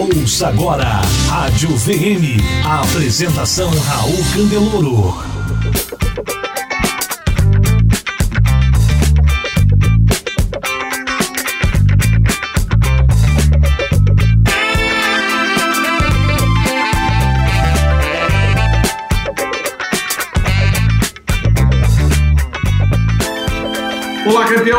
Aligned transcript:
Ouça 0.00 0.48
agora 0.48 1.02
Rádio 1.28 1.76
VM. 1.76 2.40
A 2.64 2.80
apresentação 2.80 3.68
Raul 3.68 4.24
Candeloro. 4.32 5.39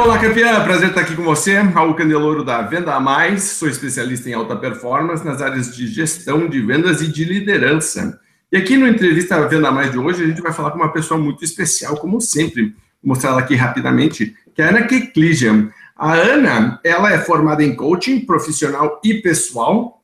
Olá, 0.02 0.18
campeã. 0.18 0.64
Prazer 0.64 0.90
estar 0.90 1.02
aqui 1.02 1.16
com 1.16 1.22
você. 1.22 1.60
Raul 1.60 1.94
Candeloro 1.94 2.44
da 2.44 2.64
Venda 2.64 2.96
a 2.96 3.00
Mais. 3.00 3.44
Sou 3.44 3.70
especialista 3.70 4.28
em 4.28 4.34
alta 4.34 4.56
performance 4.56 5.24
nas 5.24 5.44
áreas 5.44 5.76
de 5.76 5.86
gestão 5.86 6.48
de 6.50 6.60
vendas 6.60 7.04
e 7.04 7.08
de 7.08 7.24
liderança. 7.24 8.20
E 8.52 8.58
aqui 8.58 8.78
no 8.78 8.88
entrevista 8.88 9.48
Venda 9.48 9.68
a 9.68 9.72
Mais 9.72 9.92
de 9.92 10.00
hoje, 10.00 10.24
a 10.24 10.26
gente 10.26 10.42
vai 10.42 10.52
falar 10.52 10.72
com 10.72 10.78
uma 10.78 10.92
pessoa 10.92 11.20
muito 11.20 11.44
especial, 11.44 11.96
como 11.98 12.20
sempre. 12.20 12.74
Vou 13.04 13.10
mostrar 13.14 13.30
ela 13.30 13.42
aqui 13.42 13.54
rapidamente, 13.54 14.36
que 14.56 14.64
é 14.64 14.66
a 14.66 14.70
Ana 14.70 14.88
Keklijan. 14.88 15.70
A 15.96 16.14
Ana, 16.14 16.80
ela 16.84 17.14
é 17.14 17.20
formada 17.20 17.64
em 17.64 17.76
coaching 17.76 18.22
profissional 18.22 19.00
e 19.04 19.22
pessoal 19.22 20.01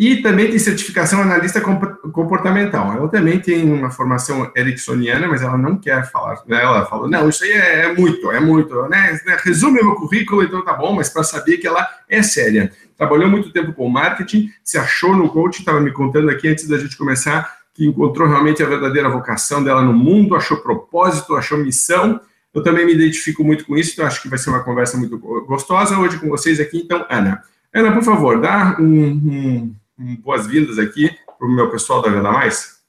e 0.00 0.22
também 0.22 0.48
tem 0.48 0.58
certificação 0.58 1.20
analista 1.20 1.60
comportamental. 1.60 2.90
Ela 2.90 3.06
também 3.08 3.38
tem 3.38 3.70
uma 3.70 3.90
formação 3.90 4.50
ericksoniana, 4.56 5.28
mas 5.28 5.42
ela 5.42 5.58
não 5.58 5.76
quer 5.76 6.10
falar. 6.10 6.40
Né? 6.46 6.58
Ela 6.58 6.86
falou, 6.86 7.06
não, 7.06 7.28
isso 7.28 7.44
aí 7.44 7.50
é, 7.50 7.84
é 7.84 7.94
muito, 7.94 8.32
é 8.32 8.40
muito. 8.40 8.74
Né? 8.88 9.20
Resume 9.44 9.82
meu 9.82 9.94
currículo, 9.96 10.42
então 10.42 10.64
tá 10.64 10.72
bom, 10.72 10.94
mas 10.94 11.10
para 11.10 11.22
saber 11.22 11.58
que 11.58 11.66
ela 11.66 11.86
é 12.08 12.22
séria. 12.22 12.72
Trabalhou 12.96 13.28
muito 13.28 13.52
tempo 13.52 13.74
com 13.74 13.90
marketing, 13.90 14.50
se 14.64 14.78
achou 14.78 15.14
no 15.14 15.28
coaching, 15.28 15.60
estava 15.60 15.82
me 15.82 15.92
contando 15.92 16.30
aqui 16.30 16.48
antes 16.48 16.66
da 16.66 16.78
gente 16.78 16.96
começar, 16.96 17.58
que 17.74 17.86
encontrou 17.86 18.26
realmente 18.26 18.62
a 18.62 18.66
verdadeira 18.66 19.10
vocação 19.10 19.62
dela 19.62 19.82
no 19.82 19.92
mundo, 19.92 20.34
achou 20.34 20.62
propósito, 20.62 21.36
achou 21.36 21.58
missão. 21.58 22.18
Eu 22.54 22.62
também 22.62 22.86
me 22.86 22.94
identifico 22.94 23.44
muito 23.44 23.66
com 23.66 23.76
isso, 23.76 23.92
então 23.92 24.06
acho 24.06 24.22
que 24.22 24.30
vai 24.30 24.38
ser 24.38 24.48
uma 24.48 24.64
conversa 24.64 24.96
muito 24.96 25.18
gostosa 25.18 25.98
hoje 25.98 26.18
com 26.18 26.30
vocês 26.30 26.58
aqui. 26.58 26.78
Então, 26.78 27.04
Ana, 27.10 27.42
Ana, 27.72 27.92
por 27.92 28.02
favor, 28.02 28.40
dá 28.40 28.76
um, 28.80 28.84
um 28.84 29.74
boas-vindas 30.00 30.78
aqui 30.78 31.10
para 31.38 31.46
o 31.46 31.50
meu 31.50 31.70
pessoal 31.70 32.00
da 32.00 32.08
Venda 32.08 32.30
Mais. 32.32 32.80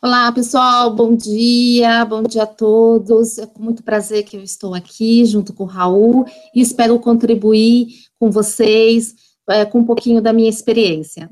Olá, 0.00 0.30
pessoal, 0.32 0.94
bom 0.94 1.14
dia, 1.14 2.04
bom 2.04 2.22
dia 2.22 2.44
a 2.44 2.46
todos. 2.46 3.36
É 3.36 3.46
com 3.46 3.62
muito 3.62 3.82
prazer 3.82 4.22
que 4.24 4.36
eu 4.36 4.42
estou 4.42 4.74
aqui 4.74 5.26
junto 5.26 5.52
com 5.52 5.64
o 5.64 5.66
Raul 5.66 6.24
e 6.54 6.60
espero 6.60 6.98
contribuir 6.98 7.88
com 8.18 8.30
vocês 8.30 9.14
é, 9.48 9.64
com 9.64 9.80
um 9.80 9.84
pouquinho 9.84 10.22
da 10.22 10.32
minha 10.32 10.48
experiência. 10.48 11.28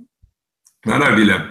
Maravilha. 0.84 1.50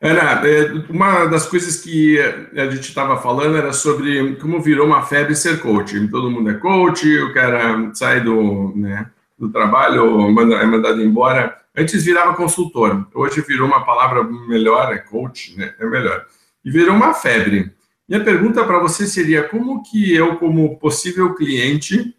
Ana, 0.00 0.46
é, 0.46 0.72
uma 0.90 1.26
das 1.26 1.46
coisas 1.46 1.80
que 1.80 2.18
a 2.20 2.68
gente 2.68 2.88
estava 2.88 3.16
falando 3.20 3.56
era 3.56 3.72
sobre 3.72 4.36
como 4.36 4.60
virou 4.60 4.86
uma 4.86 5.02
febre 5.02 5.34
ser 5.34 5.60
coach. 5.60 6.06
Todo 6.08 6.30
mundo 6.30 6.50
é 6.50 6.54
coach, 6.54 7.06
o 7.20 7.32
cara 7.32 7.90
sai 7.94 8.22
do, 8.22 8.72
né, 8.76 9.10
do 9.38 9.48
trabalho, 9.50 10.28
é 10.28 10.66
mandado 10.66 11.02
embora 11.02 11.56
Antes 11.78 12.04
virava 12.04 12.34
consultor, 12.34 13.08
hoje 13.14 13.40
virou 13.42 13.68
uma 13.68 13.84
palavra 13.84 14.24
melhor, 14.24 14.92
é 14.92 14.98
coach, 14.98 15.56
né? 15.56 15.72
É 15.78 15.86
melhor. 15.86 16.26
E 16.64 16.70
virou 16.72 16.96
uma 16.96 17.14
febre. 17.14 17.72
Minha 18.08 18.24
pergunta 18.24 18.64
para 18.64 18.80
você 18.80 19.06
seria: 19.06 19.48
como 19.48 19.82
que 19.84 20.12
eu, 20.12 20.38
como 20.38 20.76
possível 20.78 21.34
cliente, 21.36 22.16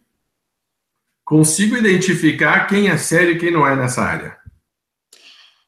consigo 1.25 1.75
identificar 1.75 2.67
quem 2.67 2.87
é 2.87 2.95
sério 2.95 3.33
e 3.33 3.37
quem 3.37 3.51
não 3.51 3.67
é 3.67 3.75
nessa 3.75 4.01
área? 4.01 4.37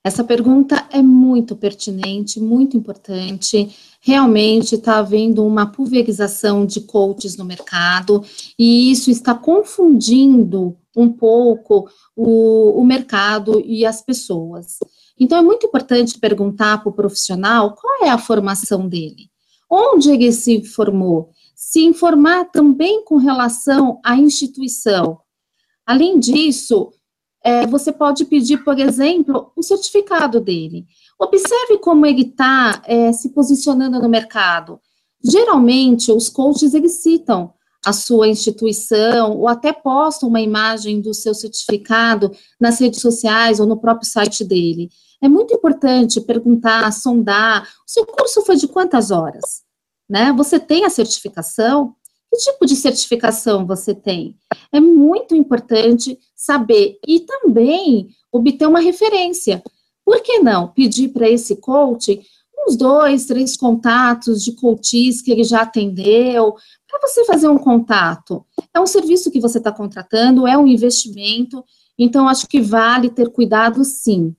Essa 0.04 0.24
pergunta 0.24 0.88
é 0.90 1.02
muito 1.02 1.56
pertinente, 1.56 2.40
muito 2.40 2.78
importante. 2.78 3.76
Realmente 4.00 4.76
está 4.76 5.00
havendo 5.00 5.46
uma 5.46 5.66
pulverização 5.66 6.66
de 6.66 6.82
coaches 6.82 7.36
no 7.36 7.44
mercado 7.44 8.24
e 8.58 8.90
isso 8.92 9.12
está 9.12 9.36
confundindo 9.36 10.78
um 10.96 11.12
pouco 11.12 11.90
o, 12.16 12.82
o 12.82 12.86
mercado 12.86 13.62
e 13.66 13.86
as 13.86 14.02
pessoas. 14.02 14.78
Então, 15.20 15.38
é 15.38 15.42
muito 15.42 15.68
importante 15.68 16.20
perguntar 16.20 16.80
para 16.80 16.90
o 16.90 16.94
profissional 16.94 17.76
qual 17.76 18.06
é 18.06 18.10
a 18.10 18.18
formação 18.18 18.88
dele, 18.88 19.30
onde 19.70 20.12
ele 20.12 20.32
se 20.32 20.64
formou, 20.64 21.30
se 21.56 21.84
informar 21.86 22.46
também 22.46 23.04
com 23.06 23.18
relação 23.18 24.00
à 24.04 24.18
instituição. 24.18 25.20
Além 25.86 26.20
disso, 26.20 26.92
é, 27.44 27.66
você 27.66 27.92
pode 27.92 28.26
pedir, 28.26 28.64
por 28.64 28.80
exemplo, 28.80 29.52
o 29.56 29.64
certificado 29.64 30.40
dele. 30.40 30.86
Observe 31.20 31.78
como 31.80 32.06
ele 32.06 32.24
está 32.24 32.82
é, 32.86 33.12
se 33.14 33.30
posicionando 33.30 34.00
no 34.00 34.10
mercado. 34.10 34.80
Geralmente, 35.24 36.12
os 36.12 36.30
coaches, 36.30 36.74
eles 36.74 36.94
citam 36.94 37.54
a 37.86 37.92
sua 37.94 38.28
instituição, 38.28 39.38
ou 39.38 39.48
até 39.48 39.74
posta 39.74 40.26
uma 40.26 40.40
imagem 40.40 41.02
do 41.02 41.14
seu 41.14 41.34
certificado 41.34 42.32
nas 42.60 42.80
redes 42.80 43.02
sociais 43.02 43.60
ou 43.60 43.66
no 43.66 43.78
próprio 43.78 44.08
site 44.08 44.44
dele. 44.44 44.90
É 45.22 45.28
muito 45.28 45.54
importante 45.54 46.22
perguntar, 46.22 46.92
sondar, 46.92 47.64
o 47.64 47.92
seu 47.92 48.06
curso 48.06 48.42
foi 48.44 48.56
de 48.56 48.68
quantas 48.68 49.12
horas? 49.12 49.64
Né? 50.10 50.32
Você 50.34 50.60
tem 50.60 50.86
a 50.86 50.90
certificação? 50.90 51.96
Que 52.30 52.38
tipo 52.38 52.66
de 52.66 52.76
certificação 52.76 53.66
você 53.66 53.94
tem? 53.94 54.38
É 54.72 54.80
muito 54.80 55.36
importante 55.36 56.18
saber 56.36 56.98
e 57.08 57.20
também 57.20 58.10
obter 58.32 58.68
uma 58.68 58.80
referência. 58.80 59.62
Por 60.06 60.22
que 60.22 60.40
não 60.40 60.70
pedir 60.70 61.10
para 61.10 61.30
esse 61.30 61.56
coach 61.58 62.22
uns 62.68 62.76
dois, 62.76 63.26
três 63.26 63.58
contatos 63.58 64.44
de 64.44 64.54
coaches 64.54 65.22
que 65.22 65.32
ele 65.32 65.44
já 65.44 65.62
atendeu, 65.62 66.56
para 66.92 67.08
você 67.08 67.26
fazer 67.26 67.48
um 67.48 67.58
contato. 67.58 68.46
É 68.74 68.80
um 68.80 68.86
serviço 68.86 69.32
que 69.32 69.40
você 69.40 69.58
está 69.58 69.72
contratando, 69.72 70.46
é 70.46 70.58
um 70.58 70.68
investimento, 70.68 71.64
então 71.98 72.28
acho 72.28 72.48
que 72.48 72.62
vale 72.62 73.10
ter 73.10 73.30
cuidado 73.32 73.84
sim. 73.84 74.36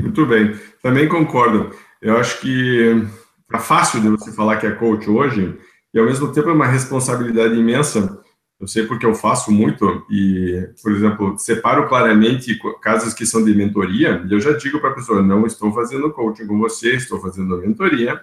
Muito 0.00 0.26
bem, 0.26 0.54
também 0.82 1.08
concordo. 1.08 1.74
Eu 2.00 2.16
acho 2.16 2.40
que 2.40 3.06
é 3.52 3.58
fácil 3.58 4.00
de 4.00 4.08
você 4.08 4.32
falar 4.32 4.56
que 4.56 4.66
é 4.66 4.72
coach 4.72 5.08
hoje, 5.08 5.58
e 5.94 5.98
ao 5.98 6.06
mesmo 6.06 6.32
tempo 6.32 6.50
é 6.50 6.52
uma 6.52 6.66
responsabilidade 6.66 7.54
imensa. 7.54 8.20
Eu 8.58 8.66
sei 8.68 8.86
porque 8.86 9.04
eu 9.04 9.14
faço 9.14 9.50
muito, 9.50 10.04
e, 10.08 10.68
por 10.82 10.92
exemplo, 10.92 11.36
separo 11.36 11.88
claramente 11.88 12.58
casos 12.80 13.12
que 13.12 13.26
são 13.26 13.44
de 13.44 13.54
mentoria, 13.54 14.24
e 14.28 14.32
eu 14.32 14.40
já 14.40 14.52
digo 14.52 14.80
para 14.80 14.90
a 14.90 14.94
pessoa: 14.94 15.20
não 15.20 15.46
estou 15.46 15.72
fazendo 15.72 16.12
coaching 16.12 16.46
com 16.46 16.58
você, 16.58 16.94
estou 16.94 17.20
fazendo 17.20 17.58
mentoria 17.58 18.20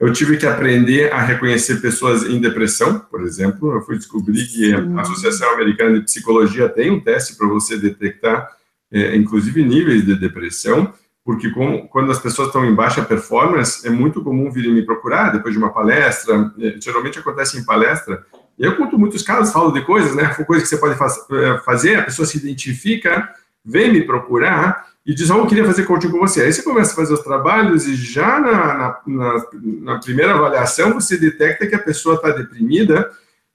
eu 0.00 0.10
tive 0.14 0.38
que 0.38 0.46
aprender 0.46 1.12
a 1.12 1.20
reconhecer 1.20 1.76
pessoas 1.82 2.22
em 2.22 2.40
depressão, 2.40 2.98
por 2.98 3.20
exemplo. 3.20 3.70
Eu 3.74 3.82
fui 3.82 3.98
descobrir 3.98 4.46
que 4.46 4.72
a 4.72 5.02
Associação 5.02 5.52
Americana 5.52 5.98
de 5.98 6.06
Psicologia 6.06 6.70
tem 6.70 6.90
um 6.90 6.98
teste 6.98 7.36
para 7.36 7.46
você 7.46 7.76
detectar, 7.76 8.50
é, 8.90 9.14
inclusive, 9.14 9.62
níveis 9.62 10.06
de 10.06 10.18
depressão, 10.18 10.90
porque 11.22 11.50
quando 11.90 12.10
as 12.10 12.18
pessoas 12.18 12.48
estão 12.48 12.64
em 12.64 12.74
baixa 12.74 13.04
performance, 13.04 13.86
é 13.86 13.90
muito 13.90 14.24
comum 14.24 14.50
virem 14.50 14.72
me 14.72 14.82
procurar 14.82 15.32
depois 15.32 15.52
de 15.52 15.58
uma 15.58 15.70
palestra. 15.70 16.50
É, 16.58 16.80
geralmente 16.80 17.18
acontece 17.18 17.58
em 17.58 17.64
palestra. 17.64 18.24
Eu 18.58 18.76
conto 18.76 18.98
muitos 18.98 19.22
casos, 19.22 19.52
falo 19.52 19.70
de 19.70 19.82
coisas, 19.82 20.16
né? 20.16 20.34
Coisas 20.46 20.66
que 20.66 20.74
você 20.74 20.80
pode 20.80 20.94
é, 20.94 21.58
fazer, 21.58 21.96
a 21.96 22.04
pessoa 22.04 22.24
se 22.24 22.38
identifica, 22.38 23.28
vem 23.62 23.92
me 23.92 24.00
procurar 24.00 24.89
e 25.04 25.14
diz, 25.14 25.30
oh, 25.30 25.38
eu 25.38 25.46
queria 25.46 25.64
fazer 25.64 25.84
coaching 25.84 26.10
com 26.10 26.18
você. 26.18 26.42
Aí 26.42 26.52
você 26.52 26.62
começa 26.62 26.92
a 26.92 26.96
fazer 26.96 27.14
os 27.14 27.20
trabalhos 27.20 27.86
e 27.86 27.94
já 27.94 28.38
na, 28.38 28.74
na, 28.74 29.00
na, 29.06 29.46
na 29.82 29.98
primeira 29.98 30.34
avaliação 30.34 30.94
você 30.94 31.16
detecta 31.16 31.66
que 31.66 31.74
a 31.74 31.82
pessoa 31.82 32.16
está 32.16 32.30
deprimida 32.30 33.10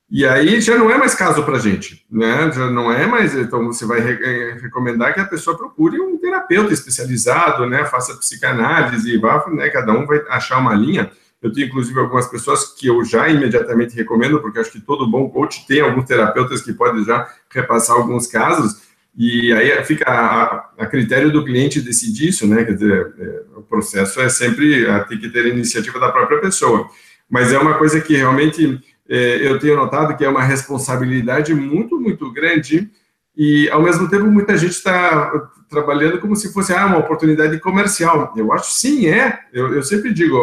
e 0.10 0.26
aí 0.26 0.62
já 0.62 0.78
não 0.78 0.92
é 0.92 0.98
mais 0.98 1.16
caso 1.16 1.44
para 1.44 1.58
gente, 1.58 2.06
né? 2.12 2.52
Já 2.52 2.70
não 2.70 2.92
é 2.92 3.08
mais, 3.08 3.36
então 3.36 3.66
você 3.66 3.86
vai 3.86 4.00
re 4.00 4.14
eh, 4.22 4.58
recomendar 4.62 5.14
que 5.14 5.20
a 5.20 5.26
pessoa 5.26 5.58
procure 5.58 6.00
um 6.00 6.18
terapeuta 6.18 6.72
especializado, 6.72 7.68
né? 7.68 7.86
Faça 7.86 8.16
psicanálise, 8.16 9.12
e 9.12 9.18
vá, 9.18 9.44
né? 9.50 9.68
Cada 9.70 9.92
um 9.94 10.06
vai 10.06 10.22
achar 10.30 10.60
uma 10.60 10.76
linha. 10.76 11.12
Eu 11.42 11.52
tenho, 11.52 11.68
inclusive, 11.68 12.00
algumas 12.00 12.28
pessoas 12.28 12.66
que 12.66 12.88
eu 12.88 13.04
já 13.04 13.28
imediatamente 13.30 13.96
recomendo, 13.96 14.40
porque 14.42 14.60
acho 14.60 14.72
que 14.72 14.80
todo 14.80 15.10
bom 15.10 15.28
coach 15.30 15.66
tem 15.68 15.82
alguns 15.82 16.06
terapeutas 16.06 16.62
que 16.62 16.74
podem 16.74 17.04
já 17.04 17.28
repassar 17.50 17.96
alguns 17.96 18.28
casos, 18.28 18.84
e 19.18 19.54
aí 19.54 19.84
fica 19.86 20.10
a, 20.10 20.70
a, 20.78 20.86
critério 20.86 21.32
do 21.32 21.44
cliente 21.44 21.82
decidir 21.82 22.30
isso, 22.30 22.46
né? 22.46 22.64
Quer 22.66 22.74
dizer, 22.74 23.14
é, 23.18 23.42
o 23.56 23.62
processo 23.62 24.20
é 24.20 24.28
sempre 24.28 24.86
tem 25.08 25.18
que 25.18 25.30
ter 25.30 25.46
a 25.46 25.50
iniciativa 25.50 26.00
da 26.00 26.12
própria 26.12 26.42
pessoa. 26.42 26.90
Mas 27.30 27.54
é 27.54 27.58
uma 27.58 27.76
coisa 27.76 28.02
que 28.02 28.16
realmente 28.16 28.80
é, 29.10 29.48
eu 29.48 29.58
tenho 29.58 29.78
notado 29.78 30.18
que 30.18 30.26
é 30.26 30.30
uma 30.30 30.44
responsabilidade 30.44 31.54
muito, 31.54 32.00
muito 32.00 32.32
grande 32.32 32.90
e, 33.38 33.70
ao 33.70 33.82
mesmo 33.82 34.10
tempo, 34.10 34.26
muita 34.26 34.58
gente 34.58 34.72
está 34.72 35.32
trabalhando 35.76 36.20
como 36.20 36.36
se 36.36 36.52
fosse 36.54 36.74
ah, 36.74 36.86
uma 36.86 36.98
oportunidade 36.98 37.60
comercial. 37.60 38.34
Eu 38.36 38.52
acho 38.54 38.72
sim, 38.72 39.08
é. 39.08 39.40
Eu, 39.52 39.74
eu 39.74 39.84
sempre 39.84 40.14
digo, 40.14 40.38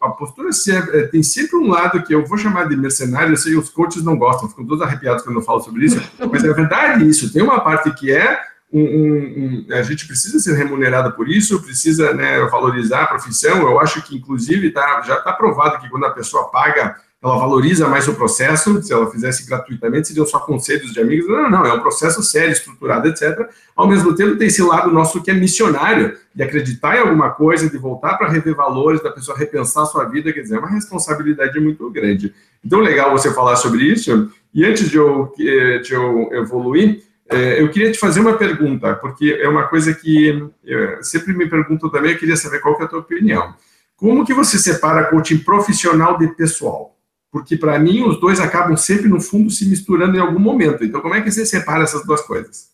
a, 0.00 0.06
a 0.06 0.10
postura 0.10 0.48
é, 0.92 1.02
tem 1.02 1.22
sempre 1.22 1.56
um 1.56 1.68
lado 1.68 2.02
que 2.02 2.14
eu 2.14 2.24
vou 2.24 2.38
chamar 2.38 2.68
de 2.68 2.76
mercenário, 2.76 3.32
eu 3.32 3.36
sei, 3.36 3.56
os 3.56 3.68
coaches 3.68 4.02
não 4.02 4.16
gostam, 4.16 4.48
ficam 4.48 4.66
todos 4.66 4.82
arrepiados 4.82 5.22
quando 5.22 5.36
eu 5.36 5.42
falo 5.42 5.60
sobre 5.60 5.84
isso, 5.84 6.00
mas 6.30 6.44
é 6.44 6.52
verdade 6.52 7.08
isso. 7.08 7.32
Tem 7.32 7.42
uma 7.42 7.60
parte 7.60 7.90
que 7.92 8.10
é 8.10 8.40
um, 8.72 8.80
um, 8.82 9.66
um, 9.68 9.74
a 9.74 9.82
gente 9.82 10.06
precisa 10.06 10.38
ser 10.38 10.54
remunerado 10.54 11.12
por 11.12 11.28
isso, 11.28 11.62
precisa 11.62 12.14
né, 12.14 12.40
valorizar 12.46 13.02
a 13.02 13.06
profissão. 13.06 13.58
Eu 13.62 13.80
acho 13.80 14.00
que, 14.02 14.16
inclusive, 14.16 14.70
tá, 14.70 15.02
já 15.02 15.16
está 15.16 15.32
provado 15.32 15.78
que 15.80 15.88
quando 15.88 16.06
a 16.06 16.10
pessoa 16.10 16.50
paga 16.50 16.96
ela 17.22 17.38
valoriza 17.38 17.86
mais 17.86 18.08
o 18.08 18.14
processo, 18.14 18.82
se 18.82 18.90
ela 18.92 19.10
fizesse 19.10 19.46
gratuitamente, 19.46 20.08
seriam 20.08 20.24
só 20.24 20.38
conselhos 20.38 20.90
de 20.90 21.00
amigos. 21.00 21.28
Não, 21.28 21.50
não, 21.50 21.66
é 21.66 21.72
um 21.74 21.80
processo 21.80 22.22
sério, 22.22 22.52
estruturado, 22.52 23.08
etc. 23.08 23.46
Ao 23.76 23.86
mesmo 23.86 24.14
tempo, 24.14 24.36
tem 24.36 24.48
esse 24.48 24.62
lado 24.62 24.90
nosso 24.90 25.22
que 25.22 25.30
é 25.30 25.34
missionário, 25.34 26.16
de 26.34 26.42
acreditar 26.42 26.96
em 26.96 27.00
alguma 27.00 27.30
coisa, 27.30 27.68
de 27.68 27.76
voltar 27.76 28.16
para 28.16 28.28
rever 28.28 28.54
valores, 28.54 29.02
da 29.02 29.10
pessoa 29.10 29.36
repensar 29.36 29.82
a 29.82 29.86
sua 29.86 30.04
vida, 30.04 30.32
quer 30.32 30.40
dizer, 30.40 30.56
é 30.56 30.58
uma 30.58 30.70
responsabilidade 30.70 31.60
muito 31.60 31.90
grande. 31.90 32.32
Então, 32.64 32.80
legal 32.80 33.10
você 33.10 33.30
falar 33.34 33.56
sobre 33.56 33.82
isso. 33.84 34.30
E 34.54 34.64
antes 34.64 34.88
de 34.88 34.96
eu, 34.96 35.30
de 35.36 35.92
eu 35.92 36.30
evoluir, 36.32 37.02
é, 37.28 37.60
eu 37.60 37.68
queria 37.68 37.92
te 37.92 37.98
fazer 37.98 38.20
uma 38.20 38.32
pergunta, 38.32 38.94
porque 38.94 39.38
é 39.40 39.48
uma 39.48 39.64
coisa 39.68 39.92
que 39.92 40.50
eu 40.64 41.02
sempre 41.02 41.34
me 41.34 41.48
pergunto 41.48 41.90
também, 41.90 42.12
eu 42.12 42.18
queria 42.18 42.36
saber 42.36 42.60
qual 42.60 42.76
que 42.76 42.82
é 42.82 42.86
a 42.86 42.88
tua 42.88 43.00
opinião. 43.00 43.54
Como 43.94 44.24
que 44.24 44.32
você 44.32 44.58
separa 44.58 45.04
coaching 45.04 45.38
profissional 45.38 46.16
de 46.16 46.26
pessoal? 46.28 46.89
Porque 47.30 47.56
para 47.56 47.78
mim 47.78 48.02
os 48.02 48.20
dois 48.20 48.40
acabam 48.40 48.76
sempre 48.76 49.08
no 49.08 49.20
fundo 49.20 49.50
se 49.50 49.64
misturando 49.66 50.16
em 50.16 50.20
algum 50.20 50.40
momento. 50.40 50.84
Então, 50.84 51.00
como 51.00 51.14
é 51.14 51.22
que 51.22 51.30
você 51.30 51.46
separa 51.46 51.84
essas 51.84 52.04
duas 52.04 52.20
coisas? 52.22 52.70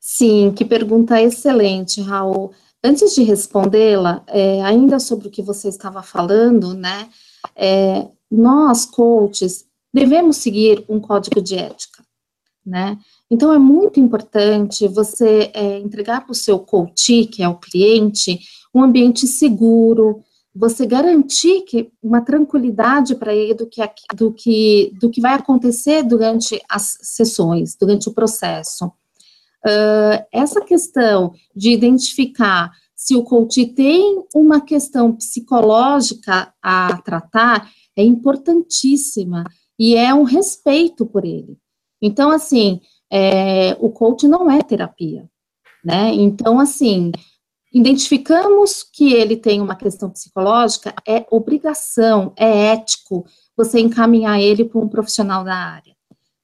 Sim, 0.00 0.52
que 0.54 0.64
pergunta 0.64 1.20
excelente, 1.20 2.00
Raul. 2.00 2.52
Antes 2.82 3.14
de 3.14 3.22
respondê-la, 3.22 4.22
é, 4.28 4.62
ainda 4.62 4.98
sobre 5.00 5.28
o 5.28 5.30
que 5.30 5.42
você 5.42 5.68
estava 5.68 6.02
falando, 6.02 6.74
né? 6.74 7.08
É, 7.56 8.06
nós, 8.30 8.84
coaches, 8.84 9.64
devemos 9.92 10.36
seguir 10.36 10.84
um 10.88 11.00
código 11.00 11.40
de 11.40 11.56
ética, 11.56 12.04
né? 12.64 12.98
Então, 13.30 13.52
é 13.52 13.58
muito 13.58 13.98
importante 13.98 14.86
você 14.86 15.50
é, 15.54 15.78
entregar 15.78 16.20
para 16.20 16.32
o 16.32 16.34
seu 16.34 16.58
coach, 16.58 17.24
que 17.26 17.42
é 17.42 17.48
o 17.48 17.56
cliente, 17.56 18.38
um 18.72 18.82
ambiente 18.82 19.26
seguro, 19.26 20.22
você 20.54 20.86
garantir 20.86 21.62
que 21.62 21.90
uma 22.02 22.20
tranquilidade 22.20 23.14
para 23.16 23.34
ele 23.34 23.54
do 23.54 23.66
que, 23.66 23.82
do, 24.14 24.32
que, 24.32 24.92
do 25.00 25.10
que 25.10 25.20
vai 25.20 25.34
acontecer 25.34 26.02
durante 26.02 26.62
as 26.68 26.96
sessões, 27.02 27.76
durante 27.76 28.08
o 28.08 28.12
processo. 28.12 28.86
Uh, 29.66 30.22
essa 30.30 30.60
questão 30.60 31.32
de 31.56 31.70
identificar 31.70 32.70
se 32.94 33.16
o 33.16 33.24
coach 33.24 33.66
tem 33.66 34.24
uma 34.34 34.60
questão 34.60 35.12
psicológica 35.12 36.54
a 36.62 37.00
tratar 37.02 37.70
é 37.96 38.02
importantíssima 38.04 39.44
e 39.78 39.96
é 39.96 40.14
um 40.14 40.22
respeito 40.22 41.04
por 41.04 41.24
ele. 41.24 41.58
Então, 42.00 42.30
assim, 42.30 42.80
é, 43.10 43.76
o 43.80 43.90
coach 43.90 44.28
não 44.28 44.50
é 44.50 44.62
terapia, 44.62 45.28
né? 45.84 46.12
Então, 46.14 46.58
assim, 46.58 47.10
identificamos 47.74 48.84
que 48.84 49.12
ele 49.12 49.36
tem 49.36 49.60
uma 49.60 49.74
questão 49.74 50.08
psicológica, 50.08 50.94
é 51.04 51.26
obrigação, 51.28 52.32
é 52.36 52.68
ético 52.68 53.26
você 53.56 53.80
encaminhar 53.80 54.40
ele 54.40 54.64
para 54.64 54.80
um 54.80 54.88
profissional 54.88 55.42
da 55.42 55.56
área. 55.56 55.92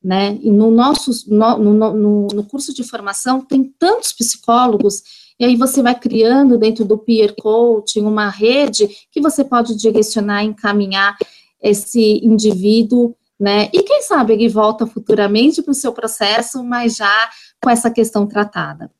Né? 0.02 0.38
E 0.42 0.50
no 0.50 0.70
nosso 0.70 1.12
no, 1.28 1.58
no, 1.58 2.26
no, 2.26 2.44
curso 2.44 2.74
de 2.74 2.82
formação 2.82 3.42
tem 3.42 3.72
tantos 3.78 4.12
psicólogos, 4.12 5.02
e 5.38 5.44
aí 5.44 5.56
você 5.56 5.82
vai 5.82 5.94
criando 5.94 6.58
dentro 6.58 6.84
do 6.84 6.98
peer 6.98 7.34
coaching 7.38 8.02
uma 8.02 8.28
rede 8.28 8.88
que 9.12 9.20
você 9.20 9.44
pode 9.44 9.76
direcionar, 9.76 10.42
encaminhar 10.42 11.16
esse 11.62 12.18
indivíduo, 12.24 13.14
né? 13.38 13.68
E 13.72 13.82
quem 13.82 14.02
sabe 14.02 14.32
ele 14.32 14.48
volta 14.48 14.86
futuramente 14.86 15.62
para 15.62 15.72
o 15.72 15.74
seu 15.74 15.92
processo, 15.92 16.64
mas 16.64 16.96
já 16.96 17.30
com 17.62 17.68
essa 17.68 17.90
questão 17.90 18.26
tratada. 18.26 18.90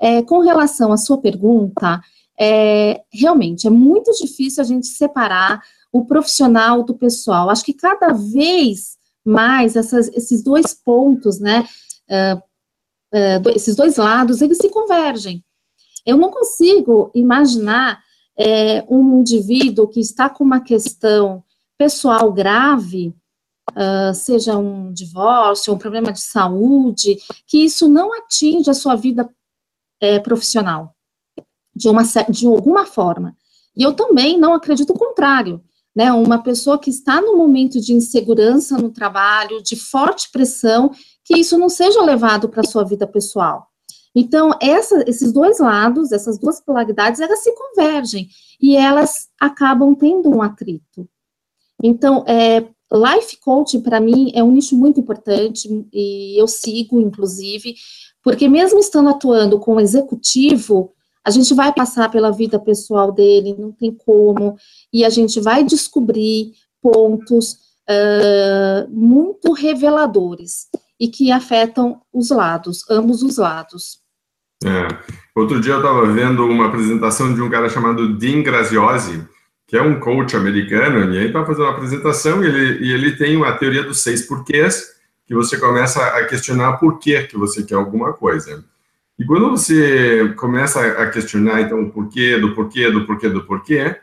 É, 0.00 0.22
com 0.22 0.40
relação 0.40 0.92
à 0.92 0.96
sua 0.96 1.18
pergunta, 1.18 2.00
é, 2.38 3.02
realmente 3.12 3.66
é 3.66 3.70
muito 3.70 4.10
difícil 4.12 4.62
a 4.62 4.66
gente 4.66 4.86
separar 4.86 5.62
o 5.92 6.04
profissional 6.04 6.82
do 6.82 6.94
pessoal. 6.94 7.50
Acho 7.50 7.64
que 7.64 7.74
cada 7.74 8.12
vez 8.12 8.96
mais 9.24 9.76
essas, 9.76 10.08
esses 10.08 10.42
dois 10.42 10.72
pontos, 10.72 11.38
né, 11.38 11.68
uh, 12.08 12.38
uh, 12.38 13.50
esses 13.54 13.76
dois 13.76 13.96
lados, 13.96 14.40
eles 14.40 14.58
se 14.58 14.70
convergem. 14.70 15.44
Eu 16.06 16.16
não 16.16 16.30
consigo 16.30 17.10
imaginar 17.14 18.00
é, 18.38 18.84
um 18.88 19.20
indivíduo 19.20 19.88
que 19.88 20.00
está 20.00 20.30
com 20.30 20.42
uma 20.42 20.60
questão 20.60 21.44
pessoal 21.76 22.32
grave, 22.32 23.14
uh, 23.72 24.14
seja 24.14 24.56
um 24.56 24.92
divórcio, 24.92 25.74
um 25.74 25.78
problema 25.78 26.10
de 26.10 26.20
saúde, 26.20 27.18
que 27.46 27.58
isso 27.58 27.86
não 27.88 28.14
atinge 28.14 28.70
a 28.70 28.74
sua 28.74 28.96
vida 28.96 29.28
é, 30.00 30.18
profissional, 30.18 30.94
de, 31.74 31.88
uma, 31.88 32.02
de 32.28 32.46
alguma 32.46 32.86
forma. 32.86 33.36
E 33.76 33.82
eu 33.82 33.92
também 33.92 34.38
não 34.38 34.54
acredito 34.54 34.90
o 34.90 34.98
contrário, 34.98 35.62
né? 35.94 36.12
Uma 36.12 36.42
pessoa 36.42 36.78
que 36.78 36.90
está 36.90 37.20
no 37.20 37.36
momento 37.36 37.80
de 37.80 37.92
insegurança 37.92 38.76
no 38.78 38.90
trabalho, 38.90 39.62
de 39.62 39.76
forte 39.76 40.30
pressão, 40.30 40.90
que 41.24 41.38
isso 41.38 41.58
não 41.58 41.68
seja 41.68 42.02
levado 42.02 42.48
para 42.48 42.60
a 42.60 42.66
sua 42.66 42.84
vida 42.84 43.06
pessoal. 43.06 43.68
Então, 44.14 44.50
essa, 44.60 45.04
esses 45.06 45.32
dois 45.32 45.60
lados, 45.60 46.10
essas 46.10 46.38
duas 46.38 46.60
polaridades, 46.60 47.20
elas 47.20 47.42
se 47.42 47.54
convergem 47.54 48.28
e 48.60 48.76
elas 48.76 49.28
acabam 49.38 49.94
tendo 49.94 50.28
um 50.28 50.42
atrito. 50.42 51.08
Então, 51.82 52.24
é, 52.26 52.60
life 52.92 53.38
coaching, 53.40 53.80
para 53.80 54.00
mim, 54.00 54.32
é 54.34 54.42
um 54.42 54.50
nicho 54.50 54.76
muito 54.76 54.98
importante 54.98 55.68
e 55.92 56.40
eu 56.40 56.48
sigo, 56.48 57.00
inclusive, 57.00 57.74
porque 58.22 58.48
mesmo 58.48 58.78
estando 58.78 59.08
atuando 59.08 59.58
com 59.58 59.76
o 59.76 59.80
executivo, 59.80 60.92
a 61.24 61.30
gente 61.30 61.54
vai 61.54 61.72
passar 61.72 62.10
pela 62.10 62.30
vida 62.30 62.58
pessoal 62.58 63.12
dele, 63.12 63.54
não 63.58 63.72
tem 63.72 63.92
como, 63.92 64.56
e 64.92 65.04
a 65.04 65.10
gente 65.10 65.40
vai 65.40 65.62
descobrir 65.64 66.52
pontos 66.82 67.52
uh, 67.88 68.88
muito 68.90 69.52
reveladores 69.52 70.68
e 70.98 71.08
que 71.08 71.30
afetam 71.30 72.00
os 72.12 72.30
lados, 72.30 72.84
ambos 72.90 73.22
os 73.22 73.36
lados. 73.36 74.00
É. 74.64 74.88
Outro 75.34 75.60
dia 75.60 75.72
eu 75.72 75.78
estava 75.78 76.06
vendo 76.12 76.44
uma 76.44 76.66
apresentação 76.66 77.34
de 77.34 77.40
um 77.40 77.48
cara 77.48 77.68
chamado 77.68 78.18
Dean 78.18 78.42
Graziosi, 78.42 79.26
que 79.66 79.76
é 79.76 79.82
um 79.82 79.98
coach 80.00 80.36
americano, 80.36 81.14
e 81.14 81.18
aí 81.18 81.26
estava 81.26 81.46
fazendo 81.46 81.64
uma 81.64 81.72
apresentação 81.72 82.42
e 82.42 82.46
ele, 82.46 82.84
e 82.84 82.92
ele 82.92 83.16
tem 83.16 83.36
uma 83.36 83.52
teoria 83.52 83.82
dos 83.82 84.00
seis 84.00 84.26
porquês, 84.26 84.84
que 85.30 85.34
você 85.36 85.56
começa 85.56 86.04
a 86.04 86.24
questionar 86.24 86.72
por 86.78 86.98
que, 86.98 87.22
que 87.22 87.38
você 87.38 87.62
quer 87.62 87.76
alguma 87.76 88.12
coisa. 88.12 88.64
E 89.16 89.24
quando 89.24 89.48
você 89.50 90.34
começa 90.36 90.84
a 90.84 91.08
questionar, 91.08 91.60
então, 91.60 91.82
o 91.82 91.88
porquê, 91.88 92.36
do 92.36 92.52
porquê, 92.52 92.90
do 92.90 93.06
porquê, 93.06 93.28
do 93.28 93.44
porquê, 93.44 93.96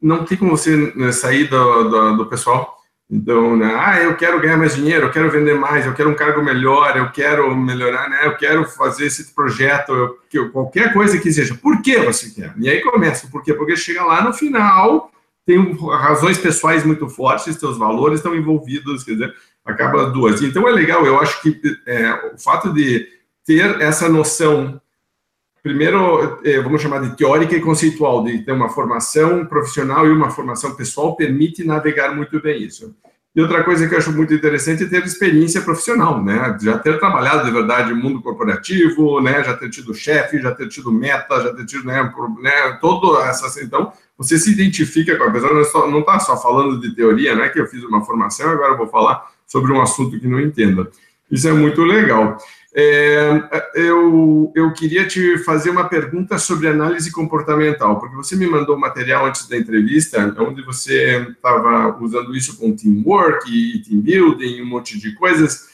não 0.00 0.24
tem 0.24 0.38
como 0.38 0.56
você 0.56 0.92
né, 0.94 1.10
sair 1.10 1.48
do, 1.48 1.88
do, 1.88 2.16
do 2.18 2.26
pessoal. 2.26 2.76
Então, 3.10 3.56
né, 3.56 3.74
ah, 3.76 4.00
eu 4.00 4.16
quero 4.16 4.40
ganhar 4.40 4.56
mais 4.56 4.76
dinheiro, 4.76 5.06
eu 5.06 5.10
quero 5.10 5.32
vender 5.32 5.54
mais, 5.54 5.84
eu 5.84 5.94
quero 5.94 6.10
um 6.10 6.14
cargo 6.14 6.44
melhor, 6.44 6.96
eu 6.96 7.10
quero 7.10 7.52
melhorar, 7.56 8.08
né, 8.08 8.20
eu 8.24 8.36
quero 8.36 8.64
fazer 8.66 9.06
esse 9.06 9.34
projeto, 9.34 10.16
eu, 10.32 10.52
qualquer 10.52 10.92
coisa 10.92 11.18
que 11.18 11.32
seja. 11.32 11.56
Por 11.56 11.82
que 11.82 11.98
você 11.98 12.30
quer? 12.30 12.54
E 12.56 12.70
aí 12.70 12.80
começa, 12.82 13.26
por 13.26 13.42
quê? 13.42 13.52
Porque 13.52 13.76
chega 13.76 14.04
lá 14.04 14.22
no 14.22 14.32
final, 14.32 15.10
tem 15.44 15.76
razões 15.98 16.38
pessoais 16.38 16.84
muito 16.84 17.08
fortes, 17.08 17.56
seus 17.56 17.76
valores 17.76 18.20
estão 18.20 18.36
envolvidos, 18.36 19.02
quer 19.02 19.14
dizer, 19.14 19.34
acaba 19.64 20.10
duas. 20.10 20.42
Então 20.42 20.68
é 20.68 20.72
legal, 20.72 21.04
eu 21.06 21.18
acho 21.20 21.40
que 21.42 21.60
é, 21.86 22.32
o 22.34 22.38
fato 22.38 22.72
de 22.72 23.06
ter 23.44 23.80
essa 23.80 24.08
noção, 24.08 24.80
primeiro, 25.62 26.40
é, 26.44 26.60
vamos 26.60 26.82
chamar 26.82 27.00
de 27.00 27.16
teórica 27.16 27.56
e 27.56 27.60
conceitual, 27.60 28.24
de 28.24 28.38
ter 28.44 28.52
uma 28.52 28.68
formação 28.68 29.46
profissional 29.46 30.06
e 30.06 30.10
uma 30.10 30.30
formação 30.30 30.74
pessoal, 30.74 31.16
permite 31.16 31.64
navegar 31.64 32.14
muito 32.14 32.40
bem 32.40 32.62
isso. 32.62 32.94
E 33.34 33.40
outra 33.40 33.62
coisa 33.62 33.86
que 33.86 33.94
eu 33.94 33.98
acho 33.98 34.10
muito 34.10 34.34
interessante 34.34 34.82
é 34.82 34.88
ter 34.88 35.04
experiência 35.04 35.60
profissional, 35.60 36.22
né? 36.22 36.58
Já 36.60 36.76
ter 36.78 36.98
trabalhado 36.98 37.44
de 37.44 37.52
verdade 37.52 37.90
no 37.90 37.96
mundo 37.96 38.20
corporativo, 38.20 39.20
né? 39.20 39.44
Já 39.44 39.56
ter 39.56 39.70
tido 39.70 39.94
chefe, 39.94 40.42
já 40.42 40.52
ter 40.52 40.68
tido 40.68 40.90
meta, 40.90 41.40
já 41.40 41.54
ter 41.54 41.64
tido, 41.64 41.84
né? 41.84 42.12
Né? 42.40 42.78
Todo 42.80 43.20
essa, 43.20 43.62
então, 43.62 43.92
você 44.18 44.36
se 44.36 44.50
identifica 44.50 45.16
com 45.16 45.24
a 45.24 45.30
pessoa, 45.30 45.88
não 45.88 46.00
está 46.00 46.18
só 46.18 46.36
falando 46.36 46.80
de 46.80 46.92
teoria, 46.92 47.36
não 47.36 47.44
é 47.44 47.48
que 47.48 47.60
eu 47.60 47.68
fiz 47.68 47.84
uma 47.84 48.04
formação, 48.04 48.50
agora 48.50 48.72
eu 48.72 48.78
vou 48.78 48.88
falar 48.88 49.24
sobre 49.50 49.72
um 49.72 49.80
assunto 49.80 50.18
que 50.18 50.28
não 50.28 50.40
entenda. 50.40 50.88
Isso 51.30 51.48
é 51.48 51.52
muito 51.52 51.82
legal. 51.82 52.38
É, 52.72 53.42
eu, 53.74 54.52
eu 54.54 54.72
queria 54.72 55.06
te 55.06 55.38
fazer 55.38 55.70
uma 55.70 55.88
pergunta 55.88 56.38
sobre 56.38 56.68
análise 56.68 57.10
comportamental, 57.10 57.98
porque 57.98 58.14
você 58.14 58.36
me 58.36 58.46
mandou 58.46 58.76
um 58.76 58.80
material 58.80 59.26
antes 59.26 59.48
da 59.48 59.56
entrevista, 59.56 60.34
onde 60.38 60.62
você 60.62 61.26
estava 61.28 61.98
usando 62.00 62.34
isso 62.34 62.56
com 62.56 62.74
teamwork 62.74 63.50
e 63.50 63.82
team 63.82 64.00
building, 64.00 64.62
um 64.62 64.66
monte 64.66 64.98
de 65.00 65.14
coisas. 65.16 65.68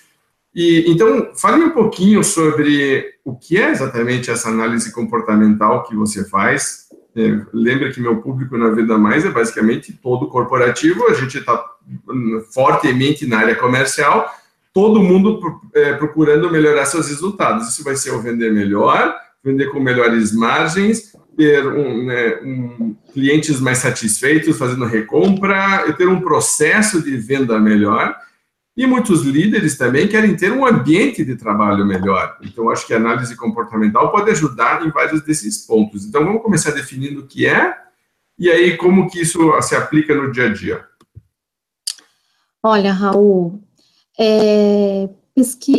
E 0.55 0.91
então, 0.91 1.33
fale 1.37 1.63
um 1.65 1.71
pouquinho 1.71 2.25
sobre 2.25 3.05
o 3.23 3.37
que 3.37 3.59
é 3.59 3.71
exatamente 3.71 4.31
essa 4.31 4.49
análise 4.49 4.91
comportamental 4.91 5.83
que 5.83 5.95
você 5.95 6.27
faz. 6.27 6.86
É, 7.17 7.47
lembra 7.51 7.91
que 7.91 7.99
meu 7.99 8.19
público 8.19 8.59
na 8.59 8.69
Vida 8.69 8.99
Mais 8.99 9.25
é 9.25 9.31
basicamente 9.31 9.91
todo 9.91 10.29
corporativo, 10.29 11.07
a 11.07 11.15
gente 11.15 11.39
está 11.39 11.65
hum, 12.07 12.45
fortemente 12.53 13.27
na 13.27 13.39
área 13.39 13.55
comercial, 13.55 14.31
todo 14.75 15.03
mundo 15.03 15.41
é, 15.75 15.95
procurando 15.95 16.51
melhorar 16.51 16.85
seus 16.85 17.09
resultados. 17.09 17.71
Isso 17.71 17.83
vai 17.83 17.97
ser 17.97 18.11
o 18.11 18.21
vender 18.21 18.53
melhor, 18.53 19.17
vender 19.43 19.71
com 19.71 19.81
melhores 19.81 20.31
margens, 20.35 21.17
ter 21.35 21.67
um, 21.67 22.05
né, 22.05 22.39
um, 22.43 22.95
clientes 23.15 23.61
mais 23.61 23.79
satisfeitos 23.79 24.59
fazendo 24.59 24.85
recompra, 24.85 25.91
ter 25.97 26.09
um 26.09 26.21
processo 26.21 27.03
de 27.03 27.17
venda 27.17 27.59
melhor. 27.59 28.15
E 28.77 28.87
muitos 28.87 29.23
líderes 29.23 29.79
também 29.79 30.07
querem 30.07 30.37
ter 30.37 30.53
um 30.53 30.67
ambiente 30.67 31.25
de 31.25 31.35
trabalho 31.35 31.87
melhor. 31.87 32.37
Então, 32.43 32.69
acho 32.69 32.87
que 32.87 32.93
a 32.93 32.99
análise 32.99 33.35
comportamental 33.35 34.13
pode 34.13 34.31
ajudar 34.31 34.87
em 34.87 34.91
vários 34.91 35.23
desses 35.23 35.67
pontos. 35.67 36.05
Então, 36.05 36.25
vamos 36.25 36.43
começar 36.43 36.73
definindo 36.73 37.21
o 37.21 37.27
que 37.27 37.47
é 37.47 37.75
e 38.39 38.51
aí 38.51 38.77
como 38.77 39.09
que 39.09 39.21
isso 39.21 39.51
se 39.63 39.75
aplica 39.75 40.15
no 40.15 40.31
dia 40.31 40.47
a 40.47 40.53
dia. 40.53 40.85
Olha, 42.63 42.93
Raul, 42.93 43.63
é, 44.19 45.09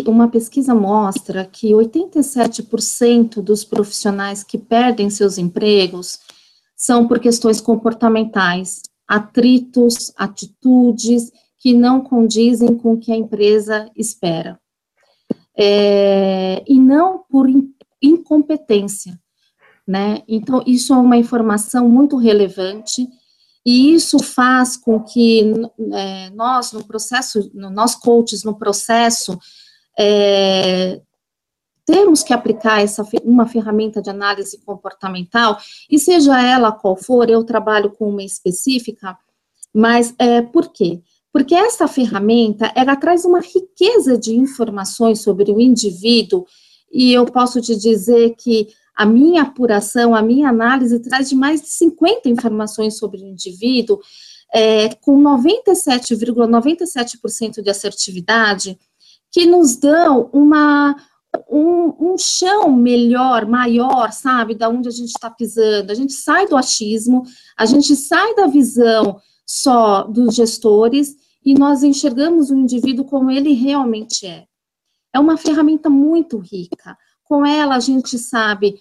uma 0.07 0.27
pesquisa 0.27 0.73
mostra 0.73 1.45
que 1.45 1.71
87% 1.71 3.41
dos 3.41 3.63
profissionais 3.63 4.43
que 4.43 4.57
perdem 4.57 5.09
seus 5.09 5.37
empregos 5.37 6.19
são 6.75 7.07
por 7.07 7.19
questões 7.19 7.61
comportamentais, 7.61 8.81
atritos, 9.07 10.11
atitudes 10.17 11.31
que 11.59 11.73
não 11.73 12.01
condizem 12.01 12.75
com 12.77 12.93
o 12.93 12.99
que 12.99 13.11
a 13.11 13.15
empresa 13.15 13.89
espera. 13.95 14.59
É, 15.57 16.63
e 16.67 16.79
não 16.79 17.23
por 17.29 17.47
incompetência, 18.01 19.19
né? 19.87 20.21
Então, 20.27 20.63
isso 20.67 20.93
é 20.93 20.97
uma 20.97 21.17
informação 21.17 21.89
muito 21.89 22.15
relevante 22.15 23.07
e 23.65 23.93
isso 23.93 24.19
faz 24.19 24.77
com 24.77 25.03
que 25.03 25.51
é, 25.93 26.29
nós, 26.29 26.71
no 26.71 26.85
processo, 26.85 27.51
nós 27.53 27.95
coaches, 27.95 28.43
no 28.43 28.57
processo, 28.57 29.37
é, 29.99 31.01
temos 31.85 32.23
que 32.23 32.33
aplicar 32.33 32.81
essa, 32.81 33.03
uma 33.23 33.45
ferramenta 33.45 34.01
de 34.01 34.09
análise 34.09 34.57
comportamental, 34.59 35.57
e 35.89 35.97
seja 35.97 36.41
ela 36.41 36.71
qual 36.71 36.95
for, 36.95 37.29
eu 37.29 37.43
trabalho 37.43 37.91
com 37.91 38.09
uma 38.09 38.23
específica, 38.23 39.17
mas 39.73 40.13
é, 40.17 40.41
por 40.41 40.71
quê? 40.71 41.01
Porque 41.37 41.53
essa 41.53 41.87
ferramenta, 41.87 42.73
ela 42.75 42.95
traz 42.95 43.23
uma 43.23 43.39
riqueza 43.39 44.17
de 44.17 44.35
informações 44.35 45.21
sobre 45.21 45.51
o 45.51 45.61
indivíduo, 45.61 46.47
e 46.91 47.13
eu 47.13 47.25
posso 47.25 47.61
te 47.61 47.75
dizer 47.75 48.33
que 48.35 48.69
a 48.95 49.05
minha 49.05 49.43
apuração, 49.43 50.15
a 50.15 50.21
minha 50.23 50.49
análise 50.49 50.99
traz 50.99 51.29
de 51.29 51.35
mais 51.35 51.61
de 51.61 51.69
50 51.69 52.27
informações 52.27 52.97
sobre 52.97 53.21
o 53.21 53.27
indivíduo, 53.27 53.99
é, 54.51 54.95
com 54.95 55.21
97,97% 55.21 56.47
,97 56.49 57.61
de 57.61 57.69
assertividade, 57.69 58.79
que 59.31 59.45
nos 59.45 59.75
dão 59.75 60.31
uma, 60.33 60.95
um, 61.47 62.13
um, 62.13 62.17
chão 62.17 62.71
melhor, 62.71 63.45
maior, 63.45 64.11
sabe, 64.11 64.55
da 64.55 64.69
onde 64.69 64.87
a 64.87 64.91
gente 64.91 65.09
está 65.09 65.29
pisando. 65.29 65.91
A 65.91 65.95
gente 65.95 66.13
sai 66.13 66.47
do 66.47 66.57
achismo, 66.57 67.21
a 67.55 67.67
gente 67.67 67.95
sai 67.95 68.33
da 68.33 68.47
visão 68.47 69.21
só 69.45 70.01
dos 70.01 70.33
gestores 70.33 71.26
e 71.47 71.53
nós 71.53 71.81
enxergamos 71.81 72.49
o 72.49 72.57
indivíduo 72.57 73.05
como 73.05 73.31
ele 73.31 73.53
realmente 73.53 74.27
é. 74.27 74.43
É 75.15 75.17
uma 75.17 75.37
ferramenta 75.37 75.89
muito 75.89 76.39
rica. 76.39 76.97
Com 77.23 77.45
ela, 77.45 77.77
a 77.77 77.79
gente 77.79 78.19
sabe 78.19 78.75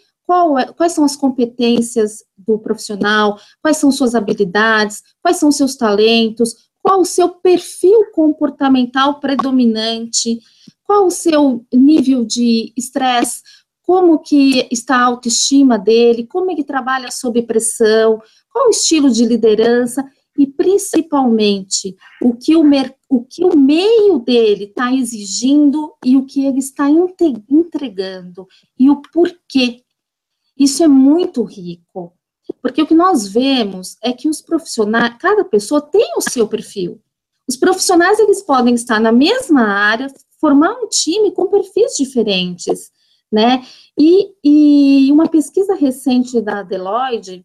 é, 0.59 0.73
quais 0.73 0.91
são 0.91 1.05
as 1.05 1.15
competências 1.15 2.25
do 2.37 2.59
profissional, 2.59 3.39
quais 3.63 3.77
são 3.77 3.93
suas 3.93 4.17
habilidades, 4.17 5.01
quais 5.23 5.37
são 5.37 5.53
seus 5.53 5.77
talentos, 5.77 6.57
qual 6.83 7.01
o 7.01 7.05
seu 7.05 7.29
perfil 7.29 8.11
comportamental 8.13 9.21
predominante, 9.21 10.41
qual 10.83 11.07
o 11.07 11.11
seu 11.13 11.65
nível 11.73 12.25
de 12.25 12.73
estresse, 12.77 13.43
como 13.81 14.19
que 14.19 14.67
está 14.73 14.97
a 14.97 15.05
autoestima 15.05 15.79
dele, 15.79 16.27
como 16.27 16.51
ele 16.51 16.65
trabalha 16.65 17.13
sob 17.13 17.41
pressão, 17.43 18.21
qual 18.53 18.67
o 18.67 18.71
estilo 18.71 19.09
de 19.09 19.25
liderança 19.25 20.05
e 20.39 20.47
principalmente 20.47 21.97
o 22.23 22.35
que 22.35 22.57
o, 22.57 22.63
o, 23.09 23.25
que 23.25 23.45
o 23.45 23.57
meio 23.57 24.19
dele 24.19 24.65
está 24.65 24.93
exigindo 24.93 25.95
e 26.05 26.17
o 26.17 26.27
que 26.27 26.45
ele 26.45 26.59
está 26.59 26.89
entregando 26.91 28.47
e 28.79 28.91
o 28.91 29.01
porquê 29.13 29.83
isso 30.59 30.83
é 30.83 30.89
muito 30.89 31.43
rico, 31.43 32.15
porque 32.63 32.81
o 32.81 32.87
que 32.87 32.95
nós 32.95 33.29
vemos 33.29 33.97
é 34.03 34.13
que 34.13 34.29
os 34.29 34.41
profissionais, 34.41 35.17
cada 35.21 35.45
pessoa 35.45 35.83
tem 35.83 36.15
o 36.17 36.23
seu 36.23 36.49
perfil. 36.49 37.01
Os 37.47 37.57
profissionais, 37.57 38.19
eles 38.19 38.43
podem 38.43 38.75
estar 38.75 38.99
na 38.99 39.13
mesma 39.13 39.63
área, 39.63 40.07
formar 40.41 40.73
um 40.73 40.89
time 40.89 41.31
com 41.33 41.47
perfis 41.47 41.95
diferentes, 41.97 42.91
né? 43.31 43.65
E, 43.99 44.33
e 44.43 45.13
uma 45.13 45.29
pesquisa 45.29 45.75
recente 45.75 46.41
da 46.41 46.63
Deloitte 46.63 47.45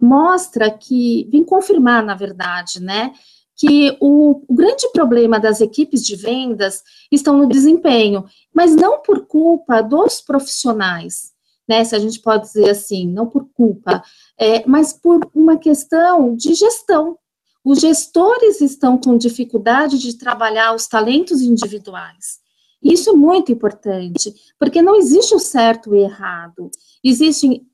mostra 0.00 0.70
que, 0.70 1.28
vem 1.30 1.44
confirmar, 1.44 2.04
na 2.04 2.14
verdade, 2.14 2.80
né, 2.80 3.12
que 3.56 3.96
o, 4.00 4.42
o, 4.48 4.54
grande 4.54 4.88
problema 4.92 5.38
das 5.38 5.60
equipes 5.60 6.04
de 6.04 6.16
vendas 6.16 6.82
estão 7.12 7.36
no 7.36 7.46
desempenho, 7.46 8.24
mas 8.54 8.74
não 8.74 9.02
por 9.02 9.26
culpa 9.26 9.82
dos 9.82 10.20
profissionais, 10.20 11.32
né, 11.68 11.84
se 11.84 11.94
a 11.94 11.98
gente 11.98 12.20
pode 12.20 12.44
dizer 12.44 12.70
assim, 12.70 13.06
não 13.06 13.26
por 13.26 13.48
culpa, 13.54 14.02
é, 14.38 14.66
mas 14.66 14.92
por 14.92 15.30
uma 15.34 15.58
questão 15.58 16.34
de 16.34 16.54
gestão. 16.54 17.18
Os 17.62 17.80
gestores 17.80 18.60
estão 18.62 18.96
com 18.96 19.18
dificuldade 19.18 19.98
de 19.98 20.16
trabalhar 20.16 20.74
os 20.74 20.86
talentos 20.86 21.42
individuais. 21.42 22.40
Isso 22.82 23.10
é 23.10 23.12
muito 23.12 23.52
importante, 23.52 24.34
porque 24.58 24.80
não 24.80 24.96
existe 24.96 25.34
o 25.34 25.38
certo 25.38 25.94
e 25.94 25.98
o 25.98 26.02
errado. 26.02 26.70
Existem 27.04 27.66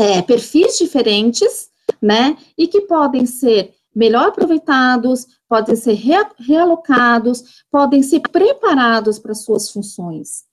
é, 0.00 0.22
perfis 0.22 0.78
diferentes, 0.78 1.68
né, 2.00 2.36
e 2.56 2.66
que 2.66 2.80
podem 2.82 3.26
ser 3.26 3.74
melhor 3.94 4.28
aproveitados, 4.28 5.26
podem 5.48 5.76
ser 5.76 5.98
realocados, 6.38 7.64
podem 7.70 8.02
ser 8.02 8.20
preparados 8.20 9.18
para 9.18 9.34
suas 9.34 9.70
funções. 9.70 10.44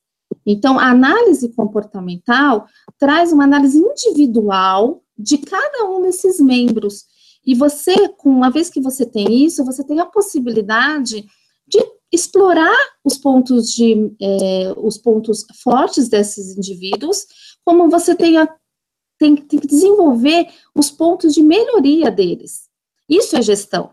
Então, 0.46 0.78
a 0.78 0.90
análise 0.90 1.50
comportamental 1.50 2.68
traz 3.00 3.32
uma 3.32 3.46
análise 3.46 3.78
individual 3.78 5.02
de 5.18 5.38
cada 5.38 5.86
um 5.86 6.02
desses 6.02 6.40
membros. 6.40 7.06
E 7.46 7.56
você, 7.56 7.96
uma 8.26 8.50
vez 8.50 8.70
que 8.70 8.82
você 8.82 9.06
tem 9.06 9.46
isso, 9.46 9.64
você 9.64 9.84
tem 9.84 10.00
a 10.00 10.06
possibilidade 10.06 11.26
de 11.66 11.80
explorar 12.12 12.76
os 13.04 13.18
pontos 13.18 13.72
de 13.72 14.12
é, 14.22 14.74
os 14.78 14.98
pontos 14.98 15.46
fortes 15.62 16.10
desses 16.10 16.58
indivíduos, 16.58 17.26
como 17.64 17.90
você 17.90 18.16
tem, 18.16 18.38
a, 18.38 18.50
tem, 19.18 19.36
tem 19.36 19.60
que 19.60 19.68
desenvolver 19.68 20.48
os 20.74 20.90
pontos 20.92 21.34
de 21.34 21.42
melhoria 21.42 22.12
deles. 22.12 22.68
Isso 23.10 23.36
é 23.36 23.42
gestão. 23.42 23.92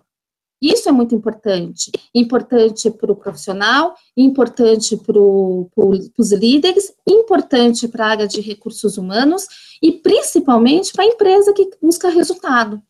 Isso 0.60 0.88
é 0.88 0.92
muito 0.92 1.14
importante. 1.14 1.92
Importante 2.14 2.90
para 2.90 3.12
o 3.12 3.16
profissional, 3.16 3.94
importante 4.16 4.96
para 4.96 5.20
os 5.20 6.32
líderes, 6.32 6.92
importante 7.06 7.86
para 7.86 8.06
a 8.06 8.08
área 8.08 8.26
de 8.26 8.40
recursos 8.40 8.96
humanos 8.96 9.46
e 9.82 9.92
principalmente 9.92 10.92
para 10.92 11.04
a 11.04 11.08
empresa 11.08 11.52
que 11.52 11.68
busca 11.82 12.08
resultado. 12.08 12.80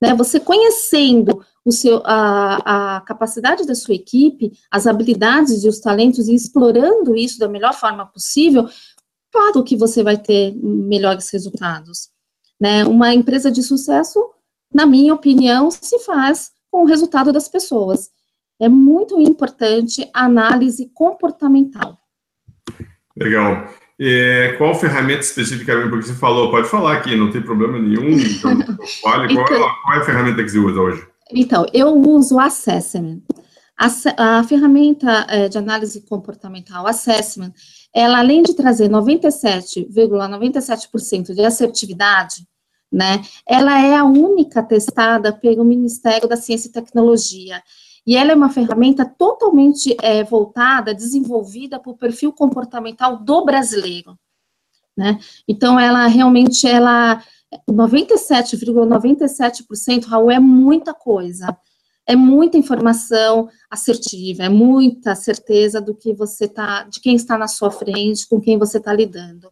Né? 0.00 0.14
Você 0.14 0.38
conhecendo 0.38 1.44
o 1.64 1.72
seu, 1.72 2.00
a, 2.04 2.96
a 2.96 3.00
capacidade 3.00 3.66
da 3.66 3.74
sua 3.74 3.94
equipe, 3.94 4.52
as 4.70 4.86
habilidades 4.86 5.64
e 5.64 5.68
os 5.68 5.80
talentos 5.80 6.28
e 6.28 6.34
explorando 6.34 7.16
isso 7.16 7.38
da 7.38 7.48
melhor 7.48 7.74
forma 7.74 8.06
possível, 8.06 8.68
claro 9.38 9.62
que 9.62 9.76
você 9.76 10.02
vai 10.02 10.16
ter 10.16 10.52
melhores 10.56 11.30
resultados. 11.30 12.08
Né? 12.60 12.84
Uma 12.84 13.14
empresa 13.14 13.52
de 13.52 13.62
sucesso, 13.62 14.18
na 14.74 14.84
minha 14.84 15.14
opinião, 15.14 15.70
se 15.70 16.00
faz 16.00 16.50
com 16.70 16.82
o 16.82 16.86
resultado 16.86 17.32
das 17.32 17.48
pessoas. 17.48 18.10
É 18.60 18.68
muito 18.68 19.20
importante 19.20 20.10
a 20.12 20.24
análise 20.24 20.90
comportamental. 20.92 21.96
Legal. 23.16 23.68
E 23.98 24.54
qual 24.58 24.74
ferramenta 24.74 25.20
especificamente, 25.20 25.90
porque 25.90 26.06
você 26.06 26.14
falou, 26.14 26.50
pode 26.50 26.68
falar 26.68 26.94
aqui, 26.94 27.16
não 27.16 27.30
tem 27.30 27.40
problema 27.40 27.78
nenhum, 27.78 28.10
então 28.10 28.58
fale, 29.02 29.32
então, 29.32 29.44
qual, 29.44 29.82
qual, 29.82 29.94
é 29.94 29.98
a 29.98 30.04
ferramenta 30.04 30.42
que 30.42 30.50
você 30.50 30.58
usa 30.58 30.80
hoje? 30.80 31.06
Então, 31.32 31.66
eu 31.72 31.94
uso 31.94 32.36
o 32.36 32.40
Assessment. 32.40 33.22
A, 33.76 34.38
a 34.38 34.44
ferramenta 34.44 35.26
é, 35.28 35.48
de 35.48 35.58
análise 35.58 36.00
comportamental, 36.02 36.86
Assessment, 36.86 37.52
ela 37.94 38.18
além 38.18 38.42
de 38.42 38.54
trazer 38.54 38.88
97,97% 38.90 39.88
,97 40.30 41.34
de 41.34 41.44
assertividade, 41.44 42.46
né? 42.90 43.22
Ela 43.46 43.80
é 43.80 43.96
a 43.96 44.04
única 44.04 44.62
testada 44.62 45.32
pelo 45.32 45.64
Ministério 45.64 46.28
da 46.28 46.36
Ciência 46.36 46.68
e 46.68 46.72
Tecnologia. 46.72 47.62
E 48.06 48.16
ela 48.16 48.32
é 48.32 48.34
uma 48.34 48.48
ferramenta 48.48 49.04
totalmente 49.04 49.94
é, 50.00 50.24
voltada, 50.24 50.94
desenvolvida 50.94 51.78
para 51.78 51.92
o 51.92 51.96
perfil 51.96 52.32
comportamental 52.32 53.18
do 53.18 53.44
brasileiro. 53.44 54.18
Né? 54.96 55.18
Então, 55.46 55.78
ela 55.78 56.06
realmente, 56.06 56.66
ela, 56.66 57.22
97,97%, 57.70 58.64
,97%, 58.88 60.06
Raul, 60.06 60.30
é 60.30 60.40
muita 60.40 60.94
coisa. 60.94 61.54
É 62.08 62.16
muita 62.16 62.56
informação 62.56 63.50
assertiva, 63.70 64.44
é 64.44 64.48
muita 64.48 65.14
certeza 65.14 65.78
do 65.78 65.94
que 65.94 66.14
você 66.14 66.46
está, 66.46 66.84
de 66.84 67.00
quem 67.00 67.14
está 67.14 67.36
na 67.36 67.46
sua 67.46 67.70
frente, 67.70 68.26
com 68.26 68.40
quem 68.40 68.58
você 68.58 68.78
está 68.78 68.94
lidando. 68.94 69.50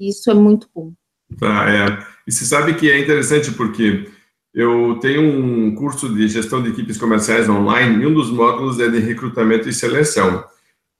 Isso 0.00 0.28
é 0.28 0.34
muito 0.34 0.68
bom. 0.74 0.92
Tá, 1.38 1.70
é. 1.70 2.04
E 2.26 2.32
você 2.32 2.44
sabe 2.44 2.74
que 2.74 2.90
é 2.90 2.98
interessante 2.98 3.52
porque 3.52 4.10
eu 4.52 4.98
tenho 5.00 5.22
um 5.22 5.74
curso 5.76 6.12
de 6.12 6.26
gestão 6.26 6.60
de 6.60 6.70
equipes 6.70 6.98
comerciais 6.98 7.48
online 7.48 8.02
e 8.02 8.06
um 8.06 8.12
dos 8.12 8.30
módulos 8.30 8.80
é 8.80 8.88
de 8.88 8.98
recrutamento 8.98 9.68
e 9.68 9.72
seleção. 9.72 10.44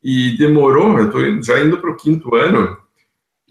E 0.00 0.36
demorou, 0.38 0.98
eu 0.98 1.06
estou 1.06 1.42
já 1.42 1.60
indo 1.64 1.78
para 1.78 1.90
o 1.90 1.96
quinto 1.96 2.34
ano, 2.36 2.78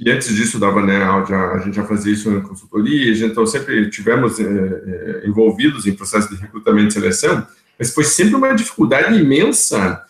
e 0.04 0.10
antes 0.10 0.34
disso 0.36 0.58
dava, 0.58 0.82
né, 0.82 0.98
a 0.98 1.60
gente 1.60 1.76
já 1.76 1.86
fazia 1.86 2.12
isso 2.12 2.28
em 2.32 2.42
consultoria, 2.42 3.24
então 3.24 3.46
sempre 3.46 3.88
tivemos 3.92 4.40
é, 4.40 5.22
envolvidos 5.28 5.86
em 5.86 5.94
processo 5.94 6.28
de 6.28 6.42
recrutamento 6.42 6.90
e 6.90 6.94
seleção, 6.94 7.46
mas 7.78 7.94
foi 7.94 8.04
sempre 8.04 8.34
uma 8.34 8.52
dificuldade 8.56 9.16
imensa 9.16 10.04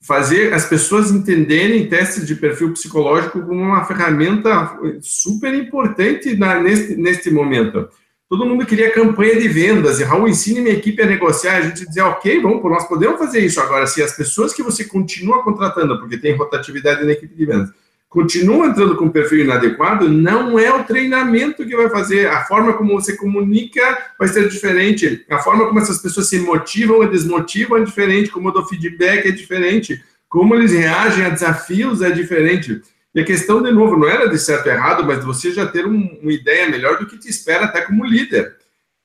fazer 0.00 0.54
as 0.54 0.66
pessoas 0.66 1.10
entenderem 1.10 1.88
testes 1.88 2.24
de 2.24 2.36
perfil 2.36 2.72
psicológico 2.72 3.40
como 3.40 3.60
uma 3.60 3.84
ferramenta 3.84 4.78
super 5.02 5.52
importante 5.52 6.38
neste, 6.62 6.94
neste 6.94 7.28
momento. 7.28 7.88
Todo 8.28 8.46
mundo 8.46 8.64
queria 8.64 8.92
campanha 8.92 9.40
de 9.40 9.48
vendas, 9.48 9.98
e 9.98 10.04
Raul, 10.04 10.28
ensine 10.28 10.60
minha 10.60 10.76
equipe 10.76 11.02
a 11.02 11.06
negociar, 11.06 11.56
a 11.56 11.62
gente 11.62 11.86
dizia, 11.86 12.06
ok, 12.06 12.40
vamos, 12.40 12.62
nós 12.62 12.86
podemos 12.86 13.18
fazer 13.18 13.40
isso. 13.40 13.60
Agora, 13.60 13.84
se 13.86 14.00
as 14.00 14.16
pessoas 14.16 14.52
que 14.52 14.62
você 14.62 14.84
continua 14.84 15.42
contratando, 15.42 15.98
porque 15.98 16.16
tem 16.16 16.36
rotatividade 16.36 17.04
na 17.04 17.12
equipe 17.12 17.34
de 17.34 17.44
vendas, 17.44 17.70
continua 18.08 18.66
entrando 18.66 18.96
com 18.96 19.10
perfil 19.10 19.44
inadequado, 19.44 20.08
não 20.08 20.58
é 20.58 20.72
o 20.72 20.84
treinamento 20.84 21.66
que 21.66 21.76
vai 21.76 21.90
fazer. 21.90 22.28
A 22.28 22.44
forma 22.44 22.72
como 22.72 22.94
você 22.94 23.16
comunica 23.16 23.80
vai 24.18 24.28
ser 24.28 24.48
diferente. 24.48 25.24
A 25.30 25.38
forma 25.38 25.66
como 25.66 25.78
essas 25.78 25.98
pessoas 25.98 26.28
se 26.28 26.38
motivam 26.38 27.02
e 27.02 27.10
desmotivam 27.10 27.78
é 27.78 27.84
diferente. 27.84 28.30
Como 28.30 28.48
eu 28.48 28.52
dou 28.52 28.66
feedback 28.66 29.26
é 29.26 29.30
diferente. 29.30 30.02
Como 30.28 30.54
eles 30.54 30.72
reagem 30.72 31.24
a 31.24 31.30
desafios 31.30 32.02
é 32.02 32.10
diferente. 32.10 32.80
E 33.14 33.20
a 33.20 33.24
questão, 33.24 33.62
de 33.62 33.72
novo, 33.72 33.96
não 33.96 34.08
era 34.08 34.28
de 34.28 34.38
certo 34.38 34.66
ou 34.66 34.72
errado, 34.72 35.04
mas 35.04 35.20
de 35.20 35.24
você 35.24 35.50
já 35.50 35.66
ter 35.66 35.86
um, 35.86 36.18
uma 36.20 36.32
ideia 36.32 36.68
melhor 36.68 36.98
do 36.98 37.06
que 37.06 37.18
te 37.18 37.28
espera 37.28 37.64
até 37.64 37.80
como 37.80 38.04
líder. 38.04 38.55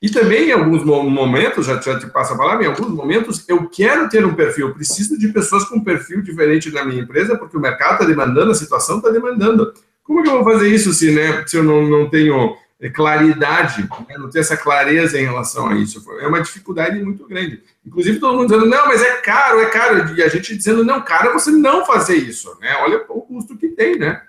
E 0.02 0.10
também, 0.10 0.50
em 0.50 0.52
alguns 0.52 0.84
momentos, 0.84 1.68
já, 1.68 1.78
te 1.78 2.08
passo 2.08 2.34
a 2.34 2.38
palavra, 2.38 2.64
em 2.64 2.68
alguns 2.68 2.90
momentos, 2.90 3.48
eu 3.48 3.70
quero 3.70 4.10
ter 4.10 4.26
um 4.26 4.34
perfil, 4.34 4.74
preciso 4.74 5.18
de 5.18 5.28
pessoas 5.28 5.64
com 5.66 5.76
um 5.76 5.84
perfil 5.84 6.24
diferente 6.24 6.72
na 6.72 6.84
minha 6.84 7.04
empresa, 7.04 7.38
porque 7.38 7.56
o 7.56 7.60
mercado 7.60 7.94
está 7.94 8.06
demandando, 8.06 8.50
a 8.50 8.56
situação 8.56 8.98
está 8.98 9.12
demandando. 9.12 9.72
Como 10.04 10.24
que 10.24 10.30
eu 10.30 10.44
vou 10.44 10.54
fazer 10.54 10.70
isso 10.70 10.92
se, 10.92 11.12
né, 11.12 11.46
se 11.46 11.56
eu 11.56 11.64
não, 11.64 11.88
não 11.88 12.10
tenho 12.10 12.58
é, 12.80 12.90
claridade, 12.90 13.84
né, 14.10 14.18
não 14.18 14.28
tenho 14.28 14.42
essa 14.42 14.58
clareza 14.58 15.22
em 15.22 15.26
relação 15.26 15.68
a 15.68 15.76
isso? 15.76 16.04
É 16.20 16.28
uma 16.28 16.42
dificuldade 16.42 17.00
muito 17.00 17.28
grande. 17.28 17.62
Inclusive, 17.86 18.20
todo 18.20 18.36
mundo 18.36 18.48
dizendo, 18.48 18.66
não, 18.66 18.88
mas 18.88 19.04
é 19.04 19.18
caro, 19.18 19.60
é 19.60 19.68
caro. 19.68 20.16
E 20.18 20.24
a 20.24 20.28
gente 20.28 20.58
dizendo, 20.58 20.84
não, 20.84 21.02
caro 21.02 21.30
é 21.30 21.34
você 21.34 21.52
não 21.52 21.86
fazer 21.86 22.16
isso. 22.16 22.58
Né? 22.60 22.76
Olha 22.82 23.06
o 23.08 23.22
custo 23.22 23.56
que 23.56 23.70
tem, 23.70 24.00
né? 24.00 24.20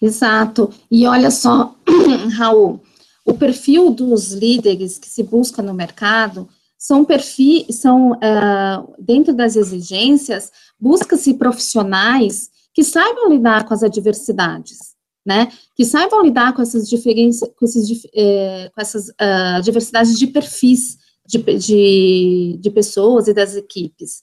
Exato. 0.00 0.72
E 0.88 1.08
olha 1.08 1.30
só, 1.32 1.74
Raul, 2.38 2.80
o 3.24 3.34
perfil 3.34 3.90
dos 3.90 4.32
líderes 4.32 4.98
que 4.98 5.08
se 5.08 5.22
busca 5.22 5.62
no 5.62 5.74
mercado 5.74 6.48
são 6.76 7.04
perfis, 7.04 7.76
são 7.76 8.12
uh, 8.12 8.94
dentro 8.98 9.32
das 9.32 9.54
exigências, 9.54 10.50
busca-se 10.78 11.34
profissionais 11.34 12.50
que 12.74 12.82
saibam 12.82 13.28
lidar 13.28 13.64
com 13.64 13.74
as 13.74 13.84
adversidades, 13.84 14.78
né? 15.24 15.52
Que 15.76 15.84
saibam 15.84 16.24
lidar 16.24 16.52
com 16.54 16.62
essas 16.62 16.88
diferenças, 16.88 17.48
com, 17.56 17.64
esses, 17.64 18.04
eh, 18.12 18.70
com 18.74 18.80
essas 18.80 19.08
uh, 19.10 19.62
diversidades 19.62 20.18
de 20.18 20.26
perfis 20.26 20.98
de, 21.24 21.38
de, 21.38 22.58
de 22.60 22.70
pessoas 22.70 23.28
e 23.28 23.34
das 23.34 23.54
equipes. 23.54 24.22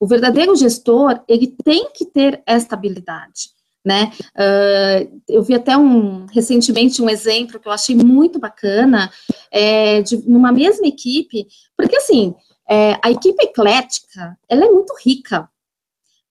O 0.00 0.06
verdadeiro 0.06 0.56
gestor, 0.56 1.20
ele 1.28 1.48
tem 1.62 1.90
que 1.92 2.06
ter 2.06 2.42
esta 2.46 2.74
habilidade 2.74 3.57
né? 3.88 4.12
Uh, 4.36 5.22
eu 5.26 5.42
vi 5.42 5.54
até 5.54 5.74
um 5.78 6.26
recentemente 6.26 7.00
um 7.00 7.08
exemplo 7.08 7.58
que 7.58 7.66
eu 7.66 7.72
achei 7.72 7.96
muito 7.96 8.38
bacana, 8.38 9.10
é, 9.50 10.02
de 10.02 10.18
numa 10.28 10.52
mesma 10.52 10.86
equipe, 10.86 11.46
porque 11.74 11.96
assim 11.96 12.34
é, 12.68 12.98
a 13.02 13.10
equipe 13.10 13.42
eclética 13.42 14.36
ela 14.46 14.66
é 14.66 14.70
muito 14.70 14.94
rica, 15.02 15.48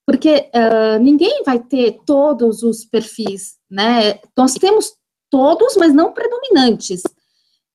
porque 0.05 0.51
uh, 0.53 0.99
ninguém 1.01 1.41
vai 1.43 1.57
ter 1.59 1.99
todos 2.05 2.61
os 2.61 2.85
perfis, 2.85 3.55
né? 3.69 4.19
Nós 4.37 4.53
temos 4.53 4.93
todos, 5.31 5.75
mas 5.77 5.95
não 5.95 6.13
predominantes. 6.13 7.01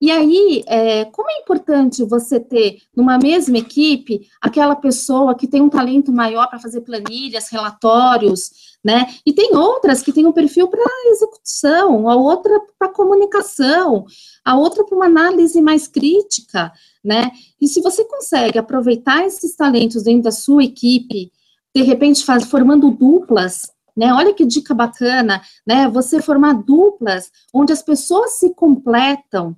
E 0.03 0.11
aí, 0.11 0.65
é, 0.67 1.05
como 1.05 1.31
é 1.31 1.39
importante 1.39 2.03
você 2.03 2.37
ter 2.37 2.81
numa 2.93 3.17
mesma 3.17 3.57
equipe 3.57 4.27
aquela 4.41 4.75
pessoa 4.75 5.33
que 5.33 5.47
tem 5.47 5.61
um 5.61 5.69
talento 5.69 6.11
maior 6.11 6.49
para 6.49 6.59
fazer 6.59 6.81
planilhas, 6.81 7.47
relatórios, 7.47 8.51
né? 8.83 9.05
E 9.25 9.31
tem 9.31 9.55
outras 9.55 10.01
que 10.03 10.11
têm 10.11 10.25
um 10.25 10.33
perfil 10.33 10.67
para 10.67 10.83
execução, 11.05 12.09
a 12.09 12.17
outra 12.17 12.51
para 12.77 12.89
comunicação, 12.89 14.03
a 14.43 14.57
outra 14.57 14.83
para 14.83 14.93
uma 14.93 15.05
análise 15.05 15.61
mais 15.61 15.87
crítica, 15.87 16.69
né? 17.01 17.31
E 17.61 17.65
se 17.69 17.79
você 17.79 18.03
consegue 18.03 18.59
aproveitar 18.59 19.25
esses 19.25 19.55
talentos 19.55 20.03
dentro 20.03 20.23
da 20.23 20.31
sua 20.33 20.65
equipe, 20.65 21.31
de 21.73 21.81
repente 21.81 22.25
faz, 22.25 22.43
formando 22.43 22.91
duplas, 22.91 23.71
né? 23.95 24.13
Olha 24.13 24.33
que 24.33 24.45
dica 24.45 24.73
bacana, 24.73 25.41
né? 25.65 25.87
Você 25.87 26.21
formar 26.21 26.61
duplas 26.61 27.31
onde 27.53 27.71
as 27.71 27.81
pessoas 27.81 28.31
se 28.31 28.53
completam, 28.53 29.55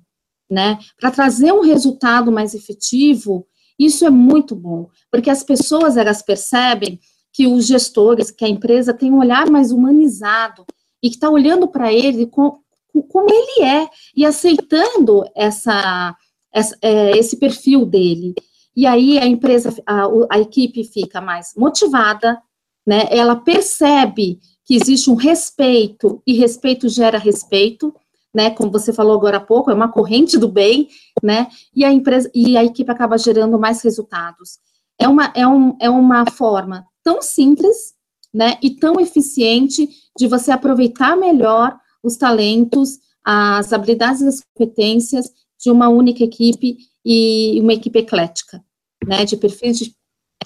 né? 0.50 0.78
Para 0.98 1.10
trazer 1.10 1.52
um 1.52 1.60
resultado 1.60 2.30
mais 2.30 2.54
efetivo, 2.54 3.46
isso 3.78 4.06
é 4.06 4.10
muito 4.10 4.54
bom, 4.54 4.88
porque 5.10 5.30
as 5.30 5.42
pessoas 5.42 5.96
elas 5.96 6.22
percebem 6.22 6.98
que 7.32 7.46
os 7.46 7.66
gestores, 7.66 8.30
que 8.30 8.44
a 8.44 8.48
empresa 8.48 8.94
tem 8.94 9.12
um 9.12 9.18
olhar 9.18 9.50
mais 9.50 9.70
humanizado 9.70 10.64
e 11.02 11.10
que 11.10 11.16
está 11.16 11.28
olhando 11.28 11.68
para 11.68 11.92
ele 11.92 12.26
com, 12.26 12.58
com, 12.90 13.02
como 13.02 13.28
ele 13.30 13.62
é 13.62 13.88
e 14.16 14.24
aceitando 14.24 15.22
essa, 15.34 16.16
essa 16.50 16.76
é, 16.80 17.16
esse 17.18 17.36
perfil 17.36 17.84
dele. 17.84 18.34
E 18.74 18.86
aí 18.86 19.18
a 19.18 19.26
empresa, 19.26 19.74
a, 19.86 20.06
a 20.30 20.38
equipe 20.38 20.82
fica 20.84 21.20
mais 21.20 21.52
motivada, 21.56 22.40
né? 22.86 23.06
Ela 23.10 23.36
percebe 23.36 24.38
que 24.64 24.74
existe 24.74 25.10
um 25.10 25.14
respeito 25.14 26.22
e 26.26 26.34
respeito 26.34 26.88
gera 26.88 27.18
respeito, 27.18 27.94
né? 28.36 28.50
Como 28.50 28.70
você 28.70 28.92
falou 28.92 29.16
agora 29.16 29.38
há 29.38 29.40
pouco, 29.40 29.70
é 29.70 29.74
uma 29.74 29.90
corrente 29.90 30.36
do 30.36 30.46
bem, 30.46 30.88
né? 31.22 31.48
E 31.74 31.86
a 31.86 31.90
empresa 31.90 32.30
e 32.34 32.54
a 32.54 32.62
equipe 32.62 32.90
acaba 32.90 33.16
gerando 33.16 33.58
mais 33.58 33.80
resultados. 33.80 34.58
É 35.00 35.08
uma, 35.08 35.32
é, 35.34 35.48
um, 35.48 35.74
é 35.80 35.88
uma 35.88 36.30
forma 36.30 36.84
tão 37.02 37.22
simples, 37.22 37.94
né, 38.34 38.58
e 38.62 38.70
tão 38.70 39.00
eficiente 39.00 39.88
de 40.18 40.26
você 40.26 40.50
aproveitar 40.50 41.16
melhor 41.16 41.74
os 42.02 42.16
talentos, 42.16 42.98
as 43.24 43.72
habilidades 43.72 44.20
e 44.20 44.28
as 44.28 44.42
competências 44.42 45.30
de 45.58 45.70
uma 45.70 45.88
única 45.88 46.22
equipe 46.22 46.76
e 47.02 47.58
uma 47.62 47.72
equipe 47.72 47.98
eclética, 47.98 48.62
né, 49.06 49.24
de 49.24 49.38
perfis 49.38 49.90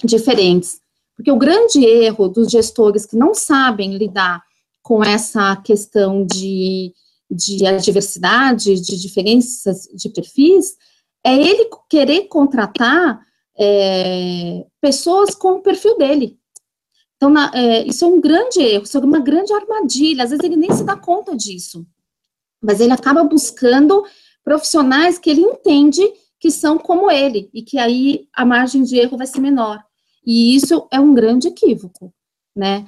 diferentes. 0.05 0.81
Porque 1.16 1.33
o 1.33 1.37
grande 1.37 1.85
erro 1.85 2.29
dos 2.29 2.48
gestores 2.50 3.05
que 3.05 3.16
não 3.16 3.35
sabem 3.35 3.96
lidar 3.96 4.40
com 4.83 5.03
essa 5.03 5.57
questão 5.57 6.24
de, 6.24 6.92
de 7.30 7.64
adversidade, 7.66 8.80
de 8.80 9.00
diferenças 9.00 9.88
de 9.94 10.08
perfis, 10.08 10.76
é 11.24 11.34
ele 11.34 11.68
querer 11.88 12.22
contratar 12.26 13.20
é, 13.58 14.66
pessoas 14.80 15.34
com 15.34 15.52
o 15.52 15.62
perfil 15.62 15.96
dele. 15.96 16.38
Então, 17.16 17.28
na, 17.28 17.50
é, 17.54 17.86
isso 17.86 18.04
é 18.04 18.08
um 18.08 18.20
grande 18.20 18.60
erro, 18.60 18.84
isso 18.84 18.96
é 18.96 19.00
uma 19.00 19.20
grande 19.20 19.52
armadilha. 19.52 20.24
Às 20.24 20.30
vezes 20.30 20.44
ele 20.44 20.56
nem 20.56 20.72
se 20.72 20.82
dá 20.84 20.96
conta 20.96 21.36
disso, 21.36 21.86
mas 22.62 22.80
ele 22.80 22.92
acaba 22.92 23.22
buscando 23.22 24.04
profissionais 24.42 25.18
que 25.18 25.28
ele 25.28 25.42
entende 25.42 26.02
que 26.38 26.50
são 26.50 26.78
como 26.78 27.10
ele 27.10 27.50
e 27.52 27.62
que 27.62 27.78
aí 27.78 28.26
a 28.34 28.44
margem 28.44 28.82
de 28.82 28.96
erro 28.96 29.18
vai 29.18 29.26
ser 29.26 29.40
menor. 29.40 29.78
E 30.24 30.56
isso 30.56 30.88
é 30.90 30.98
um 30.98 31.12
grande 31.12 31.48
equívoco, 31.48 32.12
né? 32.56 32.86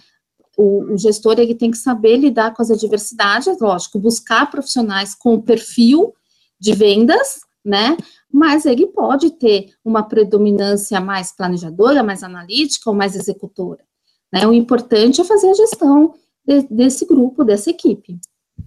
O, 0.57 0.93
o 0.93 0.99
gestor 0.99 1.39
ele 1.39 1.55
tem 1.55 1.71
que 1.71 1.79
saber 1.79 2.17
lidar 2.17 2.55
com 2.55 2.63
as 2.63 2.71
adversidades, 2.71 3.61
lógico, 3.61 3.99
buscar 3.99 4.51
profissionais 4.51 5.15
com 5.15 5.41
perfil 5.41 6.13
de 6.61 6.75
vendas, 6.75 7.41
né? 7.65 7.97
Mas 8.31 8.67
ele 8.67 8.87
pode 8.87 9.31
ter 9.31 9.71
uma 9.85 10.03
predominância 10.03 11.01
mais 11.01 11.33
planejadora, 11.33 12.03
mais 12.03 12.23
analítica 12.23 12.91
ou 12.91 12.97
mais 12.97 13.15
executora. 13.15 13.83
Né? 14.33 14.47
O 14.47 14.53
importante 14.53 15.21
é 15.21 15.25
fazer 15.25 15.51
a 15.51 15.55
gestão 15.55 16.15
de, 16.47 16.63
desse 16.71 17.07
grupo, 17.07 17.45
dessa 17.45 17.71
equipe. 17.71 18.19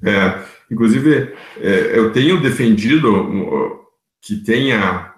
É, 0.03 0.43
inclusive, 0.71 1.33
é, 1.57 1.97
eu 1.97 2.11
tenho 2.11 2.41
defendido 2.41 3.85
que 4.21 4.35
tenha 4.37 5.13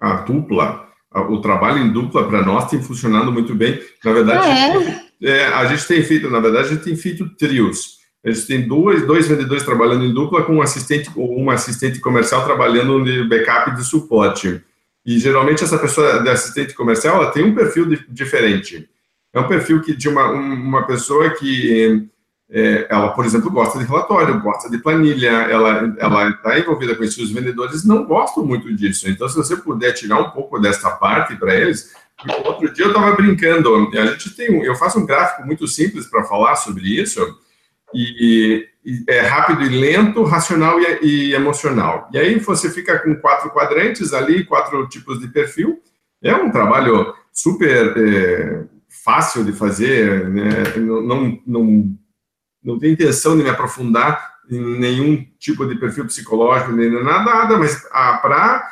a 0.00 0.16
dupla, 0.22 0.88
o 1.30 1.40
trabalho 1.40 1.78
em 1.78 1.92
dupla 1.92 2.26
para 2.26 2.44
nós 2.44 2.68
tem 2.68 2.82
funcionado 2.82 3.30
muito 3.30 3.54
bem. 3.54 3.80
Na 4.04 4.12
verdade, 4.12 4.46
ah, 4.46 4.68
é? 4.68 5.03
É, 5.24 5.46
a 5.46 5.64
gente 5.64 5.86
tem 5.86 6.02
feito, 6.02 6.28
na 6.28 6.38
verdade, 6.38 6.68
a 6.68 6.70
gente 6.72 6.84
tem 6.84 6.94
feito 6.94 7.26
trios. 7.30 7.98
A 8.22 8.30
gente 8.30 8.46
tem 8.46 8.68
dois, 8.68 9.06
dois 9.06 9.26
vendedores 9.26 9.62
trabalhando 9.62 10.04
em 10.04 10.12
dupla 10.12 10.42
com 10.42 10.56
um 10.56 10.62
assistente 10.62 11.10
ou 11.16 11.36
uma 11.36 11.54
assistente 11.54 11.98
comercial 11.98 12.44
trabalhando 12.44 12.98
no 12.98 13.28
backup 13.28 13.74
de 13.74 13.84
suporte. 13.84 14.62
E 15.04 15.18
geralmente 15.18 15.64
essa 15.64 15.78
pessoa 15.78 16.22
de 16.22 16.28
assistente 16.28 16.74
comercial, 16.74 17.16
ela 17.16 17.30
tem 17.30 17.42
um 17.42 17.54
perfil 17.54 17.86
de, 17.86 18.06
diferente. 18.08 18.88
É 19.32 19.40
um 19.40 19.48
perfil 19.48 19.80
que 19.80 19.96
de 19.96 20.08
uma, 20.08 20.30
uma 20.30 20.86
pessoa 20.86 21.30
que 21.30 22.06
é, 22.50 22.86
ela, 22.90 23.10
por 23.10 23.24
exemplo, 23.24 23.50
gosta 23.50 23.78
de 23.78 23.84
relatório, 23.84 24.40
gosta 24.40 24.70
de 24.70 24.78
planilha, 24.78 25.28
ela 25.28 25.94
ela 25.98 26.28
está 26.30 26.58
envolvida 26.58 26.94
com 26.94 27.02
isso. 27.02 27.22
Os 27.22 27.32
vendedores 27.32 27.84
não 27.84 28.04
gostam 28.04 28.44
muito 28.44 28.72
disso. 28.74 29.08
Então, 29.08 29.28
se 29.28 29.36
você 29.36 29.56
puder 29.56 29.92
tirar 29.92 30.20
um 30.20 30.30
pouco 30.30 30.58
dessa 30.58 30.90
parte 30.90 31.34
para 31.36 31.54
eles, 31.54 31.94
outro 32.44 32.72
dia 32.72 32.84
eu 32.84 32.88
estava 32.88 33.14
brincando. 33.14 33.90
A 33.92 34.06
gente 34.06 34.34
tem, 34.36 34.62
eu 34.62 34.74
faço 34.74 34.98
um 34.98 35.06
gráfico 35.06 35.46
muito 35.46 35.66
simples 35.66 36.06
para 36.06 36.24
falar 36.24 36.56
sobre 36.56 37.00
isso. 37.00 37.20
E, 37.94 38.66
e, 38.84 39.04
é 39.08 39.20
rápido 39.20 39.62
e 39.62 39.68
lento, 39.68 40.22
racional 40.24 40.80
e, 40.80 40.98
e, 41.02 41.34
emocional. 41.34 42.08
E 42.12 42.18
aí 42.18 42.38
você 42.38 42.70
fica 42.70 42.98
com 42.98 43.14
quatro 43.16 43.50
quadrantes 43.50 44.12
ali, 44.12 44.44
quatro 44.44 44.86
tipos 44.88 45.20
de 45.20 45.28
perfil. 45.28 45.80
É 46.22 46.34
um 46.34 46.50
trabalho 46.50 47.14
super 47.32 47.94
é, 47.96 48.64
fácil 49.04 49.44
de 49.44 49.52
fazer, 49.52 50.28
né? 50.28 50.48
não, 50.76 51.00
não, 51.02 51.42
não, 51.46 51.98
não 52.62 52.78
tenho 52.78 52.94
intenção 52.94 53.36
de 53.36 53.42
me 53.42 53.50
aprofundar 53.50 54.34
em 54.50 54.78
nenhum 54.78 55.24
tipo 55.38 55.66
de 55.66 55.76
perfil 55.76 56.06
psicológico, 56.06 56.72
nem 56.72 56.90
nada, 56.90 57.56
mas 57.56 57.86
ah, 57.92 58.18
para 58.18 58.66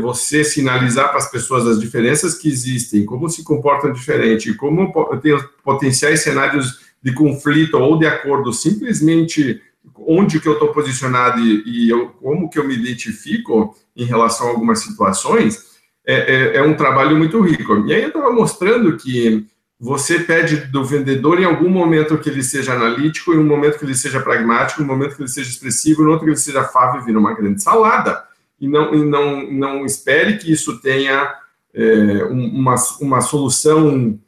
você 0.00 0.44
sinalizar 0.44 1.08
para 1.08 1.18
as 1.18 1.30
pessoas 1.30 1.66
as 1.66 1.80
diferenças 1.80 2.34
que 2.34 2.48
existem, 2.48 3.04
como 3.04 3.28
se 3.28 3.44
comportam 3.44 3.92
diferente, 3.92 4.54
como 4.54 4.92
tem 5.22 5.38
potenciais 5.62 6.20
cenários 6.20 6.80
de 7.02 7.12
conflito 7.12 7.74
ou 7.78 7.98
de 7.98 8.06
acordo, 8.06 8.52
simplesmente 8.52 9.60
onde 10.06 10.40
que 10.40 10.48
eu 10.48 10.54
estou 10.54 10.72
posicionado 10.72 11.40
e, 11.40 11.62
e 11.66 11.90
eu, 11.90 12.08
como 12.08 12.48
que 12.50 12.58
eu 12.58 12.66
me 12.66 12.74
identifico 12.74 13.76
em 13.96 14.04
relação 14.04 14.46
a 14.46 14.50
algumas 14.50 14.80
situações, 14.80 15.66
é, 16.06 16.14
é, 16.14 16.56
é 16.56 16.62
um 16.62 16.74
trabalho 16.74 17.16
muito 17.16 17.40
rico. 17.40 17.86
E 17.86 17.92
aí 17.92 18.02
eu 18.02 18.08
estava 18.08 18.32
mostrando 18.32 18.96
que 18.96 19.46
você 19.80 20.18
pede 20.18 20.56
do 20.56 20.84
vendedor 20.84 21.40
em 21.40 21.44
algum 21.44 21.68
momento 21.68 22.18
que 22.18 22.28
ele 22.28 22.42
seja 22.42 22.74
analítico, 22.74 23.32
em 23.32 23.38
um 23.38 23.46
momento 23.46 23.78
que 23.78 23.84
ele 23.84 23.94
seja 23.94 24.20
pragmático, 24.20 24.80
em 24.80 24.84
um 24.84 24.88
momento 24.88 25.14
que 25.14 25.22
ele 25.22 25.28
seja 25.28 25.50
expressivo, 25.50 26.02
em 26.02 26.06
outro 26.06 26.24
que 26.24 26.30
ele 26.30 26.36
seja 26.36 26.64
fável 26.64 27.00
e 27.00 27.04
vira 27.04 27.18
uma 27.18 27.34
grande 27.34 27.62
salada. 27.62 28.24
E 28.60 28.68
não, 28.68 28.94
e 28.94 29.04
não, 29.04 29.50
não 29.50 29.86
espere 29.86 30.38
que 30.38 30.52
isso 30.52 30.80
tenha 30.80 31.32
é, 31.74 32.24
uma, 32.24 32.74
uma 33.00 33.20
solução 33.20 34.18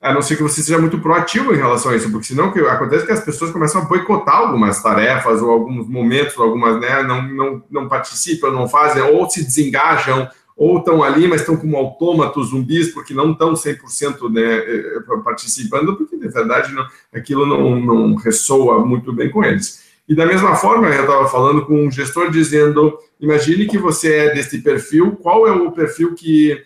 a 0.00 0.12
não 0.14 0.22
ser 0.22 0.36
que 0.36 0.42
você 0.42 0.62
seja 0.62 0.78
muito 0.78 1.00
proativo 1.00 1.52
em 1.52 1.56
relação 1.56 1.90
a 1.90 1.96
isso, 1.96 2.10
porque 2.10 2.28
senão 2.28 2.52
que 2.52 2.60
acontece 2.60 3.02
é 3.02 3.06
que 3.06 3.12
as 3.12 3.24
pessoas 3.24 3.50
começam 3.50 3.82
a 3.82 3.84
boicotar 3.84 4.36
algumas 4.36 4.80
tarefas 4.80 5.42
ou 5.42 5.50
alguns 5.50 5.88
momentos, 5.88 6.38
algumas, 6.38 6.80
né, 6.80 7.02
não, 7.02 7.22
não, 7.22 7.62
não 7.68 7.88
participam, 7.88 8.52
não 8.52 8.68
fazem, 8.68 9.02
ou 9.02 9.28
se 9.28 9.42
desengajam, 9.42 10.28
ou 10.56 10.78
estão 10.78 11.02
ali, 11.02 11.26
mas 11.26 11.40
estão 11.40 11.56
como 11.56 11.76
autômatos, 11.76 12.50
zumbis, 12.50 12.92
porque 12.92 13.14
não 13.14 13.32
estão 13.32 13.54
100% 13.54 14.30
né, 14.30 14.42
eh, 14.42 15.00
participando, 15.22 15.96
porque, 15.96 16.16
de 16.16 16.28
verdade, 16.28 16.72
não, 16.72 16.86
aquilo 17.12 17.46
não, 17.46 17.80
não 17.80 18.14
ressoa 18.16 18.84
muito 18.84 19.12
bem 19.12 19.30
com 19.30 19.44
eles. 19.44 19.87
E 20.08 20.14
da 20.14 20.24
mesma 20.24 20.56
forma, 20.56 20.88
eu 20.88 21.02
estava 21.02 21.28
falando 21.28 21.66
com 21.66 21.86
um 21.86 21.90
gestor 21.90 22.30
dizendo, 22.30 22.98
imagine 23.20 23.66
que 23.66 23.76
você 23.76 24.14
é 24.14 24.34
desse 24.34 24.62
perfil, 24.62 25.16
qual 25.16 25.46
é 25.46 25.52
o 25.52 25.70
perfil 25.70 26.14
que 26.14 26.58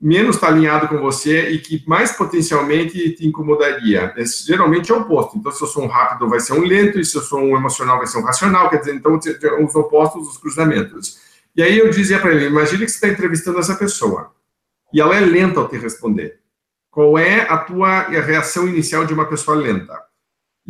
menos 0.00 0.36
está 0.36 0.48
alinhado 0.48 0.88
com 0.88 0.98
você 0.98 1.50
e 1.50 1.58
que 1.58 1.82
mais 1.86 2.12
potencialmente 2.12 3.10
te 3.12 3.26
incomodaria. 3.26 4.12
Esse, 4.16 4.46
geralmente 4.46 4.92
é 4.92 4.94
o 4.94 5.00
oposto. 5.00 5.36
Então, 5.36 5.50
se 5.50 5.62
eu 5.62 5.68
sou 5.68 5.84
um 5.84 5.86
rápido, 5.86 6.28
vai 6.28 6.40
ser 6.40 6.54
um 6.54 6.62
lento, 6.62 6.98
e 6.98 7.04
se 7.04 7.16
eu 7.16 7.22
sou 7.22 7.40
um 7.40 7.56
emocional, 7.56 7.98
vai 7.98 8.06
ser 8.06 8.18
um 8.18 8.24
racional. 8.24 8.68
Quer 8.68 8.78
dizer, 8.78 8.94
então, 8.94 9.18
os 9.18 9.74
opostos, 9.74 10.28
os 10.28 10.38
cruzamentos. 10.38 11.18
E 11.54 11.62
aí 11.62 11.78
eu 11.78 11.90
dizia 11.90 12.18
para 12.18 12.32
ele: 12.32 12.46
imagine 12.46 12.84
que 12.84 12.90
você 12.90 12.96
está 12.96 13.08
entrevistando 13.08 13.58
essa 13.58 13.74
pessoa 13.74 14.32
e 14.92 15.00
ela 15.00 15.16
é 15.16 15.20
lenta 15.20 15.60
ao 15.60 15.68
te 15.68 15.76
responder. 15.76 16.40
Qual 16.90 17.16
é 17.18 17.42
a 17.42 17.58
tua 17.58 18.02
reação 18.02 18.66
inicial 18.68 19.04
de 19.04 19.14
uma 19.14 19.26
pessoa 19.26 19.56
lenta? 19.56 20.09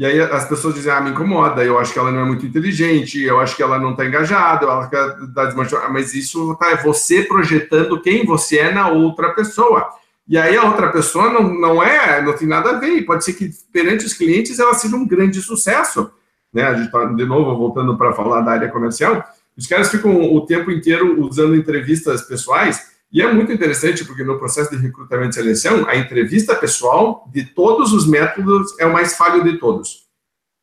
E 0.01 0.07
aí 0.07 0.19
as 0.19 0.49
pessoas 0.49 0.75
dizem, 0.75 0.91
ah, 0.91 0.99
me 0.99 1.11
incomoda, 1.11 1.63
eu 1.63 1.79
acho 1.79 1.93
que 1.93 1.99
ela 1.99 2.11
não 2.11 2.21
é 2.21 2.25
muito 2.25 2.47
inteligente, 2.47 3.21
eu 3.23 3.39
acho 3.39 3.55
que 3.55 3.63
ela 3.63 3.79
não 3.79 3.91
está 3.91 4.07
engajada, 4.07 4.65
ela 4.65 4.85
está 4.85 5.45
desmanchada, 5.45 5.91
mas 5.91 6.15
isso 6.15 6.57
tá, 6.59 6.71
é 6.71 6.77
você 6.77 7.23
projetando 7.23 8.01
quem 8.01 8.25
você 8.25 8.61
é 8.61 8.73
na 8.73 8.89
outra 8.89 9.35
pessoa. 9.35 9.91
E 10.27 10.39
aí 10.39 10.57
a 10.57 10.65
outra 10.65 10.89
pessoa 10.89 11.31
não, 11.31 11.53
não 11.53 11.83
é, 11.83 12.23
não 12.23 12.33
tem 12.33 12.49
nada 12.49 12.71
a 12.71 12.79
ver, 12.79 12.97
e 12.97 13.05
pode 13.05 13.27
ser 13.27 13.35
que 13.35 13.51
perante 13.71 14.07
os 14.07 14.15
clientes 14.15 14.59
ela 14.59 14.73
seja 14.73 14.97
um 14.97 15.07
grande 15.07 15.43
sucesso. 15.43 16.11
Né? 16.51 16.63
A 16.63 16.73
gente 16.73 16.87
está, 16.87 17.05
de 17.05 17.27
novo, 17.27 17.55
voltando 17.59 17.95
para 17.99 18.15
falar 18.15 18.41
da 18.41 18.53
área 18.53 18.71
comercial, 18.71 19.23
os 19.55 19.67
caras 19.67 19.91
ficam 19.91 20.35
o 20.35 20.47
tempo 20.47 20.71
inteiro 20.71 21.21
usando 21.21 21.55
entrevistas 21.55 22.23
pessoais 22.23 22.87
e 23.13 23.21
é 23.21 23.33
muito 23.33 23.53
interessante 23.53 24.05
porque 24.05 24.23
no 24.23 24.39
processo 24.39 24.71
de 24.71 24.77
recrutamento 24.77 25.31
e 25.31 25.35
seleção, 25.35 25.89
a 25.89 25.97
entrevista 25.97 26.55
pessoal 26.55 27.29
de 27.33 27.45
todos 27.45 27.93
os 27.93 28.07
métodos 28.07 28.79
é 28.79 28.87
o 28.87 28.93
mais 28.93 29.17
falho 29.17 29.43
de 29.43 29.59
todos. 29.59 30.09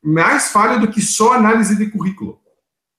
Mais 0.02 0.50
falho 0.50 0.80
do 0.80 0.88
que 0.88 1.02
só 1.02 1.34
análise 1.34 1.76
de 1.76 1.86
currículo. 1.90 2.40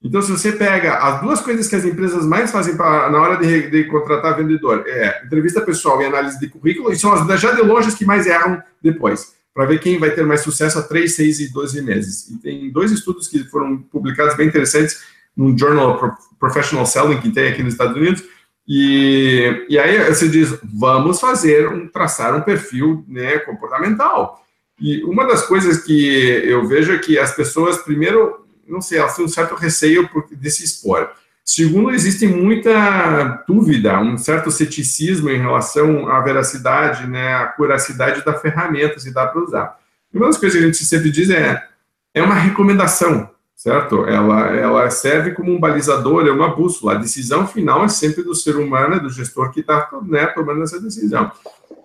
Então, 0.02 0.22
se 0.22 0.32
você 0.32 0.54
pega 0.54 0.98
as 0.98 1.20
duas 1.22 1.42
coisas 1.42 1.68
que 1.68 1.76
as 1.76 1.84
empresas 1.84 2.26
mais 2.26 2.52
fazem 2.52 2.78
pra, 2.78 3.10
na 3.10 3.20
hora 3.20 3.38
de, 3.38 3.70
de, 3.70 3.84
contratar 3.86 4.38
vendedor, 4.38 4.86
é 4.88 5.26
entrevista 5.26 5.60
pessoal 5.62 6.02
e 6.02 6.06
análise 6.06 6.40
de 6.40 6.48
currículo, 6.48 6.92
e 6.92 6.96
são 6.96 7.12
as 7.12 7.42
já 7.42 7.52
de 7.52 7.62
longe 7.62 7.94
que 7.98 8.06
mais 8.06 8.26
erram 8.26 8.62
depois, 8.82 9.34
para 9.54 9.66
ver 9.66 9.80
quem 9.80 10.00
vai 10.00 10.12
ter 10.12 10.26
mais 10.26 10.42
sucesso 10.42 10.80
a 10.80 10.84
3, 10.84 11.14
6 11.14 11.40
e 11.42 11.52
12 11.52 11.82
meses. 11.82 12.30
E 12.30 12.38
tem 12.38 12.72
dois 12.72 12.92
estudos 12.94 13.28
que 13.28 13.44
foram 13.46 13.78
publicados 13.78 14.38
bem 14.38 14.48
interessantes 14.48 15.02
no 15.36 15.58
Journal 15.58 15.96
of 15.96 16.16
Professional 16.40 16.86
Selling, 16.86 17.20
que 17.20 17.32
tem 17.32 17.50
aqui 17.50 17.62
nos 17.62 17.74
Estados 17.74 17.98
Unidos, 17.98 18.24
e, 18.72 19.66
e 19.68 19.80
aí 19.80 19.98
você 20.14 20.30
diz, 20.30 20.56
vamos 20.64 21.20
fazer, 21.20 21.68
um, 21.68 21.88
traçar 21.88 22.36
um 22.36 22.42
perfil 22.42 23.04
né, 23.08 23.40
comportamental. 23.40 24.46
E 24.80 25.04
uma 25.06 25.26
das 25.26 25.42
coisas 25.42 25.80
que 25.80 26.08
eu 26.46 26.68
vejo 26.68 26.94
é 26.94 27.00
que 27.00 27.18
as 27.18 27.36
pessoas, 27.36 27.80
primeiro, 27.80 28.46
não 28.68 28.80
sei, 28.80 29.00
elas 29.00 29.16
têm 29.16 29.26
um 29.26 29.30
certo 29.30 29.56
receio 29.56 30.08
de 30.32 30.52
se 30.52 30.64
expor. 30.64 31.10
Segundo, 31.44 31.90
existe 31.90 32.28
muita 32.28 33.44
dúvida, 33.48 34.00
um 34.00 34.20
certo 34.20 34.52
ceticismo 34.52 35.32
em 35.32 35.40
relação 35.40 36.08
à 36.08 36.22
veracidade, 36.22 37.08
né, 37.08 37.34
à 37.34 37.48
curacidade 37.48 38.24
da 38.24 38.36
ferramenta, 38.36 39.00
se 39.00 39.12
dá 39.12 39.26
para 39.26 39.42
usar. 39.42 39.80
E 40.14 40.18
uma 40.18 40.28
das 40.28 40.38
coisas 40.38 40.56
que 40.56 40.64
a 40.64 40.68
gente 40.68 40.86
sempre 40.86 41.10
diz 41.10 41.32
é, 41.32 41.60
é 42.14 42.22
uma 42.22 42.36
recomendação 42.36 43.32
certo? 43.60 44.06
Ela, 44.06 44.56
ela 44.56 44.90
serve 44.90 45.32
como 45.32 45.52
um 45.52 45.60
balizador, 45.60 46.26
é 46.26 46.32
uma 46.32 46.56
bússola. 46.56 46.94
A 46.94 46.98
decisão 46.98 47.46
final 47.46 47.84
é 47.84 47.90
sempre 47.90 48.24
do 48.24 48.34
ser 48.34 48.56
humano, 48.56 48.96
é 48.96 49.00
do 49.02 49.10
gestor 49.10 49.52
que 49.52 49.60
está 49.60 49.90
né, 50.04 50.28
tomando 50.28 50.64
essa 50.64 50.80
decisão. 50.80 51.30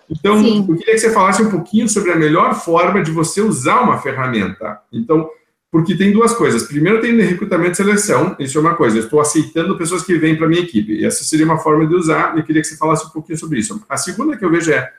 Então, 0.08 0.38
Sim. 0.38 0.64
eu 0.68 0.76
queria 0.76 0.94
que 0.94 1.00
você 1.00 1.12
falasse 1.12 1.42
um 1.42 1.50
pouquinho 1.50 1.88
sobre 1.88 2.12
a 2.12 2.16
melhor 2.16 2.54
forma 2.54 3.02
de 3.02 3.10
você 3.10 3.40
usar 3.40 3.80
uma 3.80 3.98
ferramenta. 3.98 4.82
Então, 4.92 5.28
porque 5.68 5.96
tem 5.96 6.12
duas 6.12 6.32
coisas. 6.32 6.62
Primeiro, 6.62 7.00
tem 7.00 7.16
recrutamento 7.20 7.72
e 7.72 7.76
seleção, 7.76 8.36
isso 8.38 8.56
é 8.56 8.60
uma 8.60 8.76
coisa. 8.76 8.96
Eu 8.96 9.04
estou 9.04 9.20
aceitando 9.20 9.76
pessoas 9.76 10.04
que 10.04 10.16
vêm 10.16 10.36
para 10.36 10.46
a 10.46 10.48
minha 10.48 10.62
equipe. 10.62 10.92
E 10.92 11.04
essa 11.04 11.24
seria 11.24 11.44
uma 11.44 11.58
forma 11.58 11.84
de 11.88 11.94
usar, 11.96 12.36
e 12.36 12.38
eu 12.38 12.44
queria 12.44 12.62
que 12.62 12.68
você 12.68 12.76
falasse 12.76 13.04
um 13.04 13.10
pouquinho 13.10 13.36
sobre 13.36 13.58
isso. 13.58 13.84
A 13.88 13.96
segunda 13.96 14.36
que 14.36 14.44
eu 14.44 14.50
vejo 14.50 14.70
é, 14.70 14.92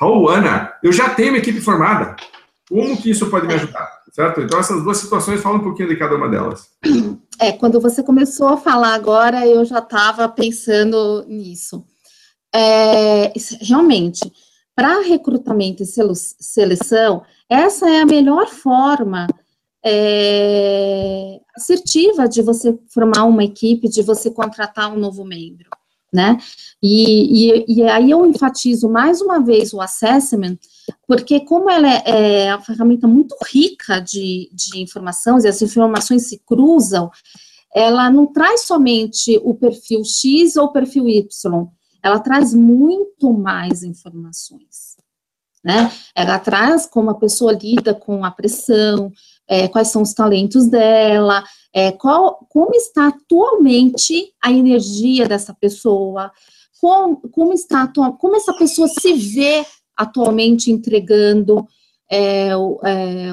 Raul, 0.00 0.28
Ana, 0.28 0.72
eu 0.82 0.92
já 0.92 1.10
tenho 1.10 1.28
uma 1.28 1.38
equipe 1.38 1.60
formada. 1.60 2.16
Como 2.68 3.00
que 3.00 3.10
isso 3.10 3.30
pode 3.30 3.46
me 3.46 3.54
ajudar? 3.54 3.97
Certo? 4.18 4.40
Então, 4.40 4.58
essas 4.58 4.82
duas 4.82 4.96
situações, 4.96 5.40
fala 5.40 5.58
um 5.58 5.62
pouquinho 5.62 5.88
de 5.88 5.96
cada 5.96 6.16
uma 6.16 6.28
delas. 6.28 6.68
É, 7.40 7.52
quando 7.52 7.80
você 7.80 8.02
começou 8.02 8.48
a 8.48 8.56
falar 8.56 8.94
agora, 8.94 9.46
eu 9.46 9.64
já 9.64 9.78
estava 9.78 10.28
pensando 10.28 11.24
nisso. 11.28 11.84
É, 12.52 13.32
realmente, 13.60 14.20
para 14.74 15.02
recrutamento 15.02 15.84
e 15.84 15.86
seleção, 15.86 17.22
essa 17.48 17.88
é 17.88 18.00
a 18.00 18.06
melhor 18.06 18.48
forma 18.48 19.28
é, 19.86 21.38
assertiva 21.54 22.26
de 22.28 22.42
você 22.42 22.76
formar 22.92 23.22
uma 23.22 23.44
equipe, 23.44 23.88
de 23.88 24.02
você 24.02 24.32
contratar 24.32 24.92
um 24.92 24.98
novo 24.98 25.24
membro, 25.24 25.70
né? 26.12 26.38
E, 26.82 27.52
e, 27.52 27.64
e 27.68 27.82
aí 27.84 28.10
eu 28.10 28.26
enfatizo 28.26 28.88
mais 28.88 29.20
uma 29.20 29.38
vez 29.38 29.72
o 29.72 29.80
assessment, 29.80 30.58
porque 31.06 31.40
como 31.40 31.70
ela 31.70 31.88
é, 31.88 32.46
é 32.46 32.54
uma 32.54 32.64
ferramenta 32.64 33.06
muito 33.06 33.36
rica 33.50 34.00
de, 34.00 34.50
de 34.52 34.80
informações, 34.80 35.44
e 35.44 35.48
as 35.48 35.60
informações 35.62 36.28
se 36.28 36.38
cruzam, 36.46 37.10
ela 37.74 38.10
não 38.10 38.26
traz 38.26 38.62
somente 38.62 39.40
o 39.44 39.54
perfil 39.54 40.02
X 40.04 40.56
ou 40.56 40.66
o 40.66 40.72
perfil 40.72 41.08
Y, 41.08 41.66
ela 42.02 42.18
traz 42.18 42.54
muito 42.54 43.32
mais 43.32 43.82
informações. 43.82 44.96
Né? 45.62 45.90
Ela 46.14 46.38
traz 46.38 46.86
como 46.86 47.10
a 47.10 47.14
pessoa 47.14 47.52
lida 47.52 47.92
com 47.92 48.24
a 48.24 48.30
pressão, 48.30 49.12
é, 49.46 49.66
quais 49.66 49.88
são 49.88 50.02
os 50.02 50.14
talentos 50.14 50.66
dela, 50.66 51.44
é, 51.72 51.90
qual, 51.90 52.46
como 52.48 52.74
está 52.74 53.08
atualmente 53.08 54.32
a 54.42 54.52
energia 54.52 55.26
dessa 55.26 55.52
pessoa, 55.52 56.30
como, 56.80 57.16
como 57.30 57.52
está 57.52 57.90
como 58.18 58.36
essa 58.36 58.54
pessoa 58.54 58.88
se 58.88 59.12
vê 59.14 59.66
atualmente 59.98 60.70
entregando 60.70 61.66
é, 62.10 62.50
é, 62.50 63.30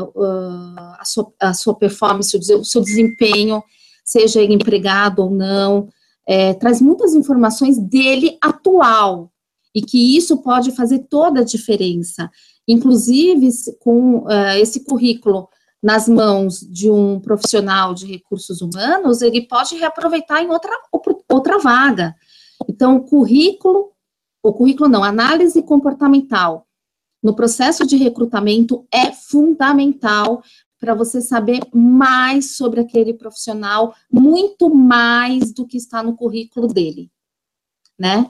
a, 1.00 1.06
sua, 1.06 1.32
a 1.40 1.54
sua 1.54 1.76
performance, 1.76 2.36
o 2.36 2.66
seu 2.66 2.82
desempenho, 2.82 3.64
seja 4.04 4.42
empregado 4.44 5.24
ou 5.24 5.30
não, 5.30 5.88
é, 6.28 6.54
traz 6.56 6.82
muitas 6.82 7.14
informações 7.14 7.78
dele 7.78 8.38
atual, 8.42 9.32
e 9.76 9.82
que 9.82 10.16
isso 10.18 10.38
pode 10.38 10.72
fazer 10.72 11.00
toda 11.10 11.42
a 11.42 11.44
diferença. 11.44 12.32
Inclusive, 12.66 13.50
com 13.80 14.20
uh, 14.20 14.56
esse 14.58 14.86
currículo 14.86 15.50
nas 15.84 16.08
mãos 16.08 16.62
de 16.62 16.90
um 16.90 17.20
profissional 17.20 17.94
de 17.94 18.08
recursos 18.08 18.62
humanos, 18.62 19.22
ele 19.22 19.46
pode 19.46 19.76
reaproveitar 19.76 20.42
em 20.42 20.50
outra, 20.50 20.72
outra 21.30 21.60
vaga. 21.60 22.16
Então, 22.68 22.96
o 22.96 23.02
currículo, 23.02 23.92
o 24.48 24.54
currículo 24.54 24.88
não, 24.88 25.04
análise 25.04 25.62
comportamental 25.64 26.68
no 27.22 27.36
processo 27.36 27.84
de 27.86 27.98
recrutamento 27.98 28.86
é 28.94 29.12
fundamental 29.12 30.44
para 30.80 30.94
você 30.94 31.20
saber 31.20 31.62
mais 31.74 32.56
sobre 32.56 32.80
aquele 32.80 33.12
profissional, 33.16 33.96
muito 34.12 34.70
mais 34.70 35.52
do 35.52 35.66
que 35.66 35.78
está 35.78 36.04
no 36.04 36.16
currículo 36.16 36.68
dele, 36.68 37.10
né? 37.98 38.28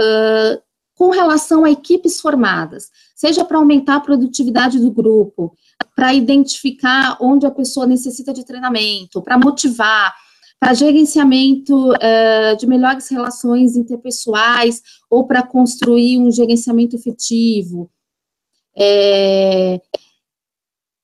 Uh, 0.00 0.62
com 0.94 1.10
relação 1.10 1.64
a 1.64 1.70
equipes 1.70 2.20
formadas, 2.20 2.88
seja 3.16 3.44
para 3.44 3.58
aumentar 3.58 3.96
a 3.96 4.00
produtividade 4.00 4.78
do 4.78 4.92
grupo, 4.92 5.52
para 5.96 6.14
identificar 6.14 7.18
onde 7.20 7.44
a 7.44 7.50
pessoa 7.50 7.86
necessita 7.88 8.32
de 8.32 8.44
treinamento, 8.44 9.20
para 9.20 9.36
motivar, 9.36 10.14
para 10.58 10.74
gerenciamento 10.74 11.90
uh, 11.92 12.56
de 12.58 12.66
melhores 12.66 13.08
relações 13.08 13.76
interpessoais 13.76 14.82
ou 15.10 15.26
para 15.26 15.42
construir 15.42 16.18
um 16.18 16.30
gerenciamento 16.30 16.96
efetivo. 16.96 17.90
É, 18.76 19.80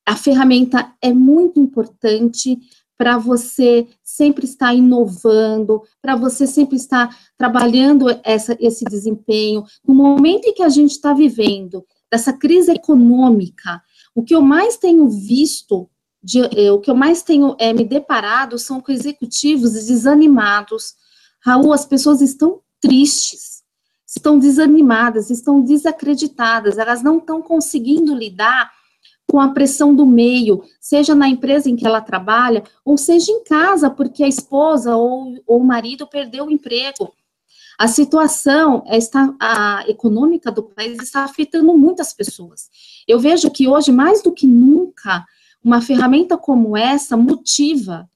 a 0.06 0.16
ferramenta 0.16 0.92
é 1.00 1.12
muito 1.12 1.60
importante 1.60 2.58
para 2.98 3.18
você 3.18 3.86
sempre 4.02 4.44
estar 4.44 4.74
inovando, 4.74 5.82
para 6.00 6.14
você 6.14 6.46
sempre 6.46 6.76
estar 6.76 7.16
trabalhando 7.36 8.06
essa, 8.22 8.56
esse 8.60 8.84
desempenho. 8.84 9.64
No 9.86 9.94
momento 9.94 10.46
em 10.46 10.54
que 10.54 10.62
a 10.62 10.68
gente 10.68 10.92
está 10.92 11.12
vivendo 11.12 11.84
dessa 12.10 12.32
crise 12.32 12.70
econômica, 12.70 13.82
o 14.14 14.22
que 14.22 14.34
eu 14.34 14.42
mais 14.42 14.76
tenho 14.76 15.08
visto, 15.08 15.88
de, 16.22 16.40
eh, 16.40 16.70
o 16.70 16.78
que 16.78 16.90
eu 16.90 16.94
mais 16.94 17.22
tenho 17.22 17.56
é, 17.58 17.72
me 17.72 17.85
deparado 17.85 18.58
são 18.58 18.80
com 18.80 18.92
executivos 18.92 19.72
desanimados. 19.72 20.94
Raul, 21.40 21.72
as 21.72 21.85
pessoas 21.85 22.20
estão 22.20 22.61
tristes, 22.80 23.62
estão 24.06 24.38
desanimadas, 24.38 25.30
estão 25.30 25.61
desacreditadas, 25.61 26.78
elas 26.78 27.02
não 27.02 27.18
estão 27.18 27.42
conseguindo 27.42 28.14
lidar 28.14 28.70
com 29.28 29.40
a 29.40 29.48
pressão 29.48 29.94
do 29.94 30.04
meio, 30.04 30.62
seja 30.80 31.14
na 31.14 31.26
empresa 31.26 31.70
em 31.70 31.74
que 31.74 31.87
ela 31.87 32.00
trabalha, 32.00 32.62
ou 32.85 32.98
seja 32.98 33.32
em 33.32 33.42
casa, 33.44 33.88
porque 33.88 34.22
a 34.22 34.28
esposa 34.28 34.94
ou, 34.94 35.35
ou 35.46 35.61
o 35.61 35.64
marido 35.64 36.06
perdeu 36.06 36.46
o 36.46 36.50
emprego. 36.50 37.12
A 37.78 37.88
situação 37.88 38.85
está, 38.87 39.35
a 39.40 39.85
econômica 39.88 40.52
do 40.52 40.62
país 40.62 41.02
está 41.02 41.24
afetando 41.24 41.76
muitas 41.76 42.12
pessoas. 42.12 42.68
Eu 43.08 43.18
vejo 43.18 43.50
que 43.50 43.66
hoje, 43.66 43.90
mais 43.90 44.22
do 44.22 44.32
que 44.32 44.46
nunca, 44.46 45.24
uma 45.64 45.81
ferramenta 45.81 46.37
como 46.37 46.77
essa 46.77 47.16
motiva. 47.16 48.09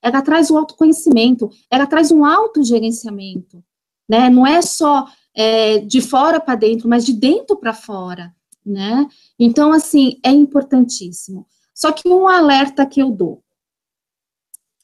Ela 0.00 0.22
traz 0.22 0.50
o 0.50 0.58
autoconhecimento, 0.58 1.50
ela 1.70 1.86
traz 1.86 2.10
um 2.10 2.24
autogerenciamento, 2.24 3.62
né? 4.08 4.28
Não 4.28 4.46
é 4.46 4.60
só 4.60 5.06
é, 5.34 5.78
de 5.78 6.00
fora 6.00 6.40
para 6.40 6.56
dentro, 6.56 6.88
mas 6.88 7.04
de 7.04 7.12
dentro 7.12 7.56
para 7.56 7.72
fora 7.72 8.34
né? 8.64 9.06
Então, 9.38 9.72
assim, 9.72 10.18
é 10.22 10.30
importantíssimo. 10.30 11.46
Só 11.74 11.92
que 11.92 12.08
um 12.08 12.28
alerta 12.28 12.86
que 12.86 13.00
eu 13.00 13.10
dou. 13.10 13.42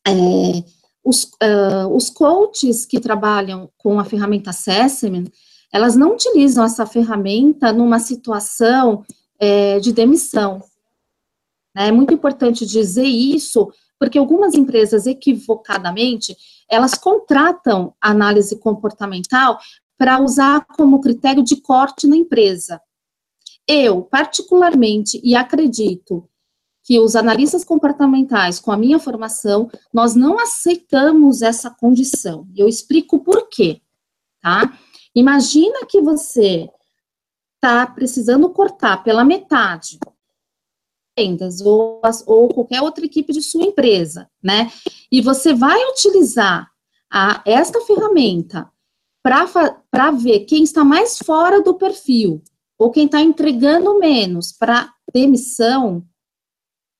É, 0.07 0.13
os, 1.05 1.25
uh, 1.25 1.89
os 1.95 2.11
coaches 2.11 2.85
que 2.85 3.01
trabalham 3.01 3.71
com 3.77 4.01
a 4.01 4.05
ferramenta 4.05 4.51
Assessment, 4.51 5.27
elas 5.73 5.95
não 5.95 6.15
utilizam 6.15 6.65
essa 6.65 6.87
ferramenta 6.87 7.73
numa 7.73 7.99
situação 7.99 9.05
é, 9.39 9.79
de 9.81 9.93
demissão. 9.93 10.63
É 11.87 11.93
muito 11.93 12.13
importante 12.13 12.67
dizer 12.67 13.07
isso, 13.07 13.73
porque 13.99 14.19
algumas 14.19 14.55
empresas, 14.55 15.07
equivocadamente, 15.07 16.37
elas 16.69 16.95
contratam 16.95 17.95
análise 18.01 18.59
comportamental 18.59 19.59
para 19.97 20.21
usar 20.21 20.65
como 20.77 21.01
critério 21.01 21.43
de 21.43 21.61
corte 21.61 22.07
na 22.07 22.17
empresa. 22.17 22.81
Eu, 23.67 24.03
particularmente, 24.03 25.21
e 25.23 25.37
acredito 25.37 26.29
que 26.83 26.99
os 26.99 27.15
analistas 27.15 27.65
comportamentais, 27.65 28.59
com 28.59 28.73
a 28.73 28.77
minha 28.77 28.99
formação, 28.99 29.71
nós 29.93 30.15
não 30.15 30.39
aceitamos 30.39 31.43
essa 31.43 31.71
condição. 31.71 32.49
Eu 32.57 32.67
explico 32.67 33.19
por 33.19 33.49
quê, 33.49 33.81
tá? 34.41 34.73
Imagina 35.15 35.85
que 35.87 36.01
você 36.01 36.69
está 37.57 37.87
precisando 37.87 38.49
cortar 38.51 39.05
pela 39.05 39.25
metade 39.25 39.99
vendas 41.19 41.61
ou, 41.61 42.01
ou 42.27 42.49
qualquer 42.49 42.81
outra 42.81 43.05
equipe 43.05 43.33
de 43.33 43.43
sua 43.43 43.65
empresa, 43.65 44.31
né? 44.43 44.71
E 45.11 45.21
você 45.21 45.53
vai 45.53 45.79
utilizar 45.91 46.71
a, 47.13 47.43
esta 47.45 47.81
ferramenta 47.81 48.71
para 49.23 50.11
ver 50.13 50.41
quem 50.41 50.63
está 50.63 50.85
mais 50.85 51.19
fora 51.19 51.61
do 51.61 51.75
perfil 51.75 52.43
ou 52.79 52.91
quem 52.91 53.07
está 53.07 53.21
entregando 53.21 53.99
menos 53.99 54.53
para 54.53 54.93
demissão, 55.13 56.07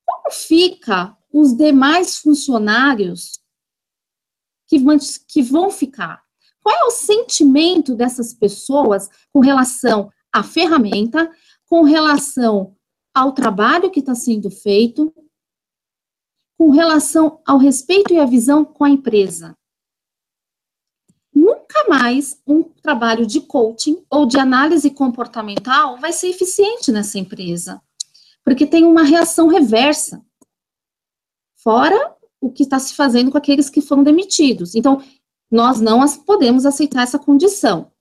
como 0.05 0.31
fica 0.31 1.15
os 1.31 1.55
demais 1.55 2.17
funcionários 2.17 3.39
que 4.67 4.77
que 5.27 5.41
vão 5.41 5.71
ficar? 5.71 6.21
Qual 6.61 6.75
é 6.75 6.83
o 6.83 6.91
sentimento 6.91 7.95
dessas 7.95 8.33
pessoas 8.33 9.09
com 9.31 9.39
relação 9.39 10.11
à 10.33 10.43
ferramenta, 10.43 11.31
com 11.65 11.83
relação 11.83 12.75
ao 13.13 13.33
trabalho 13.33 13.91
que 13.91 13.99
está 13.99 14.15
sendo 14.15 14.49
feito, 14.49 15.13
com 16.57 16.69
relação 16.69 17.41
ao 17.45 17.57
respeito 17.57 18.13
e 18.13 18.19
a 18.19 18.25
visão 18.25 18.65
com 18.65 18.83
a 18.83 18.89
empresa? 18.89 19.57
nunca 21.69 21.87
mais 21.87 22.41
um 22.45 22.63
trabalho 22.63 23.25
de 23.25 23.41
coaching 23.41 24.03
ou 24.09 24.25
de 24.25 24.37
análise 24.37 24.89
comportamental 24.89 25.97
vai 25.97 26.11
ser 26.11 26.27
eficiente 26.27 26.91
nessa 26.91 27.17
empresa, 27.17 27.81
porque 28.43 28.65
tem 28.65 28.83
uma 28.83 29.03
reação 29.03 29.47
reversa. 29.47 30.23
Fora 31.55 32.15
o 32.41 32.51
que 32.51 32.63
está 32.63 32.79
se 32.79 32.93
fazendo 32.93 33.31
com 33.31 33.37
aqueles 33.37 33.69
que 33.69 33.81
foram 33.81 34.03
demitidos. 34.03 34.75
Então, 34.75 35.01
nós 35.51 35.81
não 35.81 36.05
podemos 36.19 36.65
aceitar 36.65 37.03
essa 37.03 37.19
condição. 37.19 37.91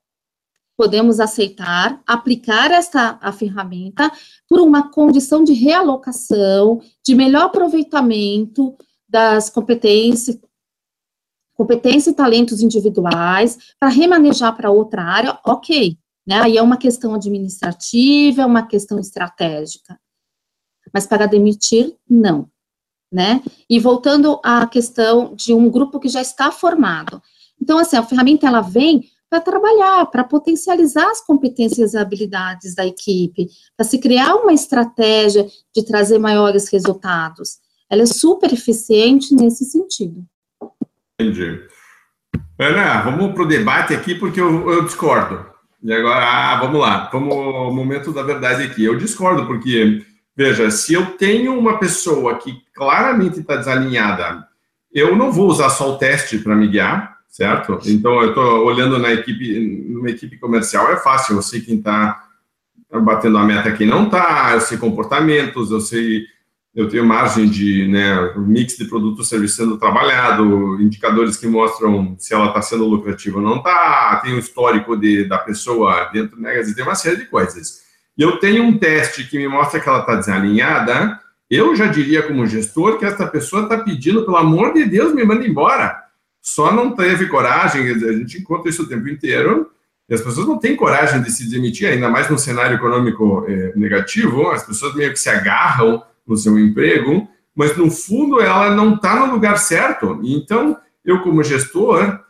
Podemos 0.78 1.18
aceitar, 1.18 2.00
aplicar 2.06 2.70
esta 2.70 3.18
a 3.20 3.32
ferramenta 3.32 4.12
por 4.48 4.60
uma 4.60 4.92
condição 4.92 5.42
de 5.42 5.52
realocação, 5.52 6.80
de 7.04 7.16
melhor 7.16 7.46
aproveitamento 7.46 8.76
das 9.08 9.50
competências, 9.50 10.38
competência 11.52 12.10
e 12.10 12.14
talentos 12.14 12.62
individuais, 12.62 13.58
para 13.80 13.88
remanejar 13.88 14.56
para 14.56 14.70
outra 14.70 15.02
área, 15.02 15.36
ok. 15.44 15.98
Né? 16.24 16.40
Aí 16.40 16.56
é 16.56 16.62
uma 16.62 16.76
questão 16.76 17.12
administrativa, 17.12 18.42
é 18.42 18.46
uma 18.46 18.64
questão 18.64 19.00
estratégica. 19.00 19.98
Mas 20.94 21.08
para 21.08 21.26
demitir, 21.26 21.96
não. 22.08 22.48
Né? 23.10 23.42
E 23.68 23.80
voltando 23.80 24.38
à 24.44 24.64
questão 24.68 25.34
de 25.34 25.52
um 25.52 25.68
grupo 25.68 25.98
que 25.98 26.08
já 26.08 26.20
está 26.20 26.52
formado. 26.52 27.20
Então, 27.60 27.78
assim, 27.78 27.96
a 27.96 28.04
ferramenta 28.04 28.46
ela 28.46 28.60
vem 28.60 29.10
para 29.30 29.40
trabalhar, 29.40 30.06
para 30.06 30.24
potencializar 30.24 31.08
as 31.10 31.20
competências 31.20 31.92
e 31.92 31.98
habilidades 31.98 32.74
da 32.74 32.86
equipe, 32.86 33.48
para 33.76 33.84
se 33.84 33.98
criar 33.98 34.34
uma 34.36 34.52
estratégia 34.52 35.46
de 35.74 35.84
trazer 35.84 36.18
maiores 36.18 36.68
resultados. 36.68 37.58
Ela 37.90 38.02
é 38.02 38.06
super 38.06 38.52
eficiente 38.52 39.34
nesse 39.34 39.64
sentido. 39.64 40.24
Entendi. 41.20 41.60
Ana, 42.58 43.02
vamos 43.02 43.32
para 43.34 43.42
o 43.42 43.48
debate 43.48 43.94
aqui, 43.94 44.14
porque 44.14 44.40
eu, 44.40 44.70
eu, 44.70 44.84
discordo. 44.84 45.46
E 45.82 45.92
agora, 45.92 46.24
ah, 46.26 46.60
vamos 46.60 46.80
lá, 46.80 47.08
vamos 47.12 47.32
ao 47.32 47.72
momento 47.72 48.12
da 48.12 48.22
verdade 48.22 48.64
aqui. 48.64 48.84
Eu 48.84 48.96
discordo, 48.96 49.46
porque, 49.46 50.04
veja, 50.36 50.70
se 50.70 50.92
eu 50.92 51.06
tenho 51.16 51.56
uma 51.56 51.78
pessoa 51.78 52.36
que 52.36 52.60
claramente 52.74 53.40
está 53.40 53.56
desalinhada, 53.56 54.46
eu 54.92 55.14
não 55.14 55.30
vou 55.30 55.48
usar 55.48 55.70
só 55.70 55.90
o 55.90 55.98
teste 55.98 56.38
para 56.38 56.56
me 56.56 56.66
guiar, 56.66 57.17
certo? 57.38 57.78
Então, 57.86 58.20
eu 58.20 58.30
estou 58.30 58.64
olhando 58.64 58.98
na 58.98 59.12
equipe, 59.12 59.86
numa 59.88 60.10
equipe 60.10 60.36
comercial, 60.38 60.90
é 60.90 60.96
fácil, 60.96 61.36
eu 61.36 61.42
sei 61.42 61.60
quem 61.60 61.76
está 61.76 62.24
batendo 63.00 63.38
a 63.38 63.44
meta, 63.44 63.70
quem 63.70 63.86
não 63.86 64.06
está, 64.06 64.50
eu 64.54 64.60
sei 64.60 64.76
comportamentos, 64.76 65.70
eu 65.70 65.80
sei 65.80 66.24
eu 66.74 66.88
tenho 66.88 67.04
margem 67.04 67.48
de 67.48 67.88
né, 67.88 68.34
mix 68.36 68.76
de 68.76 68.84
produto 68.86 69.24
serviço 69.24 69.56
sendo 69.56 69.78
trabalhado, 69.78 70.80
indicadores 70.80 71.36
que 71.36 71.46
mostram 71.46 72.16
se 72.18 72.34
ela 72.34 72.48
está 72.48 72.60
sendo 72.60 72.86
lucrativa 72.86 73.38
ou 73.38 73.42
não 73.42 73.56
está, 73.56 74.20
tem 74.22 74.34
o 74.34 74.38
histórico 74.38 74.96
de, 74.96 75.24
da 75.24 75.38
pessoa 75.38 76.10
dentro, 76.12 76.40
né, 76.40 76.60
tem 76.74 76.84
uma 76.84 76.94
série 76.94 77.16
de 77.16 77.26
coisas. 77.26 77.82
E 78.16 78.22
eu 78.22 78.38
tenho 78.38 78.64
um 78.64 78.76
teste 78.76 79.24
que 79.24 79.38
me 79.38 79.46
mostra 79.46 79.80
que 79.80 79.88
ela 79.88 80.00
está 80.00 80.16
desalinhada, 80.16 81.20
eu 81.48 81.74
já 81.76 81.86
diria 81.86 82.22
como 82.22 82.46
gestor 82.46 82.98
que 82.98 83.04
essa 83.04 83.26
pessoa 83.26 83.62
está 83.62 83.78
pedindo, 83.78 84.24
pelo 84.24 84.36
amor 84.36 84.72
de 84.74 84.84
Deus, 84.84 85.14
me 85.14 85.24
manda 85.24 85.46
embora. 85.46 86.07
Só 86.40 86.72
não 86.72 86.94
teve 86.94 87.26
coragem, 87.26 87.88
a 87.88 88.12
gente 88.12 88.38
encontra 88.38 88.70
isso 88.70 88.82
o 88.82 88.88
tempo 88.88 89.08
inteiro, 89.08 89.70
e 90.08 90.14
as 90.14 90.22
pessoas 90.22 90.46
não 90.46 90.58
têm 90.58 90.74
coragem 90.74 91.20
de 91.20 91.30
se 91.30 91.50
demitir, 91.50 91.88
ainda 91.88 92.08
mais 92.08 92.30
no 92.30 92.38
cenário 92.38 92.76
econômico 92.76 93.44
eh, 93.46 93.72
negativo, 93.76 94.48
as 94.50 94.64
pessoas 94.64 94.94
meio 94.94 95.10
que 95.10 95.18
se 95.18 95.28
agarram 95.28 96.02
no 96.26 96.36
seu 96.36 96.58
emprego, 96.58 97.28
mas 97.54 97.76
no 97.76 97.90
fundo 97.90 98.40
ela 98.40 98.74
não 98.74 98.94
está 98.94 99.26
no 99.26 99.32
lugar 99.32 99.58
certo. 99.58 100.20
Então, 100.22 100.78
eu 101.04 101.22
como 101.22 101.42
gestor, 101.42 102.20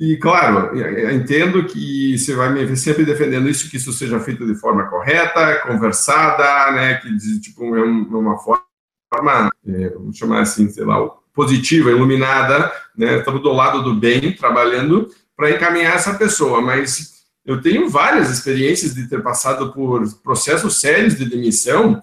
e 0.00 0.16
claro, 0.16 0.78
entendo 1.12 1.64
que 1.64 2.16
você 2.16 2.34
vai 2.34 2.52
me 2.52 2.76
sempre 2.76 3.04
defendendo 3.04 3.48
isso, 3.48 3.68
que 3.70 3.78
isso 3.78 3.92
seja 3.92 4.20
feito 4.20 4.46
de 4.46 4.54
forma 4.54 4.86
correta, 4.86 5.60
conversada, 5.66 6.70
né, 6.72 6.94
que 6.96 7.40
tipo 7.40 7.74
é 7.76 7.82
uma 7.82 8.38
forma, 8.38 9.50
é, 9.66 9.88
vamos 9.88 10.16
chamar 10.16 10.42
assim, 10.42 10.68
sei 10.68 10.84
lá, 10.84 10.98
positiva, 11.38 11.92
iluminada, 11.92 12.72
né, 12.96 13.18
estamos 13.18 13.40
do 13.40 13.52
lado 13.52 13.80
do 13.80 13.94
bem, 13.94 14.32
trabalhando 14.32 15.08
para 15.36 15.52
encaminhar 15.52 15.94
essa 15.94 16.14
pessoa, 16.14 16.60
mas 16.60 17.22
eu 17.46 17.62
tenho 17.62 17.88
várias 17.88 18.28
experiências 18.28 18.92
de 18.92 19.08
ter 19.08 19.22
passado 19.22 19.72
por 19.72 20.04
processos 20.20 20.80
sérios 20.80 21.16
de 21.16 21.24
demissão 21.24 22.02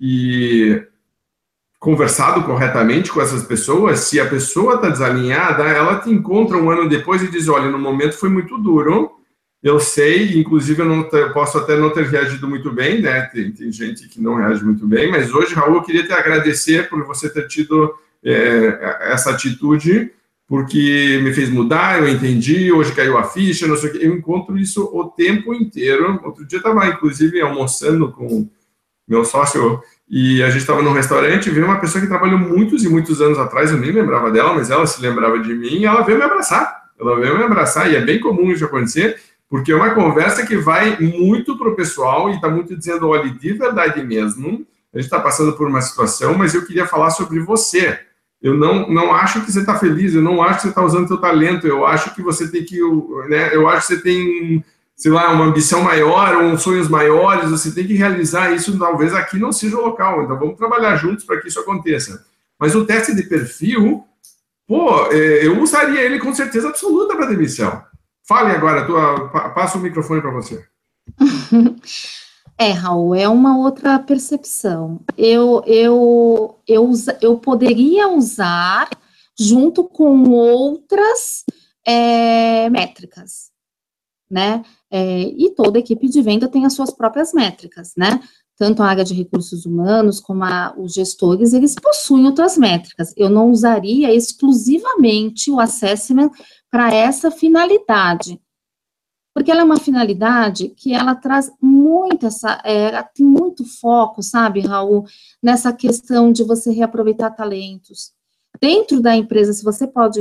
e 0.00 0.82
conversado 1.78 2.42
corretamente 2.44 3.12
com 3.12 3.20
essas 3.20 3.42
pessoas, 3.42 4.00
se 4.00 4.18
a 4.18 4.26
pessoa 4.26 4.76
está 4.76 4.88
desalinhada, 4.88 5.64
ela 5.64 6.00
te 6.00 6.08
encontra 6.08 6.56
um 6.56 6.70
ano 6.70 6.88
depois 6.88 7.22
e 7.22 7.30
diz, 7.30 7.48
olha, 7.48 7.70
no 7.70 7.78
momento 7.78 8.16
foi 8.16 8.30
muito 8.30 8.56
duro, 8.56 9.10
eu 9.62 9.78
sei, 9.78 10.40
inclusive 10.40 10.80
eu 10.80 10.86
não 10.86 11.06
eu 11.12 11.34
posso 11.34 11.58
até 11.58 11.76
não 11.76 11.90
ter 11.90 12.06
reagido 12.06 12.48
muito 12.48 12.72
bem, 12.72 13.02
né, 13.02 13.20
tem, 13.26 13.52
tem, 13.52 13.70
gente 13.70 14.08
que 14.08 14.22
não 14.22 14.36
reage 14.36 14.64
muito 14.64 14.86
bem, 14.86 15.10
mas 15.10 15.34
hoje, 15.34 15.54
Raul, 15.54 15.74
eu 15.74 15.82
queria 15.82 16.06
te 16.06 16.14
agradecer 16.14 16.88
por 16.88 17.04
você 17.04 17.28
ter 17.28 17.46
tido 17.46 17.94
é, 18.24 19.12
essa 19.12 19.30
atitude, 19.30 20.12
porque 20.46 21.20
me 21.22 21.32
fez 21.32 21.48
mudar, 21.48 22.00
eu 22.00 22.08
entendi, 22.08 22.72
hoje 22.72 22.92
caiu 22.92 23.16
a 23.16 23.24
ficha, 23.24 23.66
não 23.66 23.76
sei 23.76 23.90
o 23.90 23.92
que, 23.92 24.04
eu 24.04 24.14
encontro 24.14 24.58
isso 24.58 24.90
o 24.92 25.04
tempo 25.04 25.54
inteiro, 25.54 26.20
outro 26.24 26.44
dia 26.44 26.56
eu 26.56 26.60
estava, 26.60 26.86
inclusive, 26.88 27.40
almoçando 27.40 28.10
com 28.10 28.48
meu 29.06 29.24
sócio 29.24 29.82
e 30.08 30.42
a 30.42 30.50
gente 30.50 30.62
estava 30.62 30.82
num 30.82 30.92
restaurante 30.92 31.46
e 31.46 31.50
veio 31.50 31.66
uma 31.66 31.80
pessoa 31.80 32.00
que 32.02 32.08
trabalhou 32.08 32.38
muitos 32.38 32.84
e 32.84 32.88
muitos 32.88 33.20
anos 33.20 33.38
atrás, 33.38 33.70
eu 33.70 33.78
nem 33.78 33.92
lembrava 33.92 34.30
dela, 34.30 34.52
mas 34.54 34.70
ela 34.70 34.86
se 34.86 35.00
lembrava 35.00 35.38
de 35.38 35.54
mim 35.54 35.80
e 35.80 35.84
ela 35.84 36.02
veio 36.02 36.18
me 36.18 36.24
abraçar. 36.24 36.80
Ela 36.98 37.18
veio 37.18 37.38
me 37.38 37.44
abraçar 37.44 37.90
e 37.90 37.96
é 37.96 38.00
bem 38.00 38.20
comum 38.20 38.50
isso 38.50 38.64
acontecer, 38.64 39.20
porque 39.48 39.72
é 39.72 39.76
uma 39.76 39.94
conversa 39.94 40.46
que 40.46 40.56
vai 40.56 40.98
muito 40.98 41.56
para 41.56 41.68
o 41.68 41.76
pessoal 41.76 42.28
e 42.28 42.34
está 42.34 42.48
muito 42.48 42.76
dizendo, 42.76 43.08
olha, 43.08 43.28
de 43.30 43.52
verdade 43.52 44.04
mesmo, 44.04 44.66
a 44.92 44.98
gente 44.98 45.06
está 45.06 45.20
passando 45.20 45.52
por 45.54 45.68
uma 45.68 45.80
situação, 45.80 46.34
mas 46.34 46.54
eu 46.54 46.66
queria 46.66 46.86
falar 46.86 47.10
sobre 47.10 47.40
você. 47.40 47.98
Eu 48.42 48.54
não, 48.54 48.88
não 48.88 49.14
acho 49.14 49.44
que 49.44 49.52
você 49.52 49.60
está 49.60 49.78
feliz, 49.78 50.14
eu 50.14 50.22
não 50.22 50.42
acho 50.42 50.56
que 50.56 50.62
você 50.62 50.68
está 50.68 50.82
usando 50.82 51.08
seu 51.08 51.18
talento, 51.18 51.66
eu 51.66 51.86
acho 51.86 52.14
que 52.14 52.22
você 52.22 52.50
tem 52.50 52.64
que, 52.64 52.80
né, 53.28 53.54
eu 53.54 53.68
acho 53.68 53.86
que 53.86 53.94
você 53.94 54.00
tem 54.00 54.64
sei 55.00 55.10
lá, 55.10 55.32
uma 55.32 55.46
ambição 55.46 55.82
maior 55.82 56.36
ou 56.42 56.58
sonhos 56.58 56.86
maiores, 56.86 57.50
você 57.50 57.72
tem 57.72 57.86
que 57.86 57.94
realizar 57.94 58.52
isso, 58.52 58.78
talvez 58.78 59.14
aqui 59.14 59.38
não 59.38 59.50
seja 59.50 59.78
o 59.78 59.80
local, 59.80 60.22
então 60.22 60.38
vamos 60.38 60.58
trabalhar 60.58 60.94
juntos 60.96 61.24
para 61.24 61.40
que 61.40 61.48
isso 61.48 61.58
aconteça. 61.58 62.22
Mas 62.58 62.74
o 62.74 62.84
teste 62.84 63.14
de 63.14 63.22
perfil, 63.22 64.04
pô, 64.68 65.06
é, 65.10 65.46
eu 65.46 65.58
usaria 65.58 66.02
ele 66.02 66.18
com 66.18 66.34
certeza 66.34 66.68
absoluta 66.68 67.16
para 67.16 67.24
demissão. 67.24 67.82
Fale 68.28 68.52
agora, 68.52 68.84
tua, 68.84 69.28
passa 69.54 69.78
o 69.78 69.80
microfone 69.80 70.20
para 70.20 70.32
você. 70.32 70.62
É, 72.62 72.72
Raul, 72.72 73.14
é 73.14 73.26
uma 73.26 73.56
outra 73.56 73.98
percepção. 73.98 75.00
Eu, 75.16 75.62
eu, 75.66 76.58
eu, 76.68 76.92
eu 77.22 77.38
poderia 77.38 78.06
usar 78.06 78.86
junto 79.38 79.82
com 79.82 80.28
outras 80.28 81.42
é, 81.86 82.68
métricas, 82.68 83.50
né? 84.30 84.62
É, 84.90 85.22
e 85.22 85.54
toda 85.54 85.78
equipe 85.78 86.06
de 86.06 86.20
venda 86.20 86.48
tem 86.48 86.66
as 86.66 86.74
suas 86.74 86.90
próprias 86.90 87.32
métricas, 87.32 87.94
né? 87.96 88.20
Tanto 88.58 88.82
a 88.82 88.88
área 88.88 89.04
de 89.04 89.14
recursos 89.14 89.64
humanos 89.64 90.20
como 90.20 90.44
a, 90.44 90.74
os 90.76 90.92
gestores, 90.92 91.54
eles 91.54 91.74
possuem 91.74 92.26
outras 92.26 92.58
métricas. 92.58 93.14
Eu 93.16 93.30
não 93.30 93.50
usaria 93.50 94.12
exclusivamente 94.12 95.50
o 95.50 95.58
assessment 95.58 96.30
para 96.70 96.94
essa 96.94 97.30
finalidade, 97.30 98.38
porque 99.34 99.50
ela 99.50 99.60
é 99.60 99.64
uma 99.64 99.78
finalidade 99.78 100.70
que 100.70 100.92
ela 100.92 101.14
traz 101.14 101.50
muito 101.60 102.26
essa, 102.26 102.60
é, 102.64 103.02
tem 103.02 103.24
muito 103.24 103.64
foco, 103.64 104.22
sabe, 104.22 104.60
Raul, 104.60 105.04
nessa 105.42 105.72
questão 105.72 106.32
de 106.32 106.42
você 106.42 106.72
reaproveitar 106.72 107.30
talentos. 107.30 108.12
Dentro 108.60 109.00
da 109.00 109.14
empresa, 109.14 109.52
se 109.52 109.64
você 109.64 109.86
pode 109.86 110.20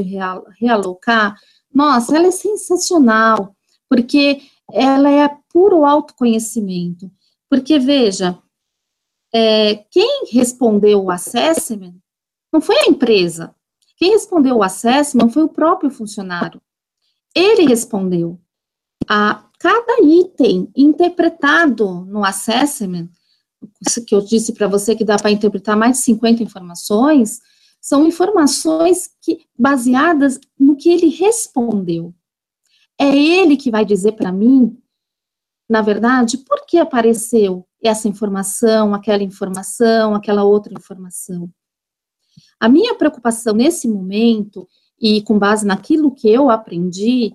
realocar, 0.60 1.36
nossa, 1.74 2.16
ela 2.16 2.28
é 2.28 2.32
sensacional, 2.32 3.56
porque 3.90 4.42
ela 4.72 5.10
é 5.10 5.28
puro 5.52 5.84
autoconhecimento. 5.86 7.12
Porque, 7.50 7.80
veja, 7.80 8.38
é, 9.34 9.76
quem 9.90 10.26
respondeu 10.32 11.04
o 11.04 11.12
assessment 11.12 11.96
não 12.54 12.62
foi 12.62 12.76
a 12.78 12.86
empresa. 12.86 13.54
Quem 13.98 14.12
respondeu 14.12 14.58
o 14.58 14.64
assessment 14.64 15.30
foi 15.30 15.44
o 15.44 15.50
próprio 15.50 15.90
funcionário. 15.90 16.62
Ele 17.36 17.68
respondeu. 17.68 18.40
A 19.10 19.44
cada 19.58 20.02
item 20.04 20.72
interpretado 20.76 22.06
no 22.06 22.24
assessment, 22.24 23.10
que 24.08 24.14
eu 24.14 24.22
disse 24.22 24.54
para 24.54 24.68
você 24.68 24.96
que 24.96 25.04
dá 25.04 25.18
para 25.18 25.32
interpretar 25.32 25.76
mais 25.76 25.98
de 25.98 26.04
50 26.04 26.44
informações, 26.44 27.40
são 27.82 28.06
informações 28.06 29.10
que 29.22 29.46
baseadas 29.58 30.40
no 30.58 30.76
que 30.76 30.90
ele 30.90 31.10
respondeu. 31.10 32.14
É 33.00 33.08
ele 33.08 33.58
que 33.58 33.72
vai 33.72 33.84
dizer 33.84 34.12
para 34.14 34.32
mim, 34.32 34.78
na 35.68 35.82
verdade, 35.82 36.38
por 36.38 36.66
que 36.66 36.78
apareceu 36.78 37.66
essa 37.82 38.08
informação, 38.08 38.94
aquela 38.94 39.24
informação, 39.24 40.14
aquela 40.14 40.44
outra 40.44 40.74
informação. 40.74 41.50
A 42.60 42.68
minha 42.68 42.94
preocupação 42.96 43.54
nesse 43.54 43.88
momento, 43.88 44.68
e 45.02 45.22
com 45.22 45.40
base 45.40 45.66
naquilo 45.66 46.14
que 46.14 46.30
eu 46.30 46.50
aprendi, 46.50 47.34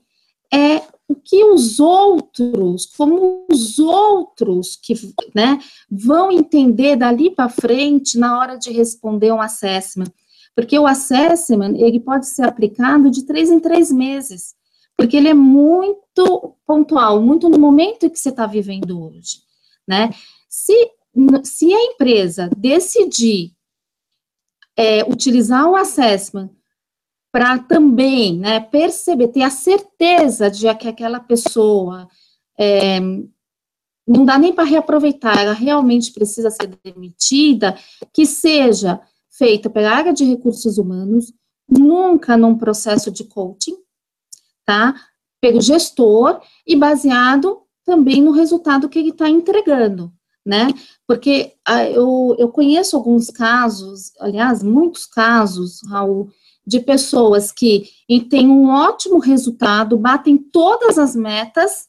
é 0.53 0.83
o 1.09 1.15
que 1.15 1.45
os 1.45 1.79
outros, 1.81 2.87
como 2.87 3.47
os 3.51 3.79
outros 3.79 4.77
que 4.77 4.95
né, 5.35 5.59
vão 5.91 6.33
entender 6.33 6.97
dali 6.97 7.31
para 7.31 7.49
frente 7.49 8.19
na 8.19 8.39
hora 8.39 8.57
de 8.57 8.71
responder 8.71 9.33
um 9.33 9.41
assessment. 9.41 10.11
Porque 10.55 10.79
o 10.79 10.87
assessment, 10.87 11.75
ele 11.77 12.01
pode 12.01 12.27
ser 12.27 12.45
aplicado 12.45 13.11
de 13.11 13.25
três 13.25 13.51
em 13.51 13.61
três 13.61 13.91
meses 13.91 14.55
porque 14.97 15.17
ele 15.17 15.29
é 15.29 15.35
muito 15.35 16.55
pontual, 16.67 17.21
muito 17.21 17.49
no 17.49 17.59
momento 17.59 18.11
que 18.11 18.19
você 18.19 18.29
está 18.29 18.47
vivendo 18.47 19.03
hoje, 19.03 19.43
né? 19.87 20.11
Se, 20.49 20.73
se 21.43 21.73
a 21.73 21.83
empresa 21.85 22.49
decidir 22.57 23.53
é, 24.77 25.03
utilizar 25.05 25.69
o 25.69 25.77
assessment 25.77 26.51
para 27.35 27.59
também, 27.59 28.39
né, 28.39 28.61
perceber, 28.61 29.27
ter 29.27 29.43
a 29.43 29.51
certeza 29.51 30.49
de 30.49 30.73
que 30.77 30.87
aquela 30.87 31.19
pessoa 31.19 32.09
é, 32.57 33.01
não 34.07 34.25
dá 34.25 34.39
nem 34.39 34.53
para 34.53 34.63
reaproveitar, 34.63 35.41
ela 35.41 35.53
realmente 35.53 36.13
precisa 36.13 36.49
ser 36.49 36.79
demitida, 36.85 37.77
que 38.13 38.25
seja 38.25 39.01
feita 39.29 39.69
pela 39.69 39.91
área 39.91 40.13
de 40.13 40.25
recursos 40.25 40.79
humanos, 40.79 41.33
nunca 41.69 42.37
num 42.37 42.57
processo 42.57 43.11
de 43.11 43.25
coaching, 43.25 43.79
tá? 44.65 44.95
Pelo 45.41 45.61
gestor 45.61 46.41
e 46.65 46.77
baseado 46.77 47.63
também 47.85 48.23
no 48.23 48.31
resultado 48.31 48.89
que 48.89 49.01
ele 49.01 49.11
está 49.11 49.29
entregando, 49.29 50.13
né? 50.47 50.69
Porque 51.05 51.55
ah, 51.67 51.83
eu, 51.83 52.37
eu 52.39 52.49
conheço 52.51 52.95
alguns 52.95 53.29
casos, 53.29 54.13
aliás, 54.21 54.63
muitos 54.63 55.05
casos, 55.05 55.81
Raul, 55.89 56.31
de 56.67 56.81
pessoas 56.81 57.53
que 57.53 57.91
têm 58.31 58.49
um 58.49 58.69
ótimo 58.69 59.19
resultado, 59.19 59.99
batem 59.99 60.37
todas 60.39 60.99
as 60.99 61.15
metas, 61.15 61.89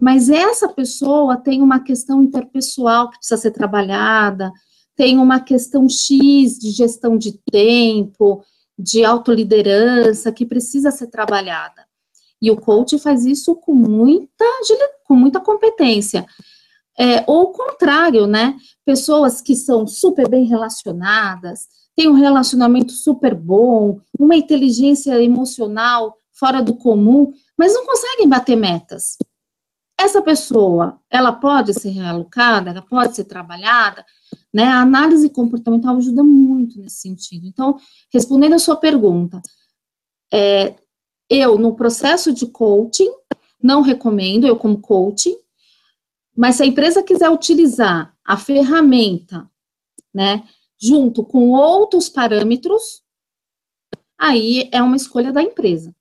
mas 0.00 0.28
essa 0.28 0.68
pessoa 0.68 1.36
tem 1.36 1.62
uma 1.62 1.80
questão 1.80 2.22
interpessoal 2.22 3.10
que 3.10 3.18
precisa 3.18 3.40
ser 3.40 3.50
trabalhada, 3.50 4.52
tem 4.96 5.18
uma 5.18 5.40
questão 5.40 5.88
X 5.88 6.58
de 6.58 6.70
gestão 6.70 7.18
de 7.18 7.38
tempo, 7.50 8.42
de 8.78 9.04
autoliderança 9.04 10.32
que 10.32 10.46
precisa 10.46 10.90
ser 10.90 11.08
trabalhada. 11.08 11.84
E 12.40 12.50
o 12.50 12.56
coach 12.56 12.98
faz 12.98 13.24
isso 13.24 13.54
com 13.56 13.74
muita, 13.74 14.44
com 15.04 15.14
muita 15.14 15.40
competência. 15.40 16.26
É, 16.98 17.24
ou 17.26 17.44
o 17.44 17.52
contrário, 17.52 18.26
né? 18.26 18.56
Pessoas 18.84 19.40
que 19.40 19.56
são 19.56 19.86
super 19.86 20.28
bem 20.28 20.44
relacionadas, 20.44 21.66
têm 21.96 22.08
um 22.08 22.14
relacionamento 22.14 22.92
super 22.92 23.34
bom, 23.34 24.00
uma 24.18 24.34
inteligência 24.34 25.22
emocional 25.22 26.16
fora 26.32 26.60
do 26.62 26.74
comum, 26.74 27.32
mas 27.56 27.72
não 27.72 27.86
conseguem 27.86 28.28
bater 28.28 28.56
metas. 28.56 29.16
Essa 29.96 30.20
pessoa, 30.20 31.00
ela 31.08 31.32
pode 31.32 31.72
ser 31.72 31.90
realocada, 31.90 32.70
ela 32.70 32.82
pode 32.82 33.14
ser 33.14 33.24
trabalhada, 33.24 34.04
né? 34.52 34.64
A 34.64 34.80
análise 34.80 35.30
comportamental 35.30 35.96
ajuda 35.96 36.22
muito 36.22 36.80
nesse 36.80 36.96
sentido. 36.96 37.46
Então, 37.46 37.78
respondendo 38.12 38.54
a 38.54 38.58
sua 38.58 38.76
pergunta, 38.76 39.40
é, 40.32 40.74
eu, 41.30 41.56
no 41.56 41.76
processo 41.76 42.32
de 42.32 42.46
coaching, 42.48 43.10
não 43.62 43.82
recomendo, 43.82 44.46
eu 44.46 44.56
como 44.56 44.80
coaching, 44.80 45.36
mas 46.36 46.56
se 46.56 46.64
a 46.64 46.66
empresa 46.66 47.02
quiser 47.02 47.30
utilizar 47.30 48.12
a 48.24 48.36
ferramenta, 48.36 49.48
né, 50.12 50.44
junto 50.84 51.24
com 51.24 51.50
outros 51.50 52.08
parâmetros, 52.08 53.02
aí 54.18 54.68
é 54.72 54.82
uma 54.82 54.96
escolha 54.96 55.32
da 55.32 55.42
empresa. 55.42 55.94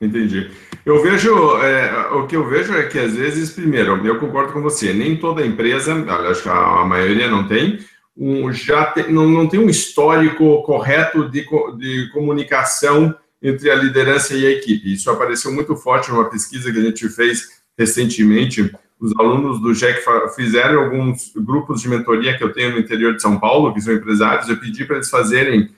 Entendi. 0.00 0.50
Eu 0.86 1.02
vejo, 1.02 1.58
é, 1.58 2.10
o 2.12 2.26
que 2.26 2.36
eu 2.36 2.48
vejo 2.48 2.72
é 2.72 2.86
que 2.86 2.98
às 2.98 3.14
vezes, 3.14 3.50
primeiro, 3.50 4.06
eu 4.06 4.18
concordo 4.18 4.52
com 4.52 4.62
você, 4.62 4.92
nem 4.92 5.18
toda 5.18 5.44
empresa, 5.44 5.94
acho 6.30 6.42
que 6.42 6.48
a 6.48 6.84
maioria 6.84 7.28
não 7.28 7.46
tem, 7.46 7.78
um, 8.16 8.52
já 8.52 8.86
tem, 8.86 9.12
não, 9.12 9.28
não 9.28 9.48
tem 9.48 9.60
um 9.60 9.68
histórico 9.68 10.62
correto 10.62 11.28
de, 11.28 11.46
de 11.76 12.10
comunicação 12.12 13.14
entre 13.42 13.70
a 13.70 13.74
liderança 13.74 14.34
e 14.34 14.46
a 14.46 14.50
equipe. 14.50 14.92
Isso 14.92 15.10
apareceu 15.10 15.52
muito 15.52 15.74
forte 15.76 16.10
numa 16.10 16.30
pesquisa 16.30 16.72
que 16.72 16.78
a 16.78 16.82
gente 16.82 17.08
fez 17.08 17.60
recentemente. 17.76 18.72
Os 19.00 19.18
alunos 19.18 19.60
do 19.60 19.72
JEC 19.72 20.04
fizeram 20.36 20.82
alguns 20.84 21.32
grupos 21.34 21.80
de 21.80 21.88
mentoria 21.88 22.36
que 22.36 22.44
eu 22.44 22.52
tenho 22.52 22.72
no 22.72 22.78
interior 22.78 23.14
de 23.16 23.22
São 23.22 23.40
Paulo, 23.40 23.72
que 23.72 23.80
são 23.80 23.94
empresários, 23.94 24.48
eu 24.48 24.58
pedi 24.58 24.84
para 24.84 24.96
eles 24.96 25.08
fazerem 25.08 25.70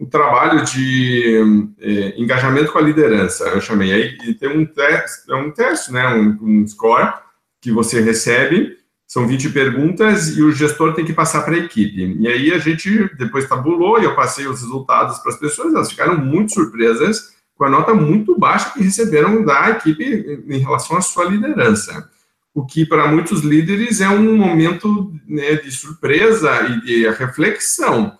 um 0.00 0.06
trabalho 0.06 0.64
de 0.64 1.70
eh, 1.78 2.14
engajamento 2.16 2.72
com 2.72 2.78
a 2.78 2.82
liderança, 2.82 3.44
eu 3.44 3.60
chamei. 3.60 3.92
Aí 3.92 4.18
e 4.24 4.32
tem 4.32 4.48
um 4.48 4.64
teste, 4.64 5.30
é 5.30 5.34
um 5.34 5.50
teste, 5.50 5.92
né, 5.92 6.08
um, 6.08 6.38
um 6.40 6.66
score 6.66 7.12
que 7.60 7.70
você 7.70 8.00
recebe, 8.00 8.78
são 9.06 9.26
20 9.26 9.50
perguntas 9.50 10.34
e 10.38 10.42
o 10.42 10.50
gestor 10.50 10.94
tem 10.94 11.04
que 11.04 11.12
passar 11.12 11.42
para 11.42 11.54
a 11.54 11.58
equipe. 11.58 12.16
E 12.18 12.26
aí 12.26 12.52
a 12.54 12.58
gente 12.58 13.14
depois 13.18 13.46
tabulou 13.46 14.00
e 14.00 14.04
eu 14.04 14.14
passei 14.14 14.46
os 14.46 14.62
resultados 14.62 15.18
para 15.18 15.32
as 15.32 15.38
pessoas, 15.38 15.74
elas 15.74 15.90
ficaram 15.90 16.16
muito 16.16 16.54
surpresas 16.54 17.34
com 17.54 17.64
a 17.64 17.68
nota 17.68 17.92
muito 17.92 18.38
baixa 18.38 18.70
que 18.70 18.82
receberam 18.82 19.44
da 19.44 19.68
equipe 19.70 20.42
em 20.48 20.58
relação 20.58 20.96
à 20.96 21.02
sua 21.02 21.26
liderança. 21.26 22.10
O 22.54 22.66
que 22.66 22.84
para 22.84 23.10
muitos 23.10 23.40
líderes 23.40 24.00
é 24.00 24.08
um 24.08 24.36
momento 24.36 25.12
né, 25.26 25.54
de 25.56 25.70
surpresa 25.70 26.66
e 26.66 26.80
de 26.82 27.08
reflexão. 27.10 28.18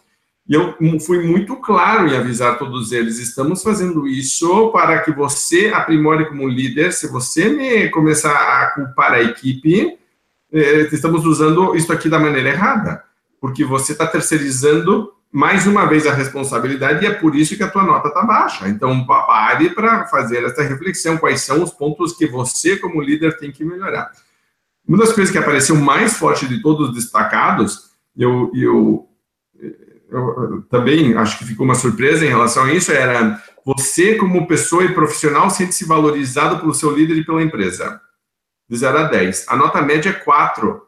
E 0.49 0.55
eu 0.55 0.75
fui 1.01 1.27
muito 1.27 1.57
claro 1.57 2.09
em 2.09 2.17
avisar 2.17 2.59
todos 2.59 2.93
eles: 2.93 3.19
estamos 3.19 3.63
fazendo 3.63 4.07
isso 4.07 4.71
para 4.71 5.01
que 5.01 5.13
você 5.13 5.69
aprimore 5.69 6.27
como 6.27 6.49
líder. 6.49 6.93
Se 6.93 7.07
você 7.07 7.49
me 7.49 7.89
começar 7.91 8.33
a 8.33 8.71
culpar 8.75 9.13
a 9.13 9.23
equipe, 9.23 9.99
eh, 10.53 10.89
estamos 10.93 11.25
usando 11.25 11.77
isso 11.77 11.93
aqui 11.93 12.09
da 12.09 12.19
maneira 12.19 12.51
errada, 12.51 13.05
porque 13.41 13.65
você 13.65 13.93
está 13.93 14.07
terceirizando 14.07 15.13
mais 15.33 15.67
uma 15.67 15.87
vez 15.87 16.07
a 16.07 16.13
responsabilidade 16.13 17.03
e 17.03 17.09
é 17.09 17.15
por 17.15 17.35
isso 17.35 17.57
que 17.57 17.63
a 17.63 17.71
tua 17.71 17.83
nota 17.83 18.09
está 18.09 18.23
baixa. 18.23 18.69
Então, 18.69 19.07
pare 19.07 19.71
para 19.71 20.07
fazer 20.07 20.45
essa 20.45 20.63
reflexão: 20.63 21.17
quais 21.17 21.41
são 21.41 21.63
os 21.63 21.73
pontos 21.73 22.13
que 22.13 22.27
você, 22.27 22.77
como 22.77 23.01
líder, 23.01 23.39
tem 23.39 23.51
que 23.51 23.65
melhorar. 23.65 24.13
Uma 24.87 24.99
das 24.99 25.13
coisas 25.13 25.33
que 25.33 25.39
apareceu 25.39 25.75
mais 25.77 26.19
forte 26.19 26.47
de 26.47 26.61
todos 26.61 26.91
os 26.91 26.95
destacados, 26.95 27.93
eu, 28.17 28.51
eu 28.55 29.09
eu, 30.13 30.63
também 30.69 31.17
acho 31.17 31.39
que 31.39 31.45
ficou 31.47 31.65
uma 31.65 31.75
surpresa 31.75 32.25
em 32.25 32.29
relação 32.29 32.65
a 32.65 32.73
isso, 32.73 32.93
era 32.93 33.43
você, 33.65 34.17
como 34.17 34.47
pessoa 34.47 34.85
e 34.85 34.93
profissional, 34.93 35.49
sente-se 35.49 35.87
valorizado 35.87 36.59
pelo 36.61 36.75
seu 36.75 36.95
líder 36.95 37.17
e 37.17 37.25
pela 37.25 37.43
empresa. 37.43 38.01
De 38.69 38.77
0 38.77 38.99
a 38.99 39.03
10. 39.05 39.49
A 39.49 39.57
nota 39.57 39.81
média 39.81 40.11
é 40.11 40.13
4, 40.13 40.83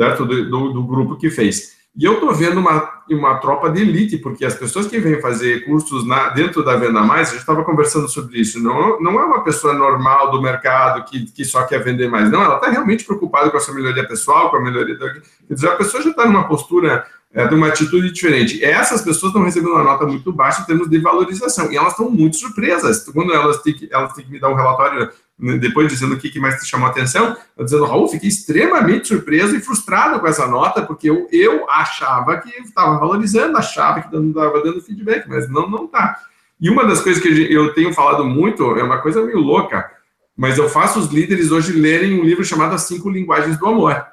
certo? 0.00 0.24
Do, 0.24 0.48
do, 0.48 0.72
do 0.72 0.86
grupo 0.86 1.16
que 1.16 1.30
fez. 1.30 1.76
E 1.94 2.06
eu 2.06 2.14
estou 2.14 2.32
vendo 2.32 2.58
uma, 2.58 2.90
uma 3.10 3.36
tropa 3.36 3.68
de 3.68 3.82
elite, 3.82 4.16
porque 4.16 4.46
as 4.46 4.54
pessoas 4.54 4.86
que 4.86 4.98
vêm 4.98 5.20
fazer 5.20 5.66
cursos 5.66 6.06
na, 6.06 6.30
dentro 6.30 6.64
da 6.64 6.74
Venda 6.74 7.02
Mais, 7.02 7.28
a 7.28 7.30
gente 7.32 7.40
estava 7.40 7.62
conversando 7.64 8.08
sobre 8.08 8.40
isso, 8.40 8.58
não, 8.62 8.98
não 8.98 9.20
é 9.20 9.24
uma 9.24 9.44
pessoa 9.44 9.74
normal 9.74 10.30
do 10.30 10.40
mercado 10.40 11.04
que, 11.04 11.26
que 11.26 11.44
só 11.44 11.64
quer 11.64 11.84
vender 11.84 12.08
mais, 12.08 12.30
não, 12.30 12.42
ela 12.42 12.56
está 12.56 12.70
realmente 12.70 13.04
preocupada 13.04 13.50
com 13.50 13.58
a 13.58 13.60
sua 13.60 13.74
melhoria 13.74 14.08
pessoal, 14.08 14.50
com 14.50 14.56
a 14.56 14.62
melhoria 14.62 14.96
da. 14.96 15.12
Quer 15.12 15.54
dizer, 15.54 15.68
a 15.68 15.76
pessoa 15.76 16.02
já 16.02 16.10
está 16.10 16.24
numa 16.24 16.48
postura 16.48 17.04
é, 17.34 17.46
de 17.46 17.54
uma 17.54 17.68
atitude 17.68 18.10
diferente. 18.10 18.64
Essas 18.64 19.02
pessoas 19.02 19.30
estão 19.30 19.42
recebendo 19.42 19.72
uma 19.72 19.84
nota 19.84 20.06
muito 20.06 20.32
baixa 20.32 20.62
em 20.62 20.64
termos 20.64 20.88
de 20.88 20.98
valorização, 20.98 21.70
e 21.70 21.76
elas 21.76 21.92
estão 21.92 22.10
muito 22.10 22.36
surpresas. 22.36 23.04
Quando 23.10 23.34
elas 23.34 23.60
têm 23.60 23.74
que, 23.74 23.88
elas 23.92 24.14
têm 24.14 24.24
que 24.24 24.30
me 24.30 24.40
dar 24.40 24.48
um 24.48 24.54
relatório 24.54 25.10
depois 25.58 25.88
dizendo 25.88 26.14
o 26.14 26.18
que, 26.18 26.30
que 26.30 26.38
mais 26.38 26.60
te 26.60 26.68
chamou 26.68 26.86
a 26.86 26.90
atenção, 26.90 27.36
eu 27.56 27.64
dizendo, 27.64 27.84
Raul, 27.84 28.08
fiquei 28.08 28.28
extremamente 28.28 29.08
surpreso 29.08 29.56
e 29.56 29.60
frustrado 29.60 30.20
com 30.20 30.26
essa 30.26 30.46
nota, 30.46 30.82
porque 30.82 31.10
eu, 31.10 31.26
eu 31.32 31.68
achava 31.68 32.38
que 32.38 32.48
estava 32.62 32.98
valorizando, 32.98 33.58
achava 33.58 34.00
que 34.00 34.16
estava 34.16 34.62
dando 34.62 34.80
feedback, 34.80 35.28
mas 35.28 35.48
não 35.50 35.68
não 35.68 35.86
está. 35.86 36.20
E 36.60 36.70
uma 36.70 36.86
das 36.86 37.00
coisas 37.00 37.20
que 37.20 37.28
eu 37.52 37.74
tenho 37.74 37.92
falado 37.92 38.24
muito, 38.24 38.76
é 38.76 38.84
uma 38.84 38.98
coisa 38.98 39.20
meio 39.24 39.40
louca, 39.40 39.90
mas 40.36 40.58
eu 40.58 40.68
faço 40.68 41.00
os 41.00 41.08
líderes 41.08 41.50
hoje 41.50 41.72
lerem 41.72 42.20
um 42.20 42.24
livro 42.24 42.44
chamado 42.44 42.74
As 42.74 42.82
Cinco 42.82 43.10
Linguagens 43.10 43.58
do 43.58 43.66
Amor. 43.66 44.11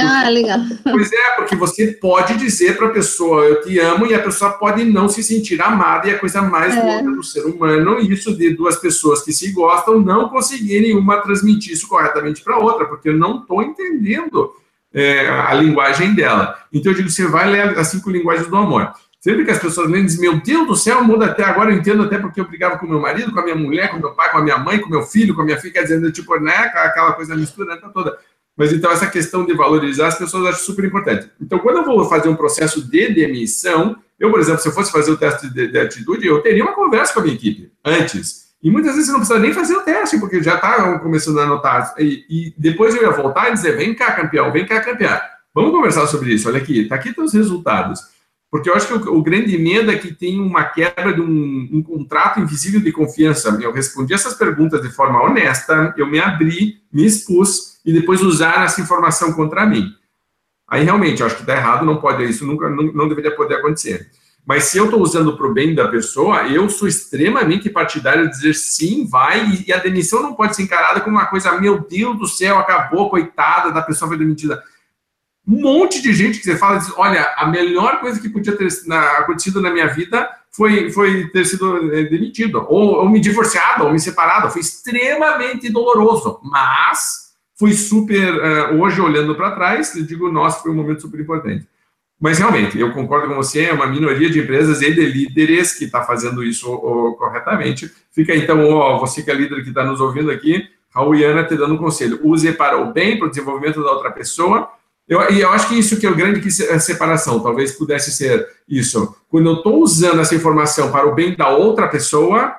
Ah, 0.00 0.28
legal. 0.28 0.58
Pois 0.82 1.12
é, 1.12 1.30
porque 1.36 1.56
você 1.56 1.88
pode 1.88 2.36
dizer 2.36 2.76
para 2.76 2.88
a 2.88 2.90
pessoa 2.90 3.44
eu 3.44 3.62
te 3.62 3.78
amo 3.78 4.06
e 4.06 4.14
a 4.14 4.22
pessoa 4.22 4.52
pode 4.52 4.84
não 4.84 5.08
se 5.08 5.22
sentir 5.22 5.60
amada 5.60 6.08
e 6.08 6.10
é 6.10 6.14
a 6.14 6.18
coisa 6.18 6.42
mais 6.42 6.76
é. 6.76 6.82
louca 6.82 7.10
do 7.10 7.22
ser 7.22 7.44
humano 7.44 7.98
isso 8.00 8.36
de 8.36 8.50
duas 8.50 8.76
pessoas 8.76 9.22
que 9.22 9.32
se 9.32 9.52
gostam 9.52 10.00
não 10.00 10.28
conseguirem 10.28 10.96
uma 10.96 11.18
transmitir 11.18 11.72
isso 11.72 11.88
corretamente 11.88 12.42
para 12.42 12.58
outra, 12.58 12.86
porque 12.86 13.08
eu 13.08 13.16
não 13.16 13.40
estou 13.40 13.62
entendendo 13.62 14.52
é, 14.92 15.28
a 15.28 15.54
linguagem 15.54 16.14
dela. 16.14 16.58
Então 16.72 16.92
eu 16.92 16.96
digo, 16.96 17.10
você 17.10 17.26
vai 17.26 17.50
ler 17.50 17.78
as 17.78 17.88
cinco 17.88 18.10
linguagens 18.10 18.48
do 18.48 18.56
amor. 18.56 18.92
Sempre 19.20 19.44
que 19.44 19.50
as 19.50 19.58
pessoas 19.58 19.90
leem, 19.90 20.06
dizem, 20.06 20.20
meu 20.22 20.40
Deus 20.40 20.66
do 20.66 20.74
céu, 20.74 21.04
muda 21.04 21.26
até 21.26 21.44
agora, 21.44 21.70
eu 21.70 21.76
entendo 21.76 22.02
até 22.04 22.18
porque 22.18 22.40
eu 22.40 22.48
brigava 22.48 22.78
com 22.78 22.86
meu 22.86 22.98
marido, 22.98 23.30
com 23.30 23.38
a 23.38 23.44
minha 23.44 23.54
mulher, 23.54 23.90
com 23.90 23.98
meu 23.98 24.14
pai, 24.14 24.30
com 24.30 24.38
a 24.38 24.42
minha 24.42 24.56
mãe, 24.56 24.78
com 24.78 24.88
meu 24.88 25.02
filho, 25.02 25.34
com 25.34 25.42
a 25.42 25.44
minha 25.44 25.58
filha, 25.58 25.74
quer 25.74 25.82
dizer, 25.82 26.10
tipo, 26.10 26.40
né, 26.40 26.54
aquela 26.74 27.12
coisa 27.12 27.36
misturada 27.36 27.86
toda. 27.92 28.16
Mas 28.60 28.74
então 28.74 28.92
essa 28.92 29.06
questão 29.06 29.46
de 29.46 29.54
valorizar 29.54 30.08
as 30.08 30.18
pessoas 30.18 30.48
acho 30.48 30.64
super 30.64 30.84
importante. 30.84 31.30
Então, 31.40 31.58
quando 31.60 31.78
eu 31.78 31.84
vou 31.86 32.06
fazer 32.10 32.28
um 32.28 32.36
processo 32.36 32.86
de 32.86 33.08
demissão, 33.08 33.96
eu, 34.18 34.30
por 34.30 34.38
exemplo, 34.38 34.60
se 34.60 34.68
eu 34.68 34.72
fosse 34.72 34.92
fazer 34.92 35.10
o 35.10 35.16
teste 35.16 35.48
de, 35.48 35.68
de 35.68 35.78
atitude, 35.78 36.26
eu 36.26 36.42
teria 36.42 36.62
uma 36.62 36.74
conversa 36.74 37.14
com 37.14 37.20
a 37.20 37.22
minha 37.22 37.34
equipe 37.34 37.72
antes. 37.82 38.50
E 38.62 38.70
muitas 38.70 38.96
vezes 38.96 39.06
você 39.06 39.12
não 39.12 39.20
precisa 39.20 39.38
nem 39.38 39.54
fazer 39.54 39.74
o 39.76 39.80
teste, 39.80 40.20
porque 40.20 40.42
já 40.42 40.56
está 40.56 40.98
começando 40.98 41.40
a 41.40 41.44
anotar. 41.44 41.94
E, 41.98 42.26
e, 42.28 42.54
depois 42.58 42.94
eu 42.94 43.00
ia 43.00 43.10
voltar 43.12 43.48
e 43.48 43.54
dizer: 43.54 43.78
vem 43.78 43.94
cá, 43.94 44.12
campeão, 44.12 44.52
vem 44.52 44.66
cá, 44.66 44.78
campeão. 44.82 45.18
Vamos 45.54 45.70
conversar 45.70 46.06
sobre 46.06 46.34
isso. 46.34 46.46
Olha 46.46 46.58
aqui, 46.58 46.82
está 46.82 46.96
aqui 46.96 47.14
os 47.18 47.32
resultados. 47.32 48.02
Porque 48.50 48.68
eu 48.68 48.74
acho 48.74 48.88
que 48.88 49.08
o, 49.08 49.14
o, 49.14 49.22
grande 49.22 49.56
medo 49.56 49.90
é 49.90 49.96
que 49.96 50.12
tem 50.12 50.38
uma 50.38 50.64
quebra 50.64 51.14
de 51.14 51.22
um, 51.22 51.70
um, 51.72 51.82
contrato 51.82 52.40
invisível 52.40 52.80
de 52.80 52.92
confiança. 52.92 53.58
Eu 53.58 53.72
respondi 53.72 54.12
essas 54.12 54.34
perguntas 54.34 54.82
de 54.82 54.90
forma 54.90 55.22
honesta, 55.22 55.94
eu 55.96 56.06
me 56.06 56.20
abri, 56.20 56.82
me 56.92 57.06
expus, 57.06 57.69
e 57.84 57.92
depois 57.92 58.22
usar 58.22 58.64
essa 58.64 58.80
informação 58.80 59.32
contra 59.32 59.66
mim. 59.66 59.92
Aí 60.68 60.84
realmente, 60.84 61.22
acho 61.22 61.34
que 61.34 61.42
está 61.42 61.56
errado, 61.56 61.84
não 61.84 61.96
pode, 61.96 62.24
isso 62.24 62.46
nunca, 62.46 62.68
não, 62.68 62.84
não 62.92 63.08
deveria 63.08 63.34
poder 63.34 63.56
acontecer. 63.56 64.10
Mas 64.46 64.64
se 64.64 64.78
eu 64.78 64.86
estou 64.86 65.00
usando 65.00 65.36
para 65.36 65.46
o 65.46 65.52
bem 65.52 65.74
da 65.74 65.88
pessoa, 65.88 66.46
eu 66.48 66.68
sou 66.70 66.88
extremamente 66.88 67.68
partidário 67.68 68.24
de 68.24 68.30
dizer 68.30 68.54
sim, 68.54 69.06
vai, 69.06 69.64
e 69.66 69.72
a 69.72 69.78
demissão 69.78 70.22
não 70.22 70.34
pode 70.34 70.56
ser 70.56 70.62
encarada 70.62 71.00
como 71.00 71.16
uma 71.16 71.26
coisa, 71.26 71.60
meu 71.60 71.80
Deus 71.80 72.18
do 72.18 72.26
céu, 72.26 72.58
acabou, 72.58 73.10
coitada, 73.10 73.70
da 73.70 73.82
pessoa 73.82 74.08
foi 74.08 74.18
demitida. 74.18 74.62
Um 75.46 75.60
monte 75.60 76.00
de 76.00 76.12
gente 76.14 76.38
que 76.38 76.44
você 76.44 76.56
fala, 76.56 76.78
diz, 76.78 76.92
olha, 76.96 77.34
a 77.36 77.46
melhor 77.46 78.00
coisa 78.00 78.20
que 78.20 78.28
podia 78.28 78.56
ter 78.56 78.68
acontecido 79.18 79.60
na 79.60 79.70
minha 79.70 79.88
vida 79.88 80.28
foi, 80.50 80.90
foi 80.90 81.28
ter 81.28 81.44
sido 81.44 81.92
é, 81.94 82.04
demitido, 82.04 82.64
ou, 82.68 82.96
ou 82.96 83.08
me 83.08 83.20
divorciado, 83.20 83.84
ou 83.84 83.92
me 83.92 84.00
separado, 84.00 84.50
foi 84.50 84.60
extremamente 84.60 85.70
doloroso, 85.70 86.40
mas 86.42 87.29
foi 87.60 87.74
super. 87.74 88.34
Uh, 88.34 88.80
hoje, 88.80 89.02
olhando 89.02 89.34
para 89.34 89.50
trás, 89.50 89.94
eu 89.94 90.02
digo, 90.02 90.32
nossa, 90.32 90.62
foi 90.62 90.70
um 90.70 90.74
momento 90.74 91.02
super 91.02 91.20
importante. 91.20 91.68
Mas 92.18 92.38
realmente, 92.38 92.78
eu 92.78 92.90
concordo 92.92 93.28
com 93.28 93.34
você, 93.34 93.64
é 93.64 93.72
uma 93.72 93.86
minoria 93.86 94.30
de 94.30 94.40
empresas 94.40 94.80
e 94.80 94.90
de 94.90 95.04
líderes 95.06 95.74
que 95.74 95.84
está 95.84 96.02
fazendo 96.02 96.42
isso 96.42 96.66
corretamente. 97.18 97.90
Fica 98.12 98.34
então, 98.34 98.66
ó, 98.70 98.98
você 98.98 99.22
que 99.22 99.30
é 99.30 99.34
líder 99.34 99.62
que 99.62 99.68
está 99.68 99.84
nos 99.84 100.00
ouvindo 100.00 100.30
aqui, 100.30 100.68
Raul 100.94 101.14
e 101.14 101.24
Ana 101.24 101.44
te 101.44 101.54
dando 101.54 101.74
um 101.74 101.78
conselho. 101.78 102.18
Use 102.22 102.50
para 102.52 102.78
o 102.78 102.92
bem, 102.92 103.18
para 103.18 103.26
o 103.26 103.30
desenvolvimento 103.30 103.82
da 103.82 103.92
outra 103.92 104.10
pessoa. 104.10 104.70
Eu, 105.08 105.30
e 105.30 105.40
eu 105.40 105.50
acho 105.50 105.68
que 105.68 105.78
isso 105.78 105.98
que 105.98 106.06
é 106.06 106.10
o 106.10 106.16
grande 106.16 106.40
que 106.40 106.50
separação, 106.50 107.40
talvez 107.40 107.72
pudesse 107.72 108.12
ser 108.12 108.46
isso. 108.68 109.14
Quando 109.28 109.48
eu 109.48 109.54
estou 109.56 109.82
usando 109.82 110.20
essa 110.20 110.34
informação 110.34 110.90
para 110.90 111.08
o 111.08 111.14
bem 111.14 111.34
da 111.34 111.48
outra 111.48 111.88
pessoa, 111.88 112.54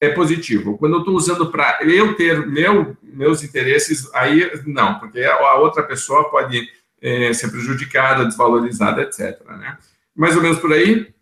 é 0.00 0.08
positivo. 0.08 0.76
Quando 0.78 0.94
eu 0.94 0.98
estou 1.00 1.14
usando 1.14 1.50
para 1.50 1.78
eu 1.82 2.14
ter 2.14 2.44
meu, 2.46 2.96
meus 3.12 3.42
interesses, 3.42 4.08
aí 4.14 4.50
não, 4.66 4.98
porque 4.98 5.22
a 5.22 5.56
outra 5.56 5.82
pessoa 5.82 6.30
pode 6.30 6.68
é, 7.00 7.32
ser 7.32 7.50
prejudicada, 7.50 8.24
desvalorizada, 8.24 9.02
etc. 9.02 9.40
Né? 9.46 9.78
Mais 10.14 10.36
ou 10.36 10.42
menos 10.42 10.58
por 10.58 10.72
aí? 10.72 11.12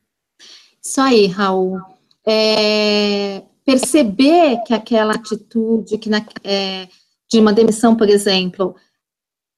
Isso 0.82 1.00
aí, 1.00 1.26
Raul. 1.26 1.80
É, 2.26 3.42
perceber 3.64 4.58
que 4.66 4.74
aquela 4.74 5.14
atitude, 5.14 5.98
que 5.98 6.10
na, 6.10 6.24
é, 6.44 6.88
de 7.30 7.38
uma 7.38 7.52
demissão, 7.52 7.96
por 7.96 8.08
exemplo, 8.08 8.74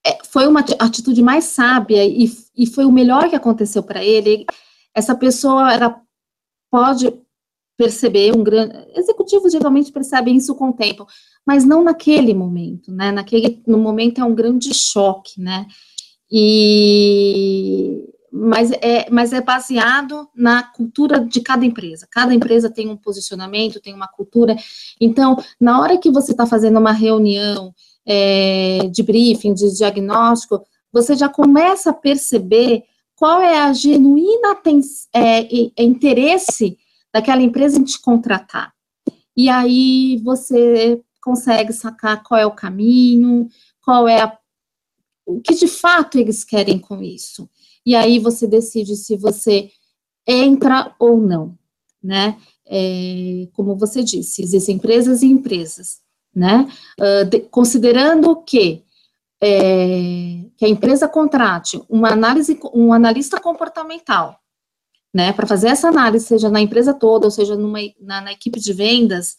é, 0.04 0.18
foi 0.24 0.46
uma 0.46 0.60
atitude 0.78 1.22
mais 1.22 1.44
sábia 1.44 2.04
e, 2.04 2.30
e 2.56 2.66
foi 2.66 2.84
o 2.84 2.92
melhor 2.92 3.28
que 3.28 3.36
aconteceu 3.36 3.82
para 3.82 4.04
ele. 4.04 4.44
Essa 4.94 5.14
pessoa 5.14 5.72
era 5.72 5.96
pode 6.70 7.12
perceber 7.76 8.36
um 8.36 8.42
grande. 8.42 8.74
Executivos 8.94 9.52
geralmente 9.52 9.92
percebem 9.92 10.36
isso 10.36 10.54
com 10.54 10.70
o 10.70 10.72
tempo, 10.72 11.06
mas 11.46 11.64
não 11.64 11.82
naquele 11.82 12.34
momento, 12.34 12.92
né? 12.92 13.10
Naquele 13.10 13.62
no 13.66 13.78
momento 13.78 14.20
é 14.20 14.24
um 14.24 14.34
grande 14.34 14.72
choque, 14.74 15.40
né? 15.40 15.66
E 16.30 18.08
mas 18.32 18.70
é, 18.80 19.10
mas 19.10 19.32
é 19.32 19.42
baseado 19.42 20.26
na 20.34 20.62
cultura 20.62 21.20
de 21.20 21.40
cada 21.42 21.66
empresa. 21.66 22.08
Cada 22.10 22.34
empresa 22.34 22.70
tem 22.70 22.88
um 22.88 22.96
posicionamento, 22.96 23.80
tem 23.80 23.92
uma 23.92 24.08
cultura. 24.08 24.56
Então, 24.98 25.36
na 25.60 25.80
hora 25.80 25.98
que 25.98 26.10
você 26.10 26.32
está 26.32 26.46
fazendo 26.46 26.78
uma 26.78 26.92
reunião 26.92 27.74
é, 28.06 28.88
de 28.90 29.02
briefing, 29.02 29.52
de 29.52 29.76
diagnóstico, 29.76 30.64
você 30.90 31.14
já 31.14 31.28
começa 31.28 31.90
a 31.90 31.94
perceber 31.94 32.84
qual 33.14 33.40
é 33.40 33.60
a 33.60 33.72
genuína 33.72 34.56
é, 35.14 35.82
interesse 35.82 36.78
daquela 37.12 37.42
empresa 37.42 37.78
em 37.78 37.84
te 37.84 38.00
contratar. 38.00 38.72
E 39.36 39.48
aí 39.48 40.20
você 40.24 41.00
consegue 41.22 41.72
sacar 41.72 42.22
qual 42.22 42.40
é 42.40 42.46
o 42.46 42.54
caminho, 42.54 43.48
qual 43.80 44.08
é 44.08 44.22
a, 44.22 44.36
o 45.26 45.40
que 45.40 45.54
de 45.54 45.68
fato 45.68 46.18
eles 46.18 46.44
querem 46.44 46.78
com 46.78 47.02
isso. 47.02 47.48
E 47.84 47.94
aí 47.94 48.18
você 48.18 48.46
decide 48.46 48.96
se 48.96 49.16
você 49.16 49.70
entra 50.26 50.94
ou 50.98 51.20
não, 51.20 51.58
né? 52.02 52.38
É, 52.66 53.48
como 53.52 53.76
você 53.76 54.02
disse, 54.02 54.42
existem 54.42 54.76
empresas 54.76 55.22
e 55.22 55.26
empresas, 55.26 56.00
né? 56.34 56.68
Uh, 56.98 57.24
de, 57.24 57.40
considerando 57.40 58.36
que 58.42 58.84
é, 59.42 60.44
que 60.56 60.64
a 60.64 60.68
empresa 60.68 61.08
contrate 61.08 61.82
uma 61.88 62.10
análise, 62.10 62.58
um 62.72 62.92
analista 62.92 63.40
comportamental 63.40 64.41
né, 65.12 65.32
para 65.32 65.46
fazer 65.46 65.68
essa 65.68 65.88
análise, 65.88 66.26
seja 66.26 66.48
na 66.48 66.60
empresa 66.60 66.94
toda, 66.94 67.26
ou 67.26 67.30
seja 67.30 67.54
numa, 67.54 67.78
na, 68.00 68.22
na 68.22 68.32
equipe 68.32 68.58
de 68.58 68.72
vendas, 68.72 69.36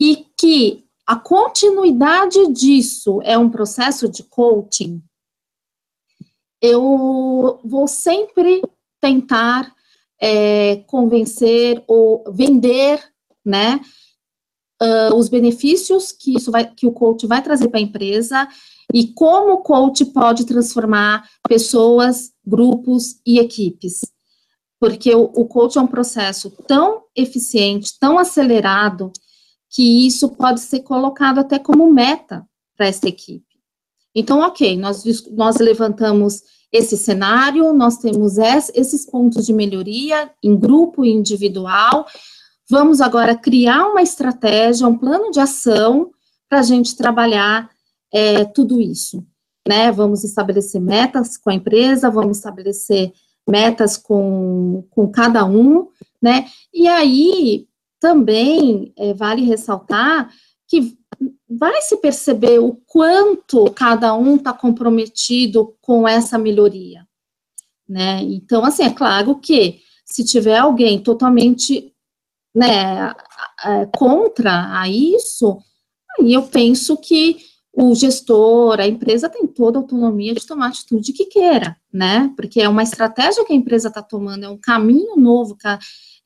e 0.00 0.26
que 0.38 0.84
a 1.06 1.14
continuidade 1.16 2.52
disso 2.52 3.20
é 3.22 3.38
um 3.38 3.48
processo 3.48 4.08
de 4.08 4.24
coaching, 4.24 5.00
eu 6.60 7.60
vou 7.64 7.86
sempre 7.86 8.62
tentar 9.00 9.72
é, 10.20 10.76
convencer 10.86 11.82
ou 11.86 12.24
vender, 12.32 13.00
né, 13.44 13.80
uh, 14.82 15.14
os 15.14 15.28
benefícios 15.28 16.10
que 16.10 16.34
isso 16.34 16.50
vai, 16.50 16.68
que 16.68 16.86
o 16.86 16.92
coach 16.92 17.26
vai 17.26 17.40
trazer 17.40 17.68
para 17.68 17.78
a 17.78 17.82
empresa 17.82 18.48
e 18.92 19.08
como 19.12 19.52
o 19.52 19.62
coach 19.62 20.04
pode 20.06 20.44
transformar 20.44 21.28
pessoas, 21.48 22.32
grupos 22.44 23.20
e 23.24 23.38
equipes 23.38 24.00
porque 24.78 25.14
o, 25.14 25.24
o 25.34 25.46
coach 25.46 25.78
é 25.78 25.80
um 25.80 25.86
processo 25.86 26.50
tão 26.66 27.02
eficiente, 27.14 27.98
tão 27.98 28.18
acelerado, 28.18 29.12
que 29.70 30.06
isso 30.06 30.30
pode 30.30 30.60
ser 30.60 30.80
colocado 30.80 31.38
até 31.38 31.58
como 31.58 31.92
meta 31.92 32.46
para 32.76 32.86
essa 32.86 33.08
equipe. 33.08 33.44
Então, 34.14 34.40
ok, 34.40 34.76
nós, 34.78 35.04
nós 35.32 35.56
levantamos 35.58 36.42
esse 36.72 36.96
cenário, 36.96 37.72
nós 37.72 37.98
temos 37.98 38.38
esses 38.38 39.04
pontos 39.04 39.46
de 39.46 39.52
melhoria 39.52 40.30
em 40.42 40.56
grupo 40.56 41.04
e 41.04 41.10
individual. 41.10 42.06
Vamos 42.68 43.00
agora 43.00 43.36
criar 43.36 43.86
uma 43.86 44.02
estratégia, 44.02 44.88
um 44.88 44.96
plano 44.96 45.30
de 45.30 45.40
ação 45.40 46.10
para 46.48 46.60
a 46.60 46.62
gente 46.62 46.96
trabalhar 46.96 47.70
é, 48.12 48.44
tudo 48.44 48.80
isso. 48.80 49.24
Né? 49.68 49.90
Vamos 49.92 50.24
estabelecer 50.24 50.80
metas 50.80 51.36
com 51.36 51.50
a 51.50 51.54
empresa, 51.54 52.10
vamos 52.10 52.38
estabelecer 52.38 53.12
metas 53.46 53.96
com, 53.96 54.84
com 54.90 55.10
cada 55.10 55.44
um, 55.44 55.88
né? 56.20 56.46
E 56.72 56.88
aí 56.88 57.68
também 58.00 58.92
é, 58.96 59.14
vale 59.14 59.42
ressaltar 59.42 60.30
que 60.68 60.96
vai 61.48 61.80
se 61.80 61.96
perceber 61.98 62.58
o 62.58 62.74
quanto 62.86 63.70
cada 63.70 64.14
um 64.14 64.36
está 64.36 64.52
comprometido 64.52 65.76
com 65.80 66.06
essa 66.06 66.36
melhoria, 66.36 67.06
né? 67.88 68.20
Então, 68.22 68.64
assim, 68.64 68.82
é 68.82 68.90
claro 68.90 69.36
que 69.38 69.80
se 70.04 70.24
tiver 70.24 70.58
alguém 70.58 71.00
totalmente, 71.00 71.92
né, 72.54 73.12
contra 73.96 74.80
a 74.80 74.88
isso, 74.88 75.58
aí 76.18 76.32
eu 76.32 76.42
penso 76.42 76.96
que 76.96 77.38
o 77.78 77.94
gestor, 77.94 78.80
a 78.80 78.86
empresa 78.86 79.28
tem 79.28 79.46
toda 79.46 79.78
a 79.78 79.82
autonomia 79.82 80.32
de 80.34 80.46
tomar 80.46 80.66
a 80.66 80.68
atitude 80.70 81.12
que 81.12 81.26
queira, 81.26 81.76
né? 81.92 82.32
Porque 82.34 82.62
é 82.62 82.68
uma 82.68 82.82
estratégia 82.82 83.44
que 83.44 83.52
a 83.52 83.56
empresa 83.56 83.88
está 83.88 84.00
tomando, 84.00 84.46
é 84.46 84.48
um 84.48 84.56
caminho 84.56 85.14
novo, 85.14 85.58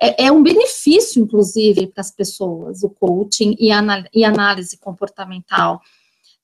é, 0.00 0.26
é 0.26 0.32
um 0.32 0.44
benefício, 0.44 1.20
inclusive, 1.20 1.88
para 1.88 2.02
as 2.02 2.12
pessoas, 2.12 2.84
o 2.84 2.88
coaching 2.88 3.56
e, 3.58 3.70
e 4.14 4.24
análise 4.24 4.78
comportamental. 4.78 5.80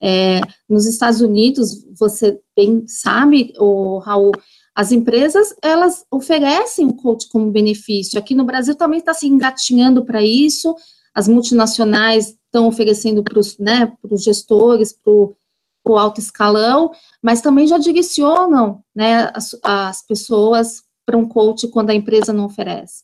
É, 0.01 0.41
nos 0.67 0.85
Estados 0.85 1.21
Unidos, 1.21 1.85
você 1.97 2.41
bem 2.53 2.85
sabe, 2.85 3.53
o 3.57 3.99
Raul, 3.99 4.33
as 4.75 4.91
empresas, 4.91 5.55
elas 5.63 6.05
oferecem 6.11 6.85
o 6.85 6.93
coaching 6.93 7.29
como 7.29 7.49
benefício. 7.49 8.19
Aqui 8.19 8.35
no 8.35 8.43
Brasil 8.43 8.75
também 8.75 8.99
está 8.99 9.13
se 9.13 9.25
engatinhando 9.25 10.03
para 10.03 10.21
isso, 10.21 10.75
as 11.17 11.27
multinacionais 11.27 12.37
estão 12.45 12.67
oferecendo 12.67 13.23
para 13.23 13.39
os 13.39 13.57
né, 13.57 13.91
gestores, 14.11 14.93
para 14.93 15.11
o 15.11 15.97
alto 15.97 16.19
escalão, 16.19 16.91
mas 17.23 17.41
também 17.41 17.65
já 17.65 17.79
direcionam 17.79 18.83
né, 18.95 19.31
as, 19.33 19.57
as 19.63 20.05
pessoas 20.05 20.83
para 21.03 21.17
um 21.17 21.27
coach 21.27 21.69
quando 21.69 21.89
a 21.89 21.95
empresa 21.95 22.31
não 22.31 22.45
oferece. 22.45 23.03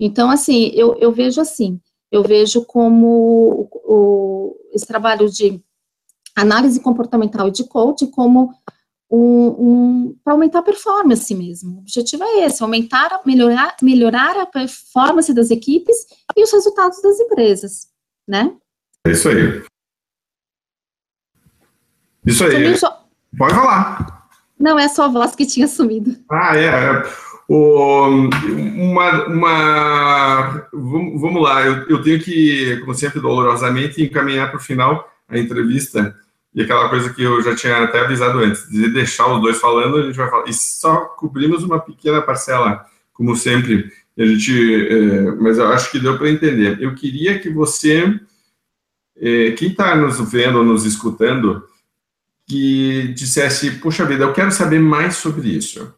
Então, 0.00 0.30
assim, 0.30 0.68
eu, 0.68 0.96
eu 0.98 1.12
vejo 1.12 1.38
assim, 1.38 1.78
eu 2.10 2.22
vejo 2.22 2.64
como 2.64 3.06
o, 3.06 3.68
o, 3.84 4.56
esse 4.72 4.86
trabalho 4.86 5.28
de 5.28 5.62
análise 6.34 6.80
comportamental 6.80 7.48
e 7.48 7.52
de 7.52 7.64
coach 7.64 8.06
como 8.06 8.54
um, 9.10 9.46
um 9.58 10.18
para 10.22 10.32
aumentar 10.32 10.60
a 10.60 10.62
performance 10.62 11.32
mesmo. 11.34 11.76
O 11.76 11.78
objetivo 11.78 12.24
é 12.24 12.46
esse, 12.46 12.62
aumentar, 12.62 13.20
melhorar, 13.24 13.76
melhorar 13.82 14.36
a 14.40 14.46
performance 14.46 15.32
das 15.32 15.50
equipes 15.50 15.96
e 16.36 16.42
os 16.42 16.52
resultados 16.52 17.00
das 17.00 17.18
empresas, 17.20 17.88
né? 18.26 18.54
É 19.06 19.10
isso 19.12 19.28
aí. 19.28 19.62
Isso 22.24 22.44
aí. 22.44 22.76
Só... 22.76 23.06
Pode 23.38 23.54
falar. 23.54 24.28
Não, 24.58 24.78
é 24.78 24.88
só 24.88 25.04
a 25.04 25.08
voz 25.08 25.34
que 25.36 25.46
tinha 25.46 25.68
sumido. 25.68 26.16
Ah, 26.30 26.56
é. 26.56 26.66
é. 26.66 27.26
O, 27.48 28.08
uma, 28.08 29.26
uma, 29.28 30.68
vamos 30.72 31.40
lá, 31.40 31.64
eu, 31.64 31.88
eu 31.88 32.02
tenho 32.02 32.18
que, 32.20 32.76
como 32.80 32.92
sempre, 32.92 33.20
dolorosamente, 33.20 34.02
encaminhar 34.02 34.50
para 34.50 34.58
o 34.58 34.62
final 34.62 35.08
a 35.28 35.38
entrevista 35.38 36.12
e 36.56 36.62
aquela 36.62 36.88
coisa 36.88 37.12
que 37.12 37.22
eu 37.22 37.42
já 37.42 37.54
tinha 37.54 37.84
até 37.84 38.00
avisado 38.00 38.38
antes, 38.38 38.66
de 38.68 38.88
deixar 38.88 39.32
os 39.32 39.42
dois 39.42 39.58
falando, 39.58 39.98
a 39.98 40.02
gente 40.02 40.16
vai 40.16 40.30
falar, 40.30 40.48
e 40.48 40.54
só 40.54 41.04
cobrimos 41.04 41.62
uma 41.62 41.78
pequena 41.78 42.22
parcela, 42.22 42.86
como 43.12 43.36
sempre, 43.36 43.92
a 44.18 44.24
gente, 44.24 44.88
é, 44.88 45.32
mas 45.32 45.58
eu 45.58 45.68
acho 45.68 45.90
que 45.90 45.98
deu 45.98 46.16
para 46.16 46.30
entender. 46.30 46.80
Eu 46.80 46.94
queria 46.94 47.38
que 47.38 47.50
você 47.50 48.18
é, 49.18 49.52
quem 49.52 49.68
está 49.68 49.94
nos 49.94 50.18
vendo, 50.30 50.64
nos 50.64 50.86
escutando, 50.86 51.62
que 52.46 53.12
dissesse, 53.14 53.72
puxa 53.72 54.06
vida, 54.06 54.24
eu 54.24 54.32
quero 54.32 54.50
saber 54.50 54.78
mais 54.78 55.16
sobre 55.16 55.48
isso. 55.48 55.92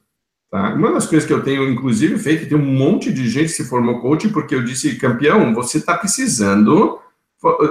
Tá? 0.51 0.75
Uma 0.75 0.93
das 0.93 1.07
coisas 1.07 1.27
que 1.27 1.33
eu 1.33 1.43
tenho, 1.43 1.69
inclusive, 1.69 2.19
feito, 2.19 2.49
tem 2.49 2.57
um 2.57 2.65
monte 2.65 3.13
de 3.13 3.29
gente 3.29 3.47
que 3.47 3.63
se 3.63 3.69
formou 3.69 4.01
coach, 4.01 4.29
porque 4.29 4.55
eu 4.55 4.65
disse, 4.65 4.97
campeão, 4.97 5.55
você 5.55 5.79
está 5.79 5.97
precisando 5.97 6.99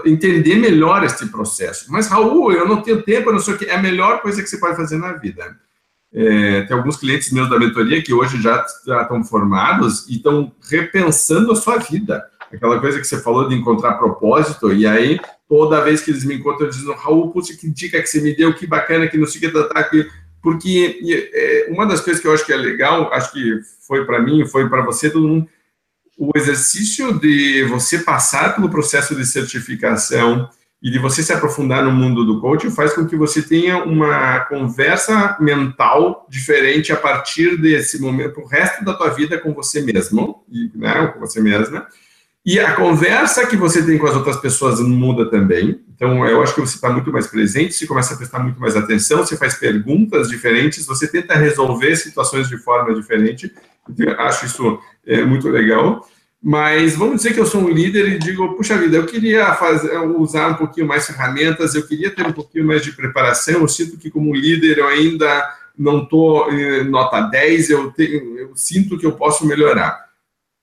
entender 0.05 0.55
melhor 0.55 1.03
este 1.03 1.25
processo. 1.27 1.91
Mas, 1.91 2.07
Raul, 2.07 2.51
eu 2.51 2.67
não 2.67 2.81
tenho 2.81 3.01
tempo, 3.01 3.29
eu 3.29 3.33
não 3.33 3.39
sei 3.39 3.53
o 3.53 3.57
que, 3.57 3.65
é 3.65 3.75
a 3.75 3.81
melhor 3.81 4.21
coisa 4.21 4.41
que 4.41 4.47
você 4.47 4.57
pode 4.57 4.75
fazer 4.75 4.97
na 4.97 5.13
vida. 5.13 5.57
É, 6.13 6.61
tem 6.63 6.75
alguns 6.75 6.97
clientes 6.97 7.31
meus 7.31 7.49
da 7.49 7.59
mentoria 7.59 8.01
que 8.01 8.13
hoje 8.13 8.41
já, 8.41 8.65
já 8.85 9.01
estão 9.01 9.23
formados 9.23 10.07
e 10.07 10.15
estão 10.15 10.51
repensando 10.69 11.51
a 11.51 11.55
sua 11.55 11.77
vida. 11.77 12.25
Aquela 12.51 12.79
coisa 12.79 12.99
que 12.99 13.05
você 13.05 13.19
falou 13.19 13.49
de 13.49 13.55
encontrar 13.55 13.95
propósito, 13.95 14.71
e 14.71 14.87
aí 14.87 15.19
toda 15.49 15.81
vez 15.81 16.01
que 16.01 16.11
eles 16.11 16.23
me 16.23 16.35
encontram, 16.35 16.69
dizem, 16.69 16.95
Raul, 16.95 17.31
puxa, 17.31 17.55
que 17.55 17.69
dica 17.69 18.01
que 18.01 18.07
você 18.07 18.21
me 18.21 18.35
deu, 18.35 18.53
que 18.53 18.65
bacana, 18.65 19.07
que 19.07 19.17
não 19.17 19.27
sei 19.27 19.39
o 19.39 19.41
que, 19.41 19.49
tá, 19.49 19.63
tá, 19.67 19.83
que... 19.83 20.07
porque 20.41 20.99
é, 21.33 21.67
uma 21.69 21.85
das 21.85 22.01
coisas 22.01 22.21
que 22.21 22.27
eu 22.27 22.33
acho 22.33 22.45
que 22.45 22.53
é 22.53 22.57
legal, 22.57 23.11
acho 23.13 23.31
que 23.31 23.59
foi 23.85 24.05
para 24.05 24.21
mim, 24.21 24.45
foi 24.45 24.69
para 24.69 24.81
você, 24.81 25.09
todo 25.09 25.27
mundo, 25.27 25.47
o 26.17 26.31
exercício 26.35 27.19
de 27.19 27.63
você 27.65 27.99
passar 27.99 28.55
pelo 28.55 28.69
processo 28.69 29.15
de 29.15 29.25
certificação 29.25 30.49
e 30.81 30.89
de 30.89 30.99
você 30.99 31.21
se 31.21 31.33
aprofundar 31.33 31.83
no 31.83 31.91
mundo 31.91 32.25
do 32.25 32.39
coaching 32.39 32.71
faz 32.71 32.93
com 32.93 33.05
que 33.05 33.15
você 33.15 33.41
tenha 33.41 33.83
uma 33.83 34.41
conversa 34.41 35.37
mental 35.39 36.27
diferente 36.29 36.91
a 36.91 36.97
partir 36.97 37.57
desse 37.57 37.99
momento, 38.01 38.41
o 38.41 38.45
resto 38.45 38.83
da 38.83 38.93
tua 38.93 39.09
vida 39.09 39.39
com 39.39 39.53
você 39.53 39.81
mesmo, 39.81 40.43
né, 40.75 41.07
com 41.07 41.19
você 41.19 41.41
mesma, 41.41 41.87
e 42.45 42.61
a 42.61 42.73
conversa 42.75 43.45
que 43.45 43.57
você 43.57 43.83
tem 43.85 43.97
com 43.97 44.07
as 44.07 44.15
outras 44.15 44.37
pessoas 44.37 44.79
muda 44.79 45.29
também. 45.29 45.81
Então, 45.93 46.25
eu 46.25 46.41
acho 46.41 46.55
que 46.55 46.61
você 46.61 46.75
está 46.75 46.89
muito 46.89 47.11
mais 47.11 47.27
presente, 47.27 47.73
você 47.73 47.85
começa 47.85 48.13
a 48.13 48.17
prestar 48.17 48.39
muito 48.39 48.57
mais 48.57 48.73
atenção, 48.77 49.17
você 49.17 49.35
faz 49.35 49.55
perguntas 49.55 50.29
diferentes, 50.29 50.85
você 50.85 51.09
tenta 51.09 51.35
resolver 51.35 51.93
situações 51.97 52.47
de 52.47 52.57
forma 52.57 52.95
diferente. 52.95 53.53
Acho 54.17 54.45
isso 54.45 54.79
é, 55.05 55.23
muito 55.23 55.49
legal. 55.49 56.07
mas 56.41 56.95
vamos 56.95 57.17
dizer 57.17 57.33
que 57.33 57.39
eu 57.39 57.45
sou 57.45 57.61
um 57.61 57.69
líder 57.69 58.07
e 58.09 58.19
digo, 58.19 58.55
puxa 58.55 58.77
vida, 58.77 58.97
eu 58.97 59.05
queria 59.05 59.53
fazer, 59.53 59.97
usar 59.97 60.49
um 60.49 60.55
pouquinho 60.55 60.87
mais 60.87 61.05
ferramentas, 61.05 61.75
eu 61.75 61.85
queria 61.87 62.11
ter 62.11 62.25
um 62.25 62.33
pouquinho 62.33 62.65
mais 62.65 62.83
de 62.83 62.91
preparação, 62.91 63.61
eu 63.61 63.67
sinto 63.67 63.97
que 63.97 64.09
como 64.09 64.35
líder 64.35 64.77
eu 64.77 64.87
ainda 64.87 65.49
não 65.77 66.03
estou 66.03 66.47
nota 66.85 67.21
10, 67.21 67.69
eu, 67.69 67.91
tenho, 67.91 68.37
eu 68.39 68.51
sinto 68.55 68.97
que 68.97 69.05
eu 69.05 69.13
posso 69.13 69.45
melhorar 69.45 70.06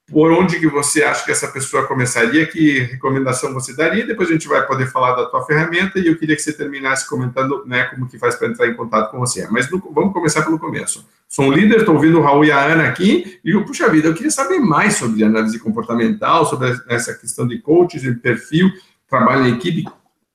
por 0.06 0.30
onde 0.32 0.60
que 0.60 0.66
você 0.66 1.02
acha 1.02 1.24
que 1.24 1.30
essa 1.30 1.48
pessoa 1.48 1.86
começaria, 1.86 2.46
que 2.46 2.80
recomendação 2.80 3.54
você 3.54 3.74
daria, 3.74 4.06
depois 4.06 4.28
a 4.28 4.32
gente 4.32 4.46
vai 4.46 4.66
poder 4.66 4.86
falar 4.86 5.14
da 5.16 5.26
tua 5.26 5.44
ferramenta 5.46 5.98
e 5.98 6.06
eu 6.06 6.18
queria 6.18 6.36
que 6.36 6.42
você 6.42 6.52
terminasse 6.52 7.08
comentando, 7.08 7.64
né, 7.64 7.84
como 7.84 8.06
que 8.06 8.18
faz 8.18 8.34
para 8.34 8.48
entrar 8.48 8.68
em 8.68 8.74
contato 8.74 9.10
com 9.10 9.18
você. 9.18 9.46
Mas 9.50 9.70
no, 9.70 9.78
vamos 9.92 10.12
começar 10.12 10.42
pelo 10.42 10.58
começo. 10.58 11.06
Sou 11.26 11.46
um 11.46 11.52
líder, 11.52 11.78
estou 11.78 11.94
ouvindo 11.94 12.18
o 12.18 12.22
Raul 12.22 12.44
e 12.44 12.52
a 12.52 12.62
Ana 12.62 12.88
aqui, 12.88 13.40
e 13.42 13.50
eu, 13.50 13.64
puxa 13.64 13.88
vida, 13.88 14.08
eu 14.08 14.14
queria 14.14 14.30
saber 14.30 14.58
mais 14.58 14.96
sobre 14.96 15.24
análise 15.24 15.58
comportamental, 15.58 16.44
sobre 16.44 16.78
essa 16.88 17.14
questão 17.14 17.46
de 17.46 17.58
coaches, 17.60 18.02
de 18.02 18.14
perfil, 18.14 18.70
trabalho 19.08 19.46
em 19.46 19.54
equipe. 19.54 19.84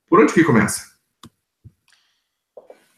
Por 0.09 0.19
onde 0.19 0.33
que 0.33 0.43
começa? 0.43 0.89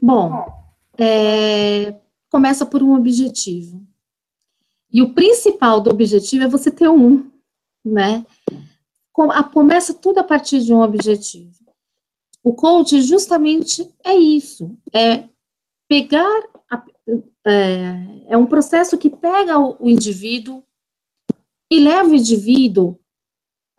Bom, 0.01 0.51
é, 0.97 1.95
começa 2.29 2.65
por 2.65 2.81
um 2.81 2.95
objetivo. 2.95 3.85
E 4.91 5.01
o 5.01 5.13
principal 5.13 5.79
do 5.79 5.89
objetivo 5.89 6.43
é 6.43 6.47
você 6.47 6.69
ter 6.69 6.89
um, 6.89 7.31
né? 7.83 8.25
Começa 9.53 9.93
tudo 9.93 10.19
a 10.19 10.23
partir 10.23 10.61
de 10.61 10.73
um 10.73 10.81
objetivo. 10.81 11.51
O 12.43 12.53
coach 12.53 13.01
justamente 13.01 13.87
é 14.03 14.15
isso, 14.15 14.75
é 14.93 15.29
pegar, 15.87 16.43
a, 16.69 16.83
é, 17.45 18.25
é, 18.29 18.37
um 18.37 18.47
processo 18.47 18.97
que 18.97 19.09
pega 19.09 19.59
o, 19.59 19.77
o 19.79 19.89
indivíduo 19.89 20.63
e 21.69 21.79
leva 21.79 22.09
o 22.09 22.15
indivíduo, 22.15 22.99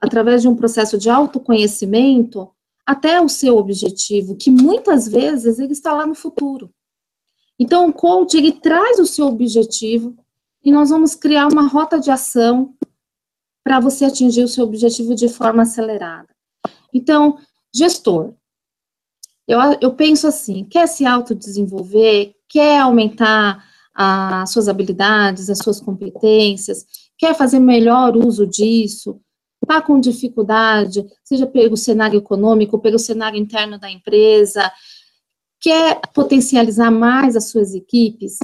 através 0.01 0.43
de 0.43 0.49
um 0.49 0.55
processo 0.55 0.97
de 0.97 1.11
autoconhecimento, 1.11 2.51
até 2.87 3.21
o 3.21 3.29
seu 3.29 3.57
objetivo, 3.57 4.37
que 4.37 4.51
muitas 4.51 5.09
vezes 5.09 5.59
ele 5.59 5.73
está 5.73 5.93
lá 5.93 6.07
no 6.07 6.15
futuro. 6.15 6.73
Então, 7.59 7.89
o 7.89 7.93
coach, 7.93 8.37
ele 8.37 8.53
traz 8.53 8.99
o 8.99 9.07
seu 9.07 9.27
objetivo, 9.27 10.17
e 10.65 10.71
nós 10.71 10.91
vamos 10.91 11.15
criar 11.15 11.49
uma 11.49 11.67
rota 11.67 11.99
de 11.99 12.11
ação 12.11 12.75
para 13.65 13.81
você 13.81 14.05
atingir 14.05 14.43
o 14.43 14.49
seu 14.49 14.65
objetivo 14.65 15.15
de 15.15 15.29
forma 15.29 15.63
acelerada. 15.63 16.29
Então, 16.93 17.39
gestor, 17.75 18.35
eu, 19.47 19.59
eu 19.81 19.95
penso 19.95 20.27
assim, 20.27 20.65
quer 20.65 20.87
se 20.87 21.05
autodesenvolver, 21.05 22.35
quer 22.49 22.81
aumentar 22.81 23.65
as 23.95 24.51
suas 24.51 24.69
habilidades, 24.69 25.51
as 25.51 25.59
suas 25.59 25.81
competências, 25.81 26.87
quer 27.19 27.35
fazer 27.35 27.59
melhor 27.59 28.17
uso 28.17 28.47
disso, 28.47 29.21
está 29.63 29.81
com 29.81 30.01
dificuldade, 30.01 31.05
seja 31.25 31.47
pelo 31.47 31.77
cenário 31.77 32.19
econômico, 32.19 32.79
pelo 32.79 32.99
cenário 32.99 33.39
interno 33.39 33.79
da 33.79 33.91
empresa, 33.91 34.71
quer 35.61 36.01
potencializar 36.13 36.91
mais 36.91 37.37
as 37.37 37.49
suas 37.49 37.75
equipes, 37.75 38.39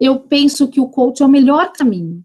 eu 0.00 0.20
penso 0.20 0.68
que 0.68 0.80
o 0.80 0.88
coach 0.88 1.22
é 1.22 1.26
o 1.26 1.28
melhor 1.28 1.72
caminho. 1.72 2.24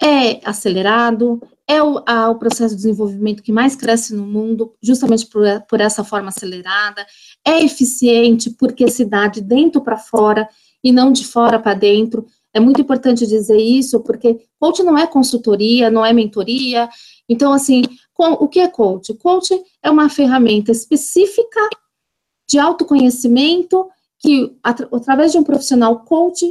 É 0.00 0.40
acelerado, 0.44 1.40
é 1.66 1.82
o, 1.82 2.02
a, 2.06 2.28
o 2.28 2.38
processo 2.38 2.74
de 2.74 2.82
desenvolvimento 2.82 3.42
que 3.42 3.52
mais 3.52 3.76
cresce 3.76 4.14
no 4.14 4.26
mundo, 4.26 4.74
justamente 4.82 5.26
por, 5.26 5.44
por 5.68 5.80
essa 5.80 6.02
forma 6.02 6.28
acelerada, 6.28 7.06
é 7.44 7.62
eficiente 7.62 8.50
porque 8.50 8.88
se 8.88 9.04
dá 9.04 9.26
de 9.28 9.40
dentro 9.40 9.80
para 9.80 9.96
fora 9.96 10.48
e 10.82 10.92
não 10.92 11.12
de 11.12 11.24
fora 11.24 11.58
para 11.58 11.74
dentro. 11.74 12.26
É 12.52 12.60
muito 12.60 12.80
importante 12.80 13.26
dizer 13.26 13.56
isso, 13.56 14.00
porque 14.00 14.46
coach 14.58 14.82
não 14.82 14.98
é 14.98 15.06
consultoria, 15.06 15.90
não 15.90 16.04
é 16.04 16.12
mentoria. 16.12 16.88
Então, 17.28 17.52
assim, 17.52 17.82
com, 18.12 18.32
o 18.32 18.48
que 18.48 18.60
é 18.60 18.68
coach? 18.68 19.14
Coach 19.14 19.58
é 19.82 19.90
uma 19.90 20.08
ferramenta 20.08 20.70
específica 20.70 21.60
de 22.48 22.58
autoconhecimento 22.58 23.88
que, 24.18 24.54
através 24.62 25.32
de 25.32 25.38
um 25.38 25.42
profissional 25.42 26.00
coach, 26.00 26.44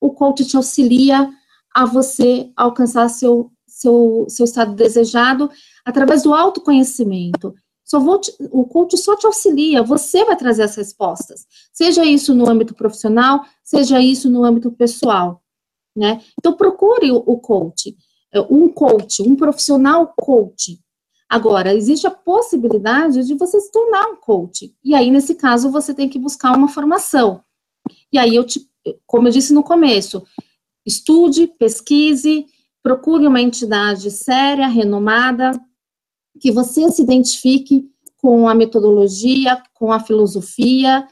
o 0.00 0.10
coach 0.12 0.44
te 0.44 0.56
auxilia 0.56 1.28
a 1.74 1.84
você 1.84 2.50
alcançar 2.56 3.08
seu, 3.08 3.50
seu, 3.66 4.26
seu 4.28 4.44
estado 4.44 4.74
desejado 4.74 5.50
através 5.84 6.22
do 6.22 6.34
autoconhecimento. 6.34 7.54
Só 7.84 7.98
vou 7.98 8.18
te, 8.20 8.32
o 8.50 8.64
coach 8.66 8.98
só 8.98 9.16
te 9.16 9.26
auxilia, 9.26 9.82
você 9.82 10.24
vai 10.24 10.36
trazer 10.36 10.62
as 10.62 10.76
respostas. 10.76 11.46
Seja 11.72 12.04
isso 12.04 12.34
no 12.34 12.48
âmbito 12.48 12.74
profissional, 12.74 13.44
seja 13.64 14.00
isso 14.00 14.28
no 14.28 14.44
âmbito 14.44 14.70
pessoal, 14.70 15.42
né? 15.96 16.20
Então 16.38 16.52
procure 16.52 17.10
o, 17.10 17.16
o 17.16 17.38
coach, 17.38 17.96
é, 18.32 18.40
um 18.42 18.68
coach, 18.68 19.22
um 19.22 19.34
profissional 19.34 20.12
coach. 20.16 20.78
Agora, 21.30 21.74
existe 21.74 22.06
a 22.06 22.10
possibilidade 22.10 23.24
de 23.24 23.34
você 23.34 23.60
se 23.60 23.70
tornar 23.70 24.06
um 24.08 24.16
coach. 24.16 24.74
E 24.82 24.94
aí, 24.94 25.10
nesse 25.10 25.34
caso, 25.34 25.70
você 25.70 25.94
tem 25.94 26.08
que 26.08 26.18
buscar 26.18 26.56
uma 26.56 26.68
formação. 26.68 27.42
E 28.12 28.18
aí 28.18 28.34
eu 28.34 28.44
te 28.44 28.67
como 29.06 29.28
eu 29.28 29.32
disse 29.32 29.52
no 29.52 29.62
começo, 29.62 30.22
estude, 30.84 31.46
pesquise, 31.58 32.46
procure 32.82 33.26
uma 33.26 33.40
entidade 33.40 34.10
séria, 34.10 34.66
renomada, 34.66 35.52
que 36.40 36.50
você 36.50 36.90
se 36.90 37.02
identifique 37.02 37.88
com 38.16 38.48
a 38.48 38.54
metodologia, 38.54 39.62
com 39.74 39.92
a 39.92 40.00
filosofia, 40.00 41.06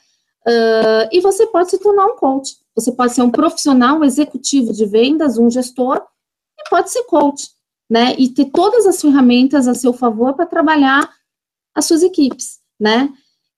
uh, 0.47 1.09
e 1.12 1.20
você 1.20 1.47
pode 1.47 1.70
se 1.70 1.79
tornar 1.79 2.07
um 2.07 2.16
coach. 2.16 2.57
Você 2.74 2.93
pode 2.93 3.12
ser 3.14 3.22
um 3.22 3.31
profissional, 3.31 3.99
um 3.99 4.05
executivo 4.05 4.72
de 4.72 4.85
vendas, 4.87 5.39
um 5.39 5.51
gestor, 5.51 6.03
e 6.59 6.68
pode 6.68 6.91
ser 6.91 7.05
coach, 7.05 7.49
né? 7.89 8.14
E 8.18 8.29
ter 8.29 8.47
todas 8.47 8.87
as 8.87 9.01
ferramentas 9.01 9.68
a 9.68 9.74
seu 9.74 9.93
favor 9.93 10.35
para 10.35 10.47
trabalhar 10.47 11.09
as 11.74 11.85
suas 11.85 12.03
equipes, 12.03 12.59
né? 12.79 13.12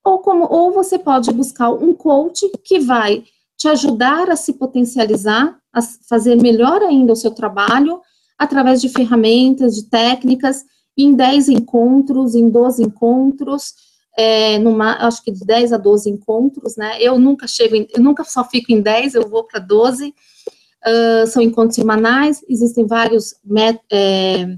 Ou, 0.05 0.19
como, 0.19 0.47
ou 0.51 0.73
você 0.73 0.99
pode 0.99 1.33
buscar 1.33 1.71
um 1.71 1.93
coach 1.93 2.49
que 2.65 2.79
vai 2.79 3.25
te 3.59 3.67
ajudar 3.67 4.31
a 4.31 4.37
se 4.37 4.53
potencializar, 4.53 5.59
a 5.73 5.83
fazer 6.09 6.37
melhor 6.37 6.81
ainda 6.81 7.13
o 7.13 7.17
seu 7.17 7.33
trabalho, 7.33 8.01
através 8.39 8.81
de 8.81 8.89
ferramentas, 8.89 9.75
de 9.75 9.91
técnicas, 9.91 10.65
em 10.97 11.13
10 11.13 11.49
encontros, 11.49 12.37
em 12.37 12.49
12 12.49 12.85
encontros, 12.85 13.75
é, 14.17 14.59
numa, 14.59 15.07
acho 15.07 15.23
que 15.25 15.33
de 15.33 15.45
10 15.45 15.73
a 15.73 15.77
12 15.77 16.09
encontros, 16.09 16.77
né? 16.77 17.01
Eu 17.01 17.19
nunca 17.19 17.47
chego, 17.49 17.75
em, 17.75 17.87
eu 17.93 18.01
nunca 18.01 18.25
só 18.25 18.45
fico 18.45 18.73
em 18.73 18.81
10, 18.81 19.15
eu 19.15 19.29
vou 19.29 19.45
para 19.45 19.61
12. 19.61 20.15
Uh, 20.87 21.27
são 21.27 21.43
encontros 21.43 21.75
semanais, 21.75 22.41
existem 22.49 22.87
vários, 22.87 23.35
é, 23.91 24.57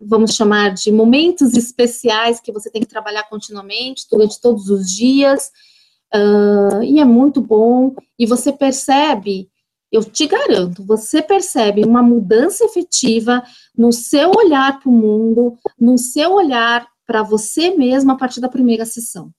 vamos 0.00 0.34
chamar 0.34 0.72
de 0.72 0.90
momentos 0.90 1.54
especiais 1.54 2.40
que 2.40 2.50
você 2.50 2.70
tem 2.70 2.80
que 2.80 2.88
trabalhar 2.88 3.24
continuamente, 3.24 4.06
durante 4.10 4.40
todos 4.40 4.70
os 4.70 4.90
dias, 4.90 5.50
Uh, 6.12 6.82
e 6.82 7.00
é 7.00 7.04
muito 7.04 7.40
bom, 7.40 7.94
e 8.18 8.26
você 8.26 8.52
percebe, 8.52 9.48
eu 9.90 10.02
te 10.02 10.26
garanto, 10.26 10.84
você 10.84 11.22
percebe 11.22 11.84
uma 11.84 12.02
mudança 12.02 12.64
efetiva 12.64 13.42
no 13.76 13.92
seu 13.92 14.30
olhar 14.30 14.80
para 14.80 14.88
o 14.88 14.92
mundo, 14.92 15.56
no 15.78 15.96
seu 15.98 16.32
olhar 16.32 16.86
para 17.06 17.22
você 17.22 17.76
mesmo 17.76 18.12
a 18.12 18.16
partir 18.16 18.40
da 18.40 18.48
primeira 18.48 18.84
sessão. 18.84 19.30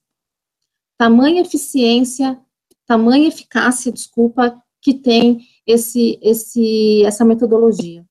Tamanha 0.98 1.42
eficiência, 1.42 2.38
tamanha 2.86 3.28
eficácia, 3.28 3.92
desculpa, 3.92 4.56
que 4.80 4.94
tem 4.94 5.40
esse, 5.66 6.18
esse, 6.22 7.02
essa 7.04 7.24
metodologia. 7.24 8.04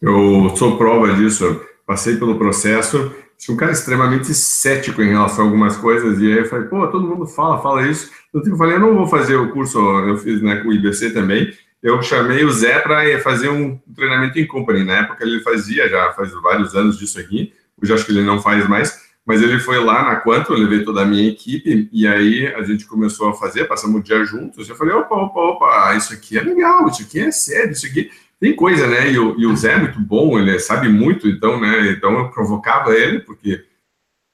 Eu 0.00 0.54
sou 0.56 0.76
prova 0.76 1.14
disso, 1.14 1.44
passei 1.86 2.16
pelo 2.16 2.38
processo 2.38 3.14
tinha 3.40 3.54
um 3.54 3.56
cara 3.56 3.72
extremamente 3.72 4.34
cético 4.34 5.00
em 5.00 5.08
relação 5.08 5.44
a 5.44 5.48
algumas 5.48 5.74
coisas, 5.78 6.20
e 6.20 6.26
aí 6.26 6.38
eu 6.40 6.44
falei, 6.44 6.68
pô, 6.68 6.86
todo 6.88 7.08
mundo 7.08 7.26
fala, 7.26 7.60
fala 7.62 7.88
isso. 7.88 8.10
Eu 8.34 8.56
falei, 8.56 8.76
eu 8.76 8.80
não 8.80 8.94
vou 8.94 9.06
fazer 9.06 9.34
o 9.34 9.50
curso, 9.50 9.78
eu 9.78 10.18
fiz 10.18 10.42
né, 10.42 10.56
com 10.56 10.68
o 10.68 10.72
IBC 10.74 11.10
também, 11.12 11.50
eu 11.82 12.02
chamei 12.02 12.44
o 12.44 12.50
Zé 12.52 12.78
para 12.80 13.18
fazer 13.20 13.48
um 13.48 13.80
treinamento 13.96 14.38
em 14.38 14.46
company, 14.46 14.84
na 14.84 14.98
época 14.98 15.24
ele 15.24 15.40
fazia, 15.40 15.88
já 15.88 16.12
faz 16.12 16.30
vários 16.42 16.76
anos 16.76 16.98
disso 16.98 17.18
aqui, 17.18 17.54
hoje 17.82 17.94
acho 17.94 18.04
que 18.04 18.12
ele 18.12 18.22
não 18.22 18.42
faz 18.42 18.68
mais, 18.68 19.00
mas 19.24 19.40
ele 19.40 19.58
foi 19.58 19.82
lá 19.82 20.04
na 20.04 20.16
Quanto, 20.16 20.52
levei 20.52 20.84
toda 20.84 21.00
a 21.00 21.06
minha 21.06 21.26
equipe, 21.26 21.88
e 21.90 22.06
aí 22.06 22.46
a 22.48 22.62
gente 22.62 22.84
começou 22.84 23.30
a 23.30 23.34
fazer, 23.34 23.64
passamos 23.64 24.00
o 24.00 24.04
dia 24.04 24.22
juntos, 24.22 24.68
eu 24.68 24.76
falei, 24.76 24.94
opa, 24.94 25.14
opa, 25.14 25.40
opa, 25.40 25.94
isso 25.96 26.12
aqui 26.12 26.36
é 26.36 26.42
legal, 26.42 26.86
isso 26.88 27.02
aqui 27.02 27.18
é 27.18 27.30
sério, 27.30 27.72
isso 27.72 27.86
aqui 27.86 28.10
tem 28.40 28.56
coisa, 28.56 28.86
né? 28.86 29.12
E 29.12 29.18
o, 29.18 29.38
e 29.38 29.46
o 29.46 29.54
Zé 29.54 29.72
é 29.72 29.78
muito 29.78 30.00
bom, 30.00 30.38
ele 30.38 30.58
sabe 30.58 30.88
muito, 30.88 31.28
então, 31.28 31.60
né? 31.60 31.90
Então 31.90 32.18
eu 32.18 32.30
provocava 32.30 32.94
ele, 32.94 33.20
porque 33.20 33.62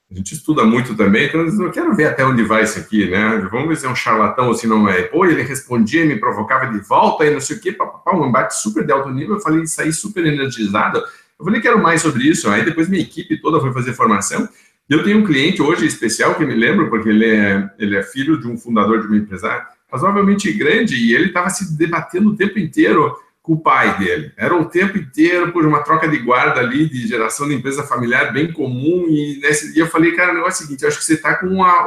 a 0.09 0.15
gente 0.15 0.33
estuda 0.33 0.65
muito 0.65 0.95
também, 0.95 1.27
então 1.27 1.41
eu 1.41 1.71
quero 1.73 1.93
ver 1.97 2.05
até 2.05 2.25
onde 2.25 2.45
vai 2.45 2.63
isso 2.63 2.79
aqui, 2.79 3.11
né? 3.11 3.49
Vamos 3.51 3.69
ver 3.69 3.77
se 3.77 3.85
é 3.85 3.89
um 3.89 3.97
charlatão 3.97 4.47
ou 4.47 4.55
se 4.55 4.69
não 4.69 4.89
é. 4.89 5.03
Pô, 5.03 5.27
ele 5.27 5.43
respondia, 5.43 6.07
me 6.07 6.15
provocava 6.15 6.73
de 6.73 6.79
volta 6.79 7.27
e 7.27 7.31
não 7.31 7.41
sei 7.41 7.57
o 7.57 7.61
quê, 7.61 7.73
papapá, 7.73 8.17
um 8.17 8.29
embate 8.29 8.55
super 8.55 8.87
de 8.87 8.93
alto 8.93 9.11
nível. 9.11 9.35
Eu 9.35 9.41
falei, 9.41 9.67
saí 9.67 9.93
super 9.93 10.25
energizado. 10.25 11.03
Eu 11.37 11.45
falei, 11.45 11.61
quero 11.61 11.83
mais 11.83 12.01
sobre 12.03 12.23
isso. 12.23 12.49
Aí 12.49 12.65
depois 12.65 12.89
minha 12.89 13.03
equipe 13.03 13.41
toda 13.41 13.61
foi 13.61 13.73
fazer 13.73 13.93
formação. 13.95 14.49
Eu 14.89 15.03
tenho 15.03 15.19
um 15.19 15.25
cliente 15.25 15.61
hoje 15.61 15.85
especial 15.85 16.37
que 16.37 16.47
me 16.47 16.55
lembro, 16.55 16.89
porque 16.89 17.09
ele 17.09 17.27
é, 17.27 17.69
ele 17.77 17.97
é 17.97 18.03
filho 18.05 18.41
de 18.41 18.47
um 18.47 18.57
fundador 18.57 19.01
de 19.01 19.09
uma 19.09 19.17
empresa 19.17 19.67
razoavelmente 19.91 20.53
grande 20.53 20.95
e 20.95 21.15
ele 21.15 21.27
estava 21.27 21.51
se 21.51 21.77
debatendo 21.77 22.31
o 22.31 22.37
tempo 22.37 22.61
inteiro 22.61 23.17
com 23.47 23.53
o 23.53 23.61
pai 23.61 23.97
dele. 23.97 24.33
Era 24.37 24.57
o 24.57 24.65
tempo 24.65 24.99
inteiro 24.99 25.53
por 25.53 25.65
uma 25.65 25.79
troca 25.85 26.09
de 26.09 26.19
guarda 26.19 26.59
ali, 26.59 26.89
de 26.89 27.07
geração 27.07 27.49
de 27.49 27.55
empresa 27.55 27.85
familiar 27.85 28.33
bem 28.33 28.53
comum. 28.53 29.07
E 29.09 29.39
nesse 29.41 29.73
dia 29.73 29.85
eu 29.85 29.87
falei, 29.87 30.11
cara, 30.17 30.33
o 30.33 30.35
negócio 30.35 30.63
é 30.63 30.65
o 30.65 30.67
seguinte: 30.67 30.83
eu 30.83 30.89
acho 30.89 30.99
que 30.99 31.05
você 31.05 31.15
está 31.15 31.37
com 31.37 31.63
a, 31.63 31.87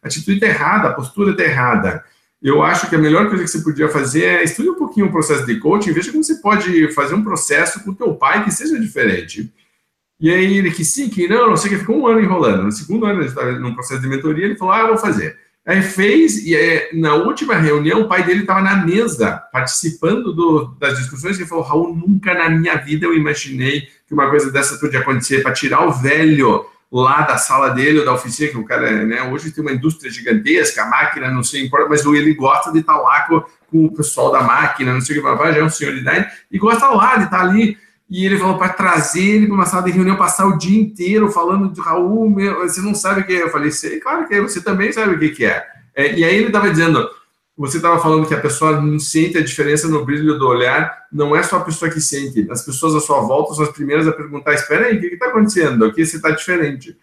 a 0.00 0.06
atitude 0.06 0.38
tá 0.38 0.46
errada, 0.46 0.88
a 0.88 0.92
postura 0.92 1.32
está 1.32 1.42
errada. 1.42 2.04
Eu 2.40 2.62
acho 2.62 2.88
que 2.88 2.94
a 2.94 2.98
melhor 2.98 3.28
coisa 3.28 3.42
que 3.42 3.50
você 3.50 3.58
podia 3.58 3.88
fazer 3.88 4.24
é 4.24 4.44
estudar 4.44 4.70
um 4.70 4.76
pouquinho 4.76 5.06
o 5.06 5.10
processo 5.10 5.44
de 5.44 5.58
coaching, 5.58 5.92
veja 5.92 6.12
como 6.12 6.22
você 6.22 6.36
pode 6.36 6.92
fazer 6.92 7.14
um 7.14 7.24
processo 7.24 7.82
com 7.82 7.90
o 7.90 7.94
teu 7.94 8.14
pai 8.14 8.44
que 8.44 8.52
seja 8.52 8.78
diferente. 8.78 9.52
E 10.20 10.30
aí 10.30 10.58
ele 10.58 10.70
que 10.70 10.84
sim, 10.84 11.08
que 11.08 11.26
não, 11.26 11.50
não 11.50 11.56
sei 11.56 11.70
o 11.70 11.74
que, 11.74 11.80
ficou 11.80 11.98
um 11.98 12.06
ano 12.06 12.20
enrolando. 12.20 12.62
No 12.62 12.70
segundo 12.70 13.04
ano, 13.04 13.22
estava 13.22 13.50
num 13.52 13.74
processo 13.74 14.00
de 14.00 14.06
mentoria, 14.06 14.44
ele 14.44 14.56
falou, 14.56 14.74
ah, 14.74 14.80
eu 14.80 14.88
vou 14.88 14.98
fazer. 14.98 15.36
Aí 15.66 15.80
fez, 15.80 16.44
e 16.44 16.54
é, 16.54 16.90
na 16.92 17.14
última 17.14 17.54
reunião, 17.54 18.02
o 18.02 18.08
pai 18.08 18.22
dele 18.22 18.40
estava 18.42 18.60
na 18.60 18.84
mesa, 18.84 19.42
participando 19.50 20.30
do, 20.32 20.76
das 20.78 20.98
discussões, 20.98 21.40
e 21.40 21.46
falou: 21.46 21.64
Raul, 21.64 21.96
nunca 21.96 22.34
na 22.34 22.50
minha 22.50 22.76
vida 22.76 23.06
eu 23.06 23.14
imaginei 23.14 23.88
que 24.06 24.12
uma 24.12 24.28
coisa 24.28 24.50
dessa 24.50 24.76
podia 24.76 25.00
acontecer, 25.00 25.42
para 25.42 25.54
tirar 25.54 25.86
o 25.86 25.92
velho 25.92 26.66
lá 26.92 27.22
da 27.22 27.38
sala 27.38 27.70
dele 27.70 28.00
ou 28.00 28.04
da 28.04 28.12
oficina, 28.12 28.50
que 28.50 28.58
o 28.58 28.64
cara, 28.64 29.04
né, 29.04 29.22
hoje 29.22 29.50
tem 29.50 29.64
uma 29.64 29.72
indústria 29.72 30.12
gigantesca, 30.12 30.82
a 30.82 30.88
máquina, 30.88 31.30
não 31.30 31.42
sei, 31.42 31.64
importa, 31.64 31.88
mas 31.88 32.04
ele 32.04 32.34
gosta 32.34 32.70
de 32.70 32.80
estar 32.80 32.96
lá 32.98 33.22
com, 33.22 33.42
com 33.70 33.86
o 33.86 33.92
pessoal 33.92 34.30
da 34.30 34.42
máquina, 34.42 34.92
não 34.92 35.00
sei 35.00 35.18
o 35.18 35.22
que, 35.22 35.52
já 35.52 35.58
é 35.58 35.64
um 35.64 35.70
senhor 35.70 35.94
de 35.94 36.00
idade, 36.00 36.30
e 36.52 36.58
gosta 36.58 36.86
lá 36.90 37.16
de 37.16 37.24
estar 37.24 37.40
ali 37.40 37.76
e 38.14 38.24
ele 38.24 38.38
falou 38.38 38.56
para 38.56 38.68
trazer 38.68 39.24
ele 39.24 39.46
para 39.46 39.56
uma 39.56 39.66
sala 39.66 39.82
de 39.82 39.90
reunião, 39.90 40.14
passar 40.14 40.46
o 40.46 40.56
dia 40.56 40.80
inteiro 40.80 41.32
falando 41.32 41.72
de 41.72 41.80
Raul, 41.80 42.30
meu, 42.30 42.60
você 42.60 42.80
não 42.80 42.94
sabe 42.94 43.22
o 43.22 43.26
que 43.26 43.32
é. 43.32 43.42
Eu 43.42 43.50
falei, 43.50 43.72
claro 44.00 44.28
que 44.28 44.34
é, 44.34 44.40
você 44.40 44.60
também 44.60 44.92
sabe 44.92 45.16
o 45.16 45.18
que, 45.18 45.30
que 45.30 45.44
é. 45.44 45.66
é. 45.96 46.14
E 46.14 46.22
aí 46.22 46.36
ele 46.36 46.46
estava 46.46 46.70
dizendo, 46.70 47.10
você 47.56 47.78
estava 47.78 48.00
falando 48.00 48.28
que 48.28 48.32
a 48.32 48.40
pessoa 48.40 48.80
não 48.80 49.00
sente 49.00 49.36
a 49.36 49.42
diferença 49.42 49.88
no 49.88 50.04
brilho 50.04 50.38
do 50.38 50.46
olhar, 50.46 50.96
não 51.12 51.34
é 51.34 51.42
só 51.42 51.56
a 51.56 51.64
pessoa 51.64 51.90
que 51.90 52.00
sente, 52.00 52.46
as 52.52 52.64
pessoas 52.64 52.94
à 52.94 53.00
sua 53.00 53.20
volta 53.20 53.52
são 53.52 53.64
as 53.64 53.72
primeiras 53.72 54.06
a 54.06 54.12
perguntar, 54.12 54.54
espera 54.54 54.86
aí, 54.86 54.96
o 54.96 55.00
que 55.00 55.06
está 55.06 55.26
acontecendo? 55.26 55.84
Aqui 55.84 56.06
você 56.06 56.14
está 56.14 56.30
diferente. 56.30 56.96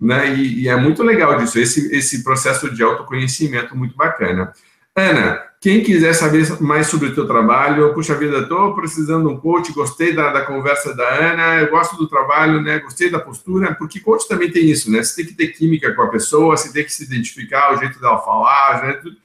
Né? 0.00 0.34
E, 0.34 0.62
e, 0.62 0.68
é 0.70 0.76
muito 0.76 1.02
legal 1.02 1.36
disso, 1.36 1.58
esse, 1.58 1.94
esse 1.94 2.24
processo 2.24 2.74
de 2.74 2.82
autoconhecimento 2.82 3.76
muito 3.76 3.94
bacana. 3.94 4.50
Ana, 4.96 5.42
quem 5.64 5.82
quiser 5.82 6.12
saber 6.12 6.60
mais 6.60 6.88
sobre 6.88 7.08
o 7.08 7.14
teu 7.14 7.26
trabalho, 7.26 7.94
puxa 7.94 8.14
vida, 8.14 8.40
estou 8.40 8.74
precisando 8.74 9.26
de 9.26 9.34
um 9.34 9.40
coach, 9.40 9.72
gostei 9.72 10.14
da, 10.14 10.30
da, 10.30 10.44
conversa 10.44 10.94
da 10.94 11.08
Ana, 11.08 11.62
eu 11.62 11.70
gosto 11.70 11.96
do 11.96 12.06
trabalho, 12.06 12.60
né? 12.60 12.80
Gostei 12.80 13.10
da 13.10 13.18
postura, 13.18 13.74
porque 13.74 13.98
coach 13.98 14.28
também 14.28 14.50
tem 14.50 14.66
isso, 14.66 14.92
né? 14.92 15.02
Você 15.02 15.16
tem 15.16 15.24
que 15.24 15.32
ter 15.32 15.48
química 15.54 15.94
com 15.94 16.02
a 16.02 16.08
pessoa, 16.08 16.54
você 16.54 16.70
tem 16.70 16.84
que 16.84 16.92
se 16.92 17.04
identificar, 17.04 17.72
o 17.72 17.78
jeito 17.78 17.98
dela 17.98 18.18
falar, 18.18 18.84
jeito... 18.84 19.16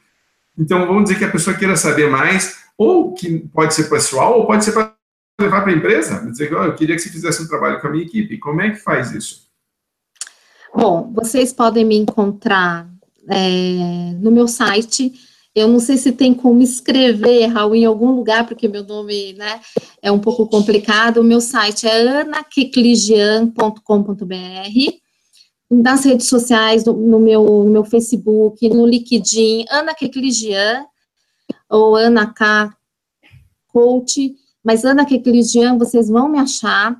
Então, 0.57 0.87
vamos 0.87 1.03
dizer 1.03 1.17
que 1.17 1.25
a 1.25 1.29
pessoa 1.29 1.57
queira 1.57 1.75
saber 1.75 2.09
mais, 2.09 2.59
ou 2.77 3.13
que 3.13 3.39
pode 3.53 3.73
ser 3.73 3.89
pessoal, 3.89 4.39
ou 4.39 4.47
pode 4.47 4.63
ser 4.63 4.71
para 4.71 4.93
levar 5.41 5.59
para 5.63 5.73
a 5.73 5.75
empresa, 5.75 6.25
dizer 6.25 6.53
oh, 6.53 6.63
eu 6.63 6.73
queria 6.73 6.95
que 6.95 7.01
você 7.01 7.09
fizesse 7.09 7.43
um 7.43 7.49
trabalho 7.49 7.81
com 7.81 7.87
a 7.87 7.89
minha 7.89 8.05
equipe. 8.05 8.37
Como 8.37 8.61
é 8.61 8.69
que 8.69 8.77
faz 8.77 9.11
isso? 9.11 9.49
Bom, 10.73 11.11
vocês 11.13 11.51
podem 11.51 11.83
me 11.83 11.97
encontrar 11.97 12.87
é, 13.29 14.13
no 14.21 14.31
meu 14.31 14.47
site, 14.47 15.11
eu 15.55 15.67
não 15.67 15.79
sei 15.79 15.97
se 15.97 16.11
tem 16.11 16.33
como 16.33 16.61
escrever, 16.61 17.47
Raul, 17.47 17.75
em 17.75 17.85
algum 17.85 18.11
lugar, 18.11 18.45
porque 18.45 18.67
meu 18.67 18.83
nome 18.83 19.33
né, 19.33 19.59
é 20.01 20.11
um 20.11 20.19
pouco 20.19 20.47
complicado. 20.47 21.17
O 21.17 21.23
meu 21.23 21.41
site 21.41 21.87
é 21.87 22.21
anakekligian.com.br. 22.21 23.75
Nas 25.71 26.03
redes 26.03 26.27
sociais, 26.27 26.85
no, 26.85 27.19
meu, 27.19 27.43
no 27.43 27.69
meu 27.69 27.83
Facebook, 27.83 28.67
no 28.69 28.85
LinkedIn, 28.85 29.65
Ana 29.69 29.93
Kekligian, 29.93 30.85
ou 31.69 31.95
Ana 31.95 32.25
K. 32.33 32.73
Coach, 33.67 34.35
mas 34.63 34.83
Ana 34.83 35.05
Kekligian, 35.05 35.77
vocês 35.77 36.09
vão 36.09 36.27
me 36.27 36.39
achar. 36.39 36.97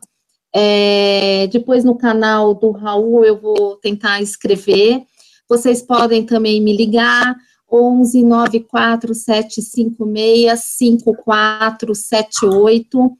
É, 0.54 1.48
depois 1.48 1.84
no 1.84 1.96
canal 1.96 2.54
do 2.56 2.72
Raul 2.72 3.24
eu 3.24 3.40
vou 3.40 3.76
tentar 3.78 4.22
escrever. 4.22 5.04
Vocês 5.48 5.82
podem 5.82 6.24
também 6.24 6.62
me 6.62 6.76
ligar 6.76 7.36
11 7.72 8.24
94756 8.24 10.60
5478 10.60 12.92
São 12.92 13.18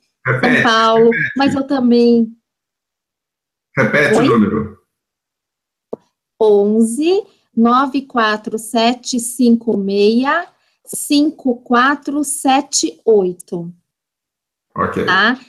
Paulo, 0.64 1.12
repete. 1.12 1.32
mas 1.36 1.54
eu 1.56 1.64
também. 1.66 2.32
Repete 3.76 4.16
Oi? 4.18 4.28
o 4.28 4.32
número. 4.32 4.78
11 6.42 7.24
94756 7.56 10.48
5478. 10.86 13.74
Ok. 14.76 15.06
Tá? 15.06 15.40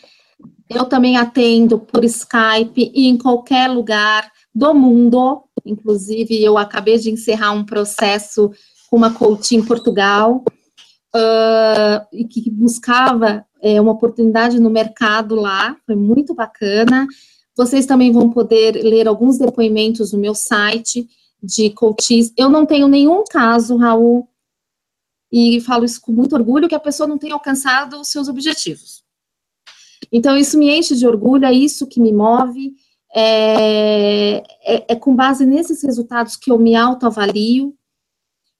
Eu 0.68 0.84
também 0.86 1.16
atendo 1.16 1.78
por 1.78 2.05
Skype 2.05 2.92
e 2.94 3.07
em 3.09 3.16
qualquer 3.16 3.68
lugar 3.68 4.30
do 4.55 4.74
mundo. 4.74 5.44
Inclusive, 5.64 6.42
eu 6.42 6.59
acabei 6.59 6.98
de 6.98 7.11
encerrar 7.11 7.53
um 7.53 7.64
processo 7.64 8.51
uma 8.97 9.12
coach 9.12 9.55
em 9.55 9.64
Portugal, 9.64 10.45
uh, 11.14 12.07
e 12.12 12.24
que 12.24 12.51
buscava 12.51 13.45
é, 13.62 13.80
uma 13.80 13.93
oportunidade 13.93 14.59
no 14.59 14.70
mercado 14.70 15.34
lá, 15.34 15.76
foi 15.86 15.95
muito 15.95 16.34
bacana. 16.34 17.07
Vocês 17.57 17.86
também 17.86 18.12
vão 18.12 18.30
poder 18.30 18.82
ler 18.82 19.07
alguns 19.07 19.38
depoimentos 19.38 20.12
no 20.12 20.18
meu 20.18 20.34
site 20.34 21.09
de 21.43 21.70
coaches. 21.70 22.32
Eu 22.36 22.49
não 22.49 22.64
tenho 22.66 22.88
nenhum 22.88 23.24
caso, 23.24 23.76
Raul, 23.76 24.28
e 25.32 25.61
falo 25.61 25.84
isso 25.84 26.01
com 26.01 26.12
muito 26.12 26.34
orgulho, 26.34 26.68
que 26.68 26.74
a 26.74 26.80
pessoa 26.80 27.07
não 27.07 27.18
tenha 27.18 27.34
alcançado 27.34 28.01
os 28.01 28.09
seus 28.09 28.28
objetivos. 28.28 29.05
Então, 30.11 30.36
isso 30.36 30.59
me 30.59 30.70
enche 30.76 30.97
de 30.97 31.07
orgulho, 31.07 31.45
é 31.45 31.53
isso 31.53 31.86
que 31.86 32.01
me 32.01 32.12
move, 32.12 32.74
é, 33.14 34.43
é, 34.64 34.84
é 34.88 34.97
com 34.97 35.14
base 35.14 35.47
nesses 35.47 35.82
resultados 35.82 36.36
que 36.36 36.51
eu 36.51 36.59
me 36.59 36.74
autoavalio, 36.74 37.76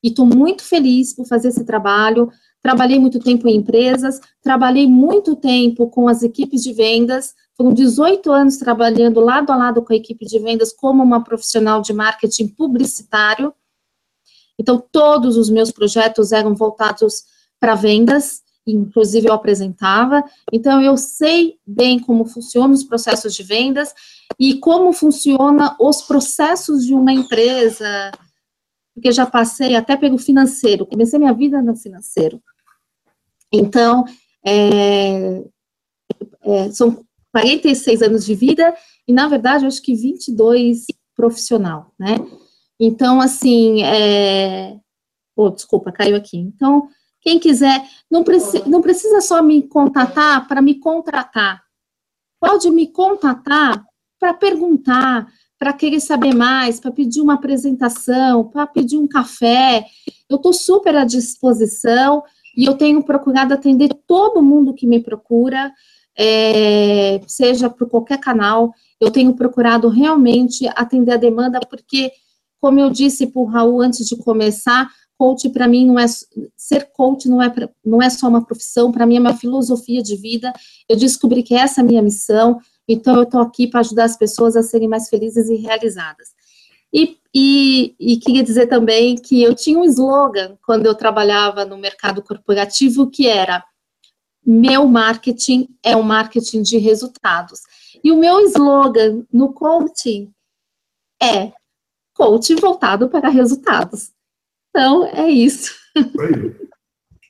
e 0.03 0.09
estou 0.09 0.27
muito 0.27 0.63
feliz 0.63 1.15
por 1.15 1.27
fazer 1.27 1.49
esse 1.49 1.65
trabalho. 1.65 2.31
Trabalhei 2.63 2.99
muito 2.99 3.19
tempo 3.19 3.49
em 3.49 3.57
empresas, 3.57 4.21
trabalhei 4.43 4.87
muito 4.87 5.35
tempo 5.37 5.89
com 5.89 6.09
as 6.09 6.23
equipes 6.23 6.63
de 6.63 6.73
vendas, 6.73 7.35
foram 7.57 7.73
18 7.75 8.33
anos 8.33 8.57
trabalhando 8.57 9.21
lado 9.21 9.51
a 9.51 9.57
lado 9.57 9.83
com 9.83 9.93
a 9.93 9.97
equipe 9.97 10.25
de 10.25 10.39
vendas 10.39 10.73
como 10.73 11.03
uma 11.03 11.23
profissional 11.23 11.83
de 11.83 11.93
marketing 11.93 12.49
publicitário. 12.49 13.53
Então, 14.59 14.83
todos 14.93 15.37
os 15.37 15.49
meus 15.49 15.71
projetos 15.71 16.33
eram 16.33 16.55
voltados 16.55 17.25
para 17.59 17.75
vendas, 17.75 18.43
inclusive 18.67 19.29
eu 19.29 19.35
apresentava. 19.35 20.25
Então, 20.53 20.81
eu 20.81 20.97
sei 20.97 21.57
bem 21.67 21.99
como 21.99 22.25
funcionam 22.25 22.73
os 22.73 22.85
processos 22.85 23.35
de 23.35 23.43
vendas 23.43 23.95
e 24.39 24.55
como 24.55 24.93
funciona 24.93 25.77
os 25.79 26.03
processos 26.03 26.87
de 26.87 26.95
uma 26.95 27.13
empresa, 27.13 28.11
porque 29.01 29.13
já 29.13 29.25
passei 29.25 29.75
até 29.75 29.97
pelo 29.97 30.19
financeiro, 30.19 30.85
comecei 30.85 31.19
minha 31.19 31.33
vida 31.33 31.63
no 31.63 31.75
financeiro. 31.75 32.41
Então, 33.51 34.05
é, 34.45 35.43
é, 36.43 36.71
são 36.71 37.03
46 37.33 38.03
anos 38.03 38.27
de 38.27 38.35
vida 38.35 38.75
e, 39.09 39.13
na 39.13 39.27
verdade, 39.27 39.65
acho 39.65 39.81
que 39.81 39.95
22 39.95 40.85
profissional, 41.17 41.95
né? 41.99 42.17
Então, 42.79 43.23
assim, 43.23 43.83
é... 43.83 44.77
Oh, 45.35 45.49
desculpa, 45.49 45.91
caiu 45.91 46.15
aqui. 46.15 46.37
Então, 46.37 46.87
quem 47.23 47.39
quiser, 47.39 47.83
não, 48.11 48.23
preci 48.23 48.69
não 48.69 48.83
precisa 48.83 49.23
só 49.23 49.43
me 49.43 49.63
contatar 49.67 50.47
para 50.47 50.61
me 50.61 50.75
contratar. 50.75 51.63
Pode 52.39 52.71
me 52.71 52.87
contatar 52.87 53.83
para 54.19 54.35
perguntar, 54.35 55.27
para 55.61 55.75
querer 55.75 56.01
saber 56.01 56.35
mais, 56.35 56.81
para 56.81 56.91
pedir 56.91 57.21
uma 57.21 57.35
apresentação, 57.35 58.45
para 58.45 58.67
pedir 58.67 58.97
um 58.97 59.07
café. 59.07 59.85
Eu 60.27 60.37
estou 60.37 60.55
super 60.55 60.97
à 60.97 61.05
disposição 61.05 62.23
e 62.57 62.65
eu 62.65 62.79
tenho 62.79 63.03
procurado 63.03 63.53
atender 63.53 63.91
todo 64.07 64.43
mundo 64.43 64.73
que 64.73 64.87
me 64.87 65.01
procura, 65.01 65.71
é, 66.19 67.21
seja 67.27 67.69
por 67.69 67.91
qualquer 67.91 68.19
canal. 68.19 68.73
Eu 68.99 69.11
tenho 69.11 69.35
procurado 69.35 69.91
realmente 69.91 70.67
atender 70.75 71.13
a 71.13 71.19
demanda, 71.19 71.61
porque, 71.69 72.11
como 72.59 72.81
eu 72.81 72.89
disse 72.89 73.27
para 73.27 73.43
o 73.43 73.45
Raul 73.45 73.83
antes 73.83 74.09
de 74.09 74.17
começar, 74.17 74.89
coach 75.19 75.47
para 75.51 75.69
mim 75.69 75.85
não 75.85 75.99
é 75.99 76.07
ser 76.57 76.91
coach 76.95 77.29
não 77.29 77.43
é 77.43 77.53
não 77.85 78.01
é 78.01 78.09
só 78.09 78.27
uma 78.27 78.43
profissão, 78.43 78.91
para 78.91 79.05
mim 79.05 79.19
é 79.19 79.21
uma 79.21 79.37
filosofia 79.37 80.03
de 80.03 80.17
vida. 80.17 80.51
Eu 80.89 80.97
descobri 80.97 81.43
que 81.43 81.55
essa 81.55 81.83
é 81.83 81.85
a 81.85 81.87
minha 81.87 82.01
missão. 82.01 82.59
Então, 82.89 83.17
eu 83.17 83.23
estou 83.23 83.41
aqui 83.41 83.67
para 83.67 83.81
ajudar 83.81 84.05
as 84.05 84.17
pessoas 84.17 84.57
a 84.57 84.63
serem 84.63 84.89
mais 84.89 85.09
felizes 85.09 85.49
e 85.49 85.57
realizadas. 85.57 86.29
E, 86.93 87.19
e, 87.33 87.95
e, 88.01 88.17
queria 88.17 88.43
dizer 88.43 88.67
também 88.67 89.15
que 89.15 89.41
eu 89.43 89.55
tinha 89.55 89.79
um 89.79 89.85
slogan 89.85 90.59
quando 90.67 90.87
eu 90.87 90.95
trabalhava 90.95 91.65
no 91.65 91.79
mercado 91.79 92.21
corporativo 92.21 93.09
que 93.09 93.29
era 93.29 93.65
meu 94.45 94.87
marketing 94.87 95.69
é 95.83 95.95
um 95.95 96.03
marketing 96.03 96.63
de 96.63 96.79
resultados. 96.79 97.61
E 98.03 98.11
o 98.11 98.17
meu 98.17 98.41
slogan 98.41 99.25
no 99.33 99.53
coaching 99.53 100.33
é 101.23 101.53
coaching 102.15 102.57
voltado 102.57 103.09
para 103.09 103.29
resultados. 103.29 104.13
Então, 104.71 105.07
é 105.07 105.29
isso. 105.29 105.75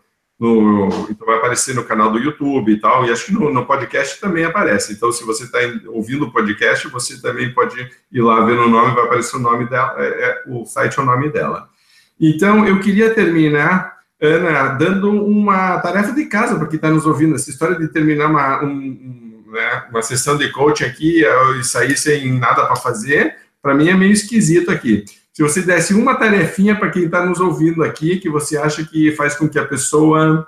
no, 0.44 1.08
então 1.10 1.26
vai 1.26 1.38
aparecer 1.38 1.74
no 1.74 1.86
canal 1.86 2.12
do 2.12 2.20
YouTube 2.20 2.70
e 2.70 2.78
tal, 2.78 3.06
e 3.06 3.12
acho 3.12 3.28
que 3.28 3.34
no, 3.34 3.50
no 3.50 3.66
podcast 3.66 4.20
também 4.20 4.44
aparece. 4.44 4.92
Então, 4.92 5.10
se 5.10 5.24
você 5.24 5.46
está 5.46 5.60
ouvindo 5.88 6.26
o 6.26 6.32
podcast, 6.34 6.86
você 6.90 7.22
também 7.22 7.54
pode 7.54 7.90
ir 8.12 8.22
lá 8.22 8.44
ver 8.44 8.60
o 8.60 8.68
nome, 8.68 8.94
vai 8.94 9.06
aparecer 9.06 9.38
o 9.38 9.40
nome 9.40 9.70
dela, 9.70 9.96
é, 9.98 10.06
é, 10.06 10.44
o 10.48 10.66
site 10.66 11.00
é 11.00 11.02
o 11.02 11.06
nome 11.06 11.32
dela. 11.32 11.70
Então, 12.20 12.68
eu 12.68 12.78
queria 12.82 13.14
terminar, 13.14 14.00
Ana, 14.22 14.68
dando 14.74 15.12
uma 15.12 15.80
tarefa 15.80 16.12
de 16.12 16.26
casa 16.26 16.58
para 16.58 16.68
quem 16.68 16.76
está 16.76 16.90
nos 16.90 17.06
ouvindo. 17.06 17.36
Essa 17.36 17.50
história 17.50 17.80
de 17.80 17.88
terminar 17.88 18.30
uma, 18.30 18.66
um, 18.66 19.46
né, 19.48 19.86
uma 19.90 20.02
sessão 20.02 20.38
de 20.38 20.52
coaching 20.52 20.84
aqui 20.84 21.24
e 21.58 21.64
sair 21.64 21.98
sem 21.98 22.38
nada 22.38 22.66
para 22.66 22.76
fazer, 22.76 23.38
para 23.62 23.74
mim 23.74 23.88
é 23.88 23.94
meio 23.94 24.12
esquisito 24.12 24.70
aqui 24.70 25.06
se 25.34 25.42
você 25.42 25.64
desse 25.64 25.96
uma 25.96 26.16
tarefinha 26.16 26.76
para 26.76 26.92
quem 26.92 27.06
está 27.06 27.26
nos 27.26 27.40
ouvindo 27.40 27.84
aqui, 27.84 28.18
que 28.18 28.30
você 28.30 28.56
acha 28.56 28.86
que 28.86 29.12
faz 29.14 29.36
com 29.36 29.50
que 29.50 29.58
a 29.58 29.66
pessoa 29.66 30.48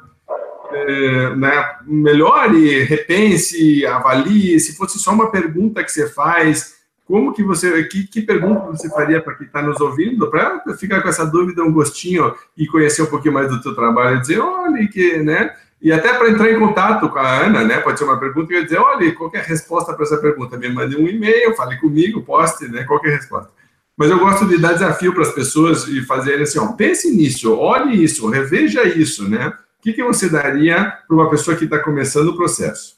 é, 0.72 1.36
né, 1.36 1.76
melhore, 1.88 2.84
repense, 2.84 3.84
avalie, 3.88 4.60
se 4.60 4.78
fosse 4.78 5.00
só 5.00 5.12
uma 5.12 5.32
pergunta 5.32 5.84
que 5.84 5.92
você 5.92 6.08
faz, 6.08 6.76
como 7.04 7.34
que 7.34 7.44
você, 7.44 7.84
que, 7.86 8.06
que 8.06 8.22
pergunta 8.22 8.68
você 8.68 8.88
faria 8.90 9.20
para 9.20 9.34
quem 9.34 9.48
está 9.48 9.62
nos 9.62 9.82
ouvindo, 9.82 10.30
para 10.30 10.62
ficar 10.78 11.02
com 11.02 11.10
essa 11.10 11.26
dúvida, 11.26 11.64
um 11.64 11.74
gostinho 11.74 12.36
e 12.56 12.68
conhecer 12.68 13.02
um 13.02 13.08
pouquinho 13.08 13.34
mais 13.34 13.50
do 13.50 13.62
teu 13.62 13.74
trabalho, 13.74 14.18
e 14.18 14.22
dizer, 14.22 14.40
olha, 14.40 14.88
que, 14.88 15.18
né, 15.18 15.52
e 15.82 15.92
até 15.92 16.14
para 16.14 16.30
entrar 16.30 16.52
em 16.52 16.60
contato 16.60 17.10
com 17.10 17.20
a 17.20 17.42
Ana, 17.42 17.64
né? 17.64 17.80
Pode 17.80 18.00
ser 18.00 18.06
uma 18.06 18.20
pergunta 18.20 18.52
e 18.52 18.56
eu 18.56 18.64
dizer, 18.64 18.80
olha, 18.80 19.14
qual 19.14 19.30
é 19.34 19.40
a 19.40 19.44
resposta 19.44 19.94
para 19.94 20.04
essa 20.04 20.18
pergunta? 20.18 20.58
Me 20.58 20.70
mande 20.70 20.96
um 20.96 21.08
e-mail, 21.08 21.56
fale 21.56 21.78
comigo, 21.78 22.24
poste, 22.24 22.68
né? 22.68 22.84
Qual 22.86 23.00
é 23.04 23.10
a 23.10 23.16
resposta? 23.16 23.52
Mas 23.98 24.12
eu 24.12 24.20
gosto 24.20 24.46
de 24.46 24.58
dar 24.58 24.74
desafio 24.74 25.14
para 25.14 25.24
as 25.24 25.34
pessoas 25.34 25.88
e 25.88 26.02
fazer 26.02 26.42
assim, 26.42 26.60
ó, 26.60 26.74
pense 26.74 27.10
nisso, 27.16 27.56
olhe 27.56 28.04
isso, 28.04 28.30
reveja 28.30 28.84
isso, 28.84 29.28
né? 29.30 29.48
O 29.80 29.82
que, 29.82 29.94
que 29.94 30.04
você 30.04 30.30
daria 30.30 31.00
para 31.08 31.16
uma 31.16 31.30
pessoa 31.30 31.56
que 31.56 31.64
está 31.66 31.80
começando 31.80 32.30
o 32.30 32.36
processo? 32.36 32.98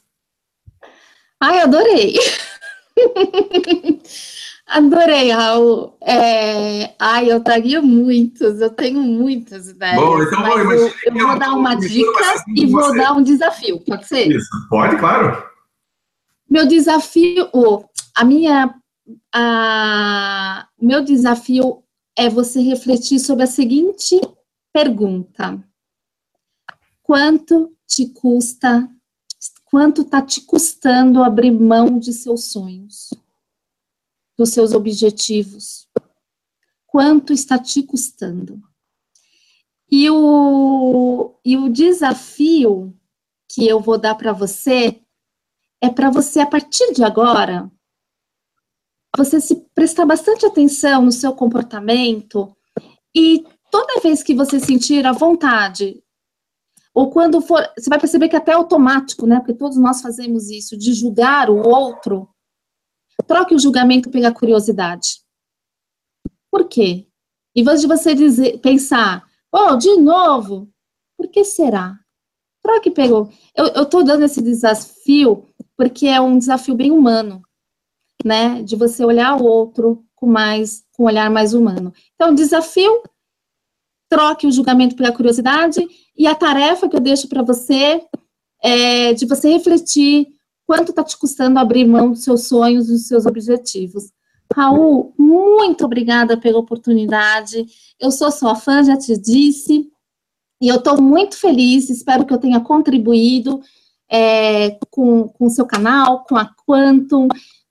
Ai, 1.40 1.60
adorei! 1.60 2.16
Adorei, 4.68 5.30
Raul. 5.30 5.96
É... 6.02 6.92
Ai, 6.98 7.32
eu 7.32 7.40
daria 7.40 7.80
muitos, 7.80 8.60
eu 8.60 8.68
tenho 8.68 9.00
muitas 9.00 9.68
ideias. 9.68 9.96
Bom, 9.96 10.22
então, 10.22 10.42
bom, 10.42 10.58
eu, 10.58 10.92
eu 11.06 11.26
vou 11.26 11.38
dar 11.38 11.54
uma 11.54 11.74
dica 11.74 12.44
e 12.54 12.66
vou 12.66 12.82
você. 12.82 12.98
dar 12.98 13.12
um 13.12 13.22
desafio, 13.22 13.80
pode 13.80 14.06
ser? 14.06 14.28
Isso, 14.30 14.50
pode, 14.68 14.96
claro. 14.98 15.42
Meu 16.50 16.66
desafio, 16.66 17.48
a 18.14 18.24
minha 18.24 18.74
a, 19.32 20.68
meu 20.80 21.02
desafio 21.04 21.82
é 22.16 22.28
você 22.28 22.60
refletir 22.60 23.18
sobre 23.18 23.44
a 23.44 23.46
seguinte 23.46 24.20
pergunta: 24.72 25.62
quanto 27.02 27.76
te 27.86 28.06
custa, 28.06 28.88
quanto 29.64 30.02
está 30.02 30.20
te 30.20 30.42
custando 30.42 31.22
abrir 31.22 31.52
mão 31.52 31.98
de 31.98 32.12
seus 32.12 32.50
sonhos, 32.50 33.10
dos 34.36 34.50
seus 34.50 34.72
objetivos? 34.72 35.88
Quanto 36.86 37.32
está 37.32 37.58
te 37.58 37.82
custando? 37.82 38.62
E 39.90 40.10
o, 40.10 41.34
e 41.44 41.56
o 41.56 41.68
desafio 41.68 42.94
que 43.48 43.66
eu 43.66 43.80
vou 43.80 43.98
dar 43.98 44.14
para 44.14 44.32
você 44.32 45.00
é 45.80 45.88
para 45.88 46.10
você, 46.10 46.40
a 46.40 46.46
partir 46.46 46.92
de 46.92 47.04
agora, 47.04 47.70
você 49.16 49.40
se 49.40 49.56
prestar 49.74 50.04
bastante 50.06 50.44
atenção 50.44 51.02
no 51.02 51.12
seu 51.12 51.32
comportamento 51.32 52.54
e 53.14 53.44
toda 53.70 54.00
vez 54.00 54.22
que 54.22 54.34
você 54.34 54.60
sentir 54.60 55.06
a 55.06 55.12
vontade, 55.12 56.02
ou 56.94 57.10
quando 57.10 57.40
for, 57.40 57.62
você 57.78 57.88
vai 57.88 57.98
perceber 57.98 58.28
que 58.28 58.36
é 58.36 58.38
até 58.38 58.52
é 58.52 58.54
automático, 58.54 59.26
né? 59.26 59.38
Porque 59.38 59.54
todos 59.54 59.76
nós 59.76 60.00
fazemos 60.00 60.50
isso, 60.50 60.76
de 60.76 60.92
julgar 60.92 61.48
o 61.50 61.56
outro, 61.56 62.28
troque 63.26 63.54
o 63.54 63.58
julgamento 63.58 64.10
pela 64.10 64.32
curiosidade. 64.32 65.20
Por 66.50 66.66
quê? 66.68 67.06
Em 67.54 67.62
vez 67.62 67.80
de 67.80 67.86
você 67.86 68.14
dizer, 68.14 68.58
pensar, 68.58 69.24
oh, 69.52 69.76
de 69.76 69.96
novo, 69.96 70.68
por 71.16 71.28
que 71.28 71.44
será? 71.44 71.98
Troque 72.62 72.90
pelo. 72.90 73.30
Eu 73.54 73.82
estou 73.82 74.02
dando 74.02 74.24
esse 74.24 74.42
desafio 74.42 75.48
porque 75.76 76.06
é 76.06 76.20
um 76.20 76.38
desafio 76.38 76.74
bem 76.74 76.90
humano 76.90 77.42
né, 78.24 78.62
de 78.62 78.76
você 78.76 79.04
olhar 79.04 79.40
o 79.40 79.44
outro 79.44 80.04
com 80.14 80.26
mais, 80.26 80.84
com 80.92 81.04
um 81.04 81.06
olhar 81.06 81.30
mais 81.30 81.54
humano. 81.54 81.92
Então, 82.14 82.34
desafio, 82.34 83.02
troque 84.08 84.46
o 84.46 84.52
julgamento 84.52 84.96
pela 84.96 85.12
curiosidade 85.12 85.86
e 86.16 86.26
a 86.26 86.34
tarefa 86.34 86.88
que 86.88 86.96
eu 86.96 87.00
deixo 87.00 87.28
para 87.28 87.42
você 87.42 88.02
é 88.62 89.12
de 89.12 89.24
você 89.26 89.50
refletir 89.52 90.26
quanto 90.66 90.90
está 90.90 91.04
te 91.04 91.16
custando 91.16 91.58
abrir 91.58 91.86
mão 91.86 92.10
dos 92.10 92.24
seus 92.24 92.48
sonhos, 92.48 92.88
dos 92.88 93.06
seus 93.06 93.26
objetivos. 93.26 94.10
Raul, 94.54 95.14
muito 95.18 95.84
obrigada 95.84 96.36
pela 96.36 96.58
oportunidade. 96.58 97.66
Eu 98.00 98.10
sou 98.10 98.30
sua 98.30 98.54
fã, 98.54 98.82
já 98.82 98.96
te 98.96 99.16
disse, 99.16 99.88
e 100.60 100.68
eu 100.68 100.76
estou 100.76 101.00
muito 101.00 101.38
feliz. 101.38 101.88
Espero 101.88 102.26
que 102.26 102.32
eu 102.32 102.38
tenha 102.38 102.60
contribuído 102.60 103.60
é, 104.10 104.78
com 104.90 105.32
o 105.38 105.50
seu 105.50 105.66
canal, 105.66 106.24
com 106.24 106.36
a 106.36 106.50
Quantum 106.66 107.28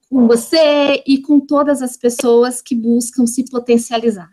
com 0.09 0.27
você 0.27 1.03
e 1.05 1.21
com 1.21 1.39
todas 1.39 1.81
as 1.81 1.97
pessoas 1.97 2.61
que 2.61 2.75
buscam 2.75 3.25
se 3.25 3.49
potencializar. 3.49 4.29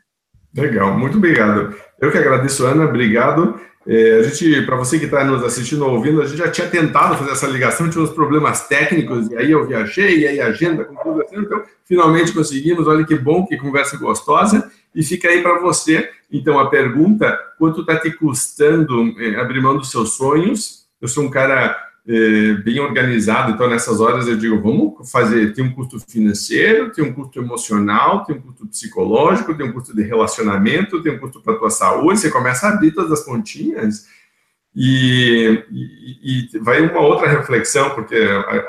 Legal, 0.57 0.97
muito 0.97 1.19
obrigado. 1.19 1.75
Eu 2.01 2.13
que 2.13 2.19
agradeço, 2.19 2.65
Ana, 2.65 2.85
obrigado. 2.85 3.59
É, 3.87 4.19
a 4.21 4.23
gente, 4.23 4.63
para 4.63 4.77
você 4.77 4.99
que 4.99 5.05
está 5.05 5.25
nos 5.25 5.43
assistindo 5.45 5.85
ou 5.85 5.97
ouvindo, 5.97 6.23
a 6.23 6.27
gente 6.27 6.39
já 6.39 6.51
tinha 6.51 6.69
tentado 6.69 7.17
fazer 7.17 7.33
essa 7.33 7.47
ligação, 7.47 7.91
tinha 7.91 8.03
uns 8.03 8.13
problemas 8.13 8.67
técnicos, 8.67 9.31
e 9.31 9.37
aí 9.37 9.51
eu 9.51 9.67
viajei, 9.67 10.21
e 10.21 10.27
aí 10.27 10.41
a 10.41 10.47
agenda 10.47 10.85
com 10.85 10.95
tudo 10.95 11.23
assim, 11.23 11.37
então 11.37 11.63
finalmente 11.85 12.33
conseguimos. 12.33 12.87
Olha 12.87 13.05
que 13.05 13.15
bom, 13.15 13.45
que 13.45 13.59
conversa 13.59 13.99
gostosa. 13.99 14.71
E 14.95 15.03
fica 15.03 15.29
aí 15.29 15.43
para 15.43 15.59
você, 15.59 16.09
então, 16.35 16.59
a 16.59 16.69
pergunta: 16.69 17.39
quanto 17.59 17.83
está 17.83 17.97
te 17.97 18.11
custando 18.11 19.15
é, 19.21 19.37
abrir 19.37 19.61
mão 19.61 19.77
dos 19.77 19.91
seus 19.91 20.17
sonhos? 20.17 20.85
Eu 21.01 21.07
sou 21.07 21.25
um 21.25 21.31
cara 21.31 21.84
é, 22.07 22.53
bem 22.63 22.79
organizado. 22.81 23.53
Então, 23.53 23.69
nessas 23.69 24.01
horas 24.01 24.29
eu 24.29 24.37
digo, 24.37 24.61
vamos 24.61 25.11
fazer, 25.11 25.55
tem 25.55 25.65
um 25.65 25.73
custo 25.73 25.99
financeiro, 26.01 26.93
tem 26.93 27.05
um 27.05 27.13
custo 27.13 27.39
emocional, 27.41 28.25
tem 28.25 28.37
um 28.37 28.41
custo 28.41 28.67
psicológico, 28.67 29.55
tem 29.55 29.67
um 29.67 29.73
custo 29.73 29.95
de 29.95 30.03
relacionamento, 30.03 31.03
tem 31.03 31.13
um 31.13 31.19
custo 31.19 31.41
para 31.41 31.55
a 31.55 31.59
tua 31.59 31.71
saúde. 31.71 32.21
Você 32.21 32.31
começa 32.31 32.67
a 32.67 32.71
abrir 32.71 32.93
todas 32.93 33.13
as 33.13 33.25
pontinhas 33.25 34.07
e, 34.77 35.65
e, 35.71 36.49
e 36.55 36.59
vai 36.59 36.81
uma 36.81 37.01
outra 37.01 37.29
reflexão, 37.29 37.91
porque 37.91 38.17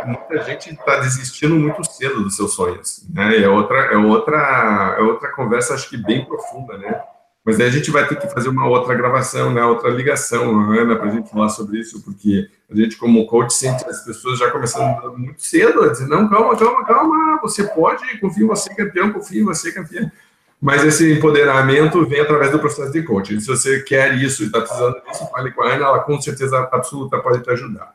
muita 0.05 0.43
gente 0.43 0.69
está 0.69 0.99
desistindo 0.99 1.55
muito 1.55 1.83
cedo 1.83 2.23
dos 2.23 2.35
seus 2.35 2.53
sonhos, 2.53 3.05
né? 3.11 3.41
É 3.41 3.49
outra, 3.49 3.79
é 3.79 3.97
outra, 3.97 4.95
é 4.99 5.01
outra 5.01 5.31
conversa, 5.31 5.73
acho 5.73 5.89
que 5.89 5.97
bem 5.97 6.23
profunda, 6.23 6.77
né? 6.77 7.01
Mas 7.45 7.59
aí 7.59 7.67
a 7.67 7.71
gente 7.71 7.91
vai 7.91 8.07
ter 8.07 8.15
que 8.15 8.27
fazer 8.27 8.49
uma 8.49 8.67
outra 8.67 8.95
gravação, 8.95 9.53
né, 9.53 9.63
outra 9.63 9.91
ligação, 9.91 10.59
Ana, 10.71 10.95
para 10.95 11.09
a 11.09 11.11
gente 11.11 11.29
falar 11.29 11.49
sobre 11.49 11.79
isso, 11.79 12.01
porque 12.03 12.49
a 12.67 12.75
gente, 12.75 12.97
como 12.97 13.27
coach, 13.27 13.53
sente 13.53 13.87
as 13.87 14.03
pessoas 14.03 14.39
já 14.39 14.49
começando 14.49 15.15
muito 15.15 15.43
cedo 15.43 15.83
a 15.83 15.89
dizer: 15.89 16.07
não, 16.07 16.27
calma, 16.27 16.57
calma, 16.57 16.83
calma, 16.83 17.39
você 17.39 17.63
pode, 17.63 18.19
confia 18.19 18.43
em 18.43 18.47
você, 18.47 18.73
campeão, 18.73 19.13
confia 19.13 19.41
em 19.41 19.45
você, 19.45 19.71
campeão. 19.71 20.11
Mas 20.59 20.83
esse 20.83 21.13
empoderamento 21.13 22.03
vem 22.07 22.21
através 22.21 22.51
do 22.51 22.57
processo 22.57 22.91
de 22.91 23.03
coaching. 23.03 23.39
Se 23.39 23.47
você 23.47 23.83
quer 23.83 24.15
isso 24.15 24.41
e 24.41 24.47
está 24.47 24.61
precisando 24.61 24.99
disso, 25.07 25.29
fale 25.29 25.51
com 25.51 25.61
a 25.61 25.67
Ana, 25.67 25.85
ela 25.85 25.99
com 25.99 26.19
certeza 26.19 26.67
absoluta 26.71 27.19
pode 27.19 27.43
te 27.43 27.51
ajudar. 27.51 27.94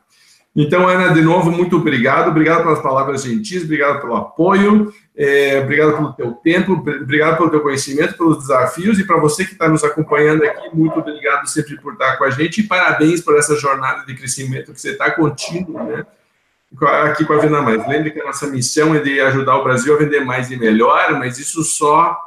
Então, 0.53 0.87
Ana, 0.87 1.13
de 1.13 1.21
novo, 1.21 1.49
muito 1.49 1.77
obrigado. 1.77 2.29
Obrigado 2.29 2.63
pelas 2.63 2.81
palavras 2.81 3.23
gentis, 3.23 3.63
obrigado 3.63 4.01
pelo 4.01 4.15
apoio, 4.15 4.93
é, 5.15 5.61
obrigado 5.63 5.95
pelo 5.95 6.13
teu 6.13 6.31
tempo, 6.33 6.73
obrigado 6.73 7.37
pelo 7.37 7.49
teu 7.49 7.61
conhecimento, 7.61 8.17
pelos 8.17 8.39
desafios 8.39 8.99
e 8.99 9.05
para 9.05 9.17
você 9.17 9.45
que 9.45 9.53
está 9.53 9.69
nos 9.69 9.83
acompanhando 9.83 10.43
aqui, 10.43 10.75
muito 10.75 10.99
obrigado 10.99 11.47
sempre 11.47 11.77
por 11.77 11.93
estar 11.93 12.17
com 12.17 12.25
a 12.25 12.29
gente 12.29 12.59
e 12.59 12.67
parabéns 12.67 13.21
por 13.21 13.37
essa 13.37 13.55
jornada 13.55 14.05
de 14.05 14.13
crescimento 14.13 14.73
que 14.73 14.81
você 14.81 14.91
está 14.91 15.09
contínuo, 15.11 15.81
né? 15.83 16.05
Aqui 17.03 17.25
com 17.25 17.33
a 17.33 17.37
Venda 17.37 17.61
Mais. 17.61 17.85
Lembre 17.85 18.11
que 18.11 18.21
a 18.21 18.25
nossa 18.25 18.47
missão 18.47 18.95
é 18.95 18.99
de 18.99 19.19
ajudar 19.19 19.57
o 19.57 19.63
Brasil 19.63 19.93
a 19.93 19.97
vender 19.97 20.21
mais 20.21 20.49
e 20.51 20.57
melhor, 20.57 21.17
mas 21.19 21.37
isso 21.37 21.63
só 21.63 22.17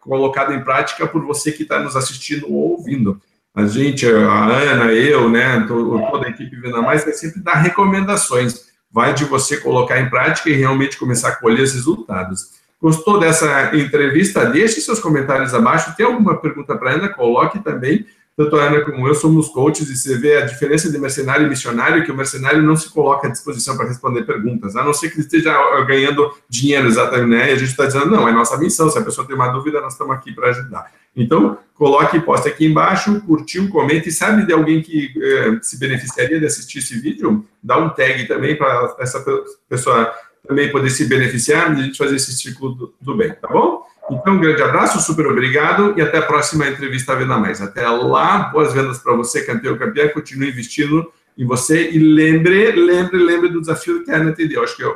colocado 0.00 0.52
em 0.54 0.64
prática 0.64 1.06
por 1.06 1.22
você 1.24 1.52
que 1.52 1.62
está 1.62 1.78
nos 1.78 1.94
assistindo 1.94 2.46
ou 2.46 2.72
ouvindo 2.72 3.20
a 3.54 3.66
gente, 3.66 4.06
a 4.06 4.44
Ana, 4.46 4.92
eu, 4.92 5.28
né, 5.28 5.64
toda 5.66 6.26
a 6.26 6.30
equipe 6.30 6.56
Venda 6.56 6.80
Mais, 6.80 7.04
vai 7.04 7.12
sempre 7.12 7.40
dar 7.40 7.54
recomendações. 7.54 8.70
Vai 8.92 9.14
de 9.14 9.24
você 9.24 9.56
colocar 9.56 10.00
em 10.00 10.08
prática 10.08 10.50
e 10.50 10.54
realmente 10.54 10.98
começar 10.98 11.28
a 11.28 11.36
colher 11.36 11.62
os 11.62 11.72
resultados. 11.72 12.60
Gostou 12.80 13.20
dessa 13.20 13.76
entrevista? 13.76 14.46
Deixe 14.46 14.80
seus 14.80 14.98
comentários 14.98 15.52
abaixo. 15.52 15.94
Tem 15.96 16.06
alguma 16.06 16.36
pergunta 16.36 16.76
para 16.76 16.90
a 16.90 16.94
Ana? 16.94 17.08
Coloque 17.08 17.58
também. 17.58 18.06
Tanto 18.36 18.56
a 18.56 18.64
Ana 18.64 18.80
como 18.80 19.06
eu 19.06 19.14
somos 19.14 19.48
coaches 19.48 19.90
e 19.90 19.96
você 19.96 20.16
vê 20.16 20.38
a 20.38 20.46
diferença 20.46 20.90
de 20.90 20.96
mercenário 20.96 21.46
e 21.46 21.48
missionário, 21.50 22.04
que 22.04 22.10
o 22.10 22.16
mercenário 22.16 22.62
não 22.62 22.74
se 22.74 22.88
coloca 22.88 23.28
à 23.28 23.30
disposição 23.30 23.76
para 23.76 23.86
responder 23.86 24.22
perguntas, 24.22 24.76
a 24.76 24.82
não 24.82 24.94
ser 24.94 25.10
que 25.10 25.16
ele 25.16 25.24
esteja 25.24 25.52
ganhando 25.84 26.32
dinheiro 26.48 26.86
exatamente, 26.86 27.28
né? 27.28 27.50
E 27.50 27.52
a 27.52 27.56
gente 27.56 27.70
está 27.70 27.84
dizendo, 27.84 28.06
não, 28.06 28.26
é 28.26 28.32
nossa 28.32 28.56
missão, 28.56 28.88
se 28.88 28.98
a 28.98 29.02
pessoa 29.02 29.26
tem 29.26 29.36
uma 29.36 29.48
dúvida, 29.48 29.80
nós 29.80 29.92
estamos 29.92 30.14
aqui 30.14 30.32
para 30.32 30.48
ajudar. 30.48 30.90
Então, 31.16 31.58
coloque 31.74 32.20
poste 32.20 32.48
aqui 32.48 32.66
embaixo, 32.66 33.20
curtiu, 33.22 33.68
comente, 33.68 34.08
e 34.08 34.12
sabe 34.12 34.46
de 34.46 34.52
alguém 34.52 34.80
que 34.80 35.12
eh, 35.16 35.58
se 35.62 35.78
beneficiaria 35.78 36.38
de 36.38 36.46
assistir 36.46 36.78
esse 36.78 36.98
vídeo? 36.98 37.44
Dá 37.62 37.78
um 37.78 37.90
tag 37.90 38.26
também 38.28 38.56
para 38.56 38.94
essa 39.00 39.24
pessoa 39.68 40.12
também 40.46 40.70
poder 40.70 40.90
se 40.90 41.04
beneficiar 41.06 41.76
e 41.76 41.80
a 41.80 41.84
gente 41.84 41.98
fazer 41.98 42.16
esse 42.16 42.32
ciclo 42.32 42.70
do, 42.70 42.94
do 43.00 43.16
bem, 43.16 43.32
tá 43.34 43.48
bom? 43.48 43.82
Então, 44.10 44.34
um 44.34 44.40
grande 44.40 44.62
abraço, 44.62 45.00
super 45.00 45.26
obrigado 45.26 45.94
e 45.96 46.02
até 46.02 46.18
a 46.18 46.22
próxima 46.22 46.66
entrevista 46.66 47.14
Venda 47.14 47.38
Mais. 47.38 47.60
Até 47.60 47.88
lá, 47.88 48.50
boas 48.50 48.72
vendas 48.72 48.98
para 48.98 49.14
você, 49.14 49.44
campeão 49.44 49.78
campeão, 49.78 50.08
continue 50.08 50.48
investindo 50.48 51.12
em 51.38 51.46
você 51.46 51.90
e 51.90 51.98
lembre, 51.98 52.72
lembre, 52.72 53.18
lembre 53.18 53.48
do 53.50 53.60
desafio 53.60 54.04
que 54.04 54.10
Ana 54.10 54.30
entendeu. 54.30 54.64
Acho 54.64 54.76
que 54.76 54.82
é, 54.82 54.92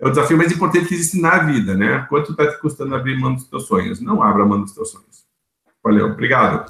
é 0.00 0.06
o 0.06 0.10
desafio 0.10 0.36
mais 0.36 0.50
importante 0.50 0.86
que 0.86 0.94
existe 0.94 1.20
na 1.20 1.38
vida, 1.38 1.74
né? 1.74 2.06
Quanto 2.08 2.32
está 2.32 2.46
te 2.46 2.60
custando 2.60 2.94
abrir 2.94 3.16
mão 3.16 3.34
dos 3.34 3.44
teus 3.44 3.66
sonhos? 3.66 4.00
Não 4.00 4.20
abra 4.20 4.44
mão 4.44 4.60
dos 4.60 4.72
teus 4.72 4.90
sonhos. 4.90 5.25
Valeu, 5.86 6.06
obrigado. 6.06 6.66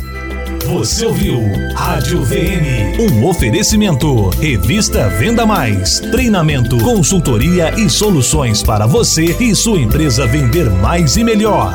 Você 0.67 1.07
ouviu 1.07 1.41
Rádio 1.75 2.23
VM, 2.23 3.01
um 3.01 3.25
oferecimento. 3.25 4.29
Revista 4.29 5.09
Venda 5.09 5.47
Mais, 5.47 6.01
treinamento, 6.01 6.77
consultoria 6.85 7.73
e 7.81 7.89
soluções 7.89 8.63
para 8.63 8.87
você 8.87 9.35
e 9.41 9.55
sua 9.55 9.79
empresa 9.79 10.27
vender 10.27 10.69
mais 10.69 11.17
e 11.17 11.25
melhor. 11.25 11.75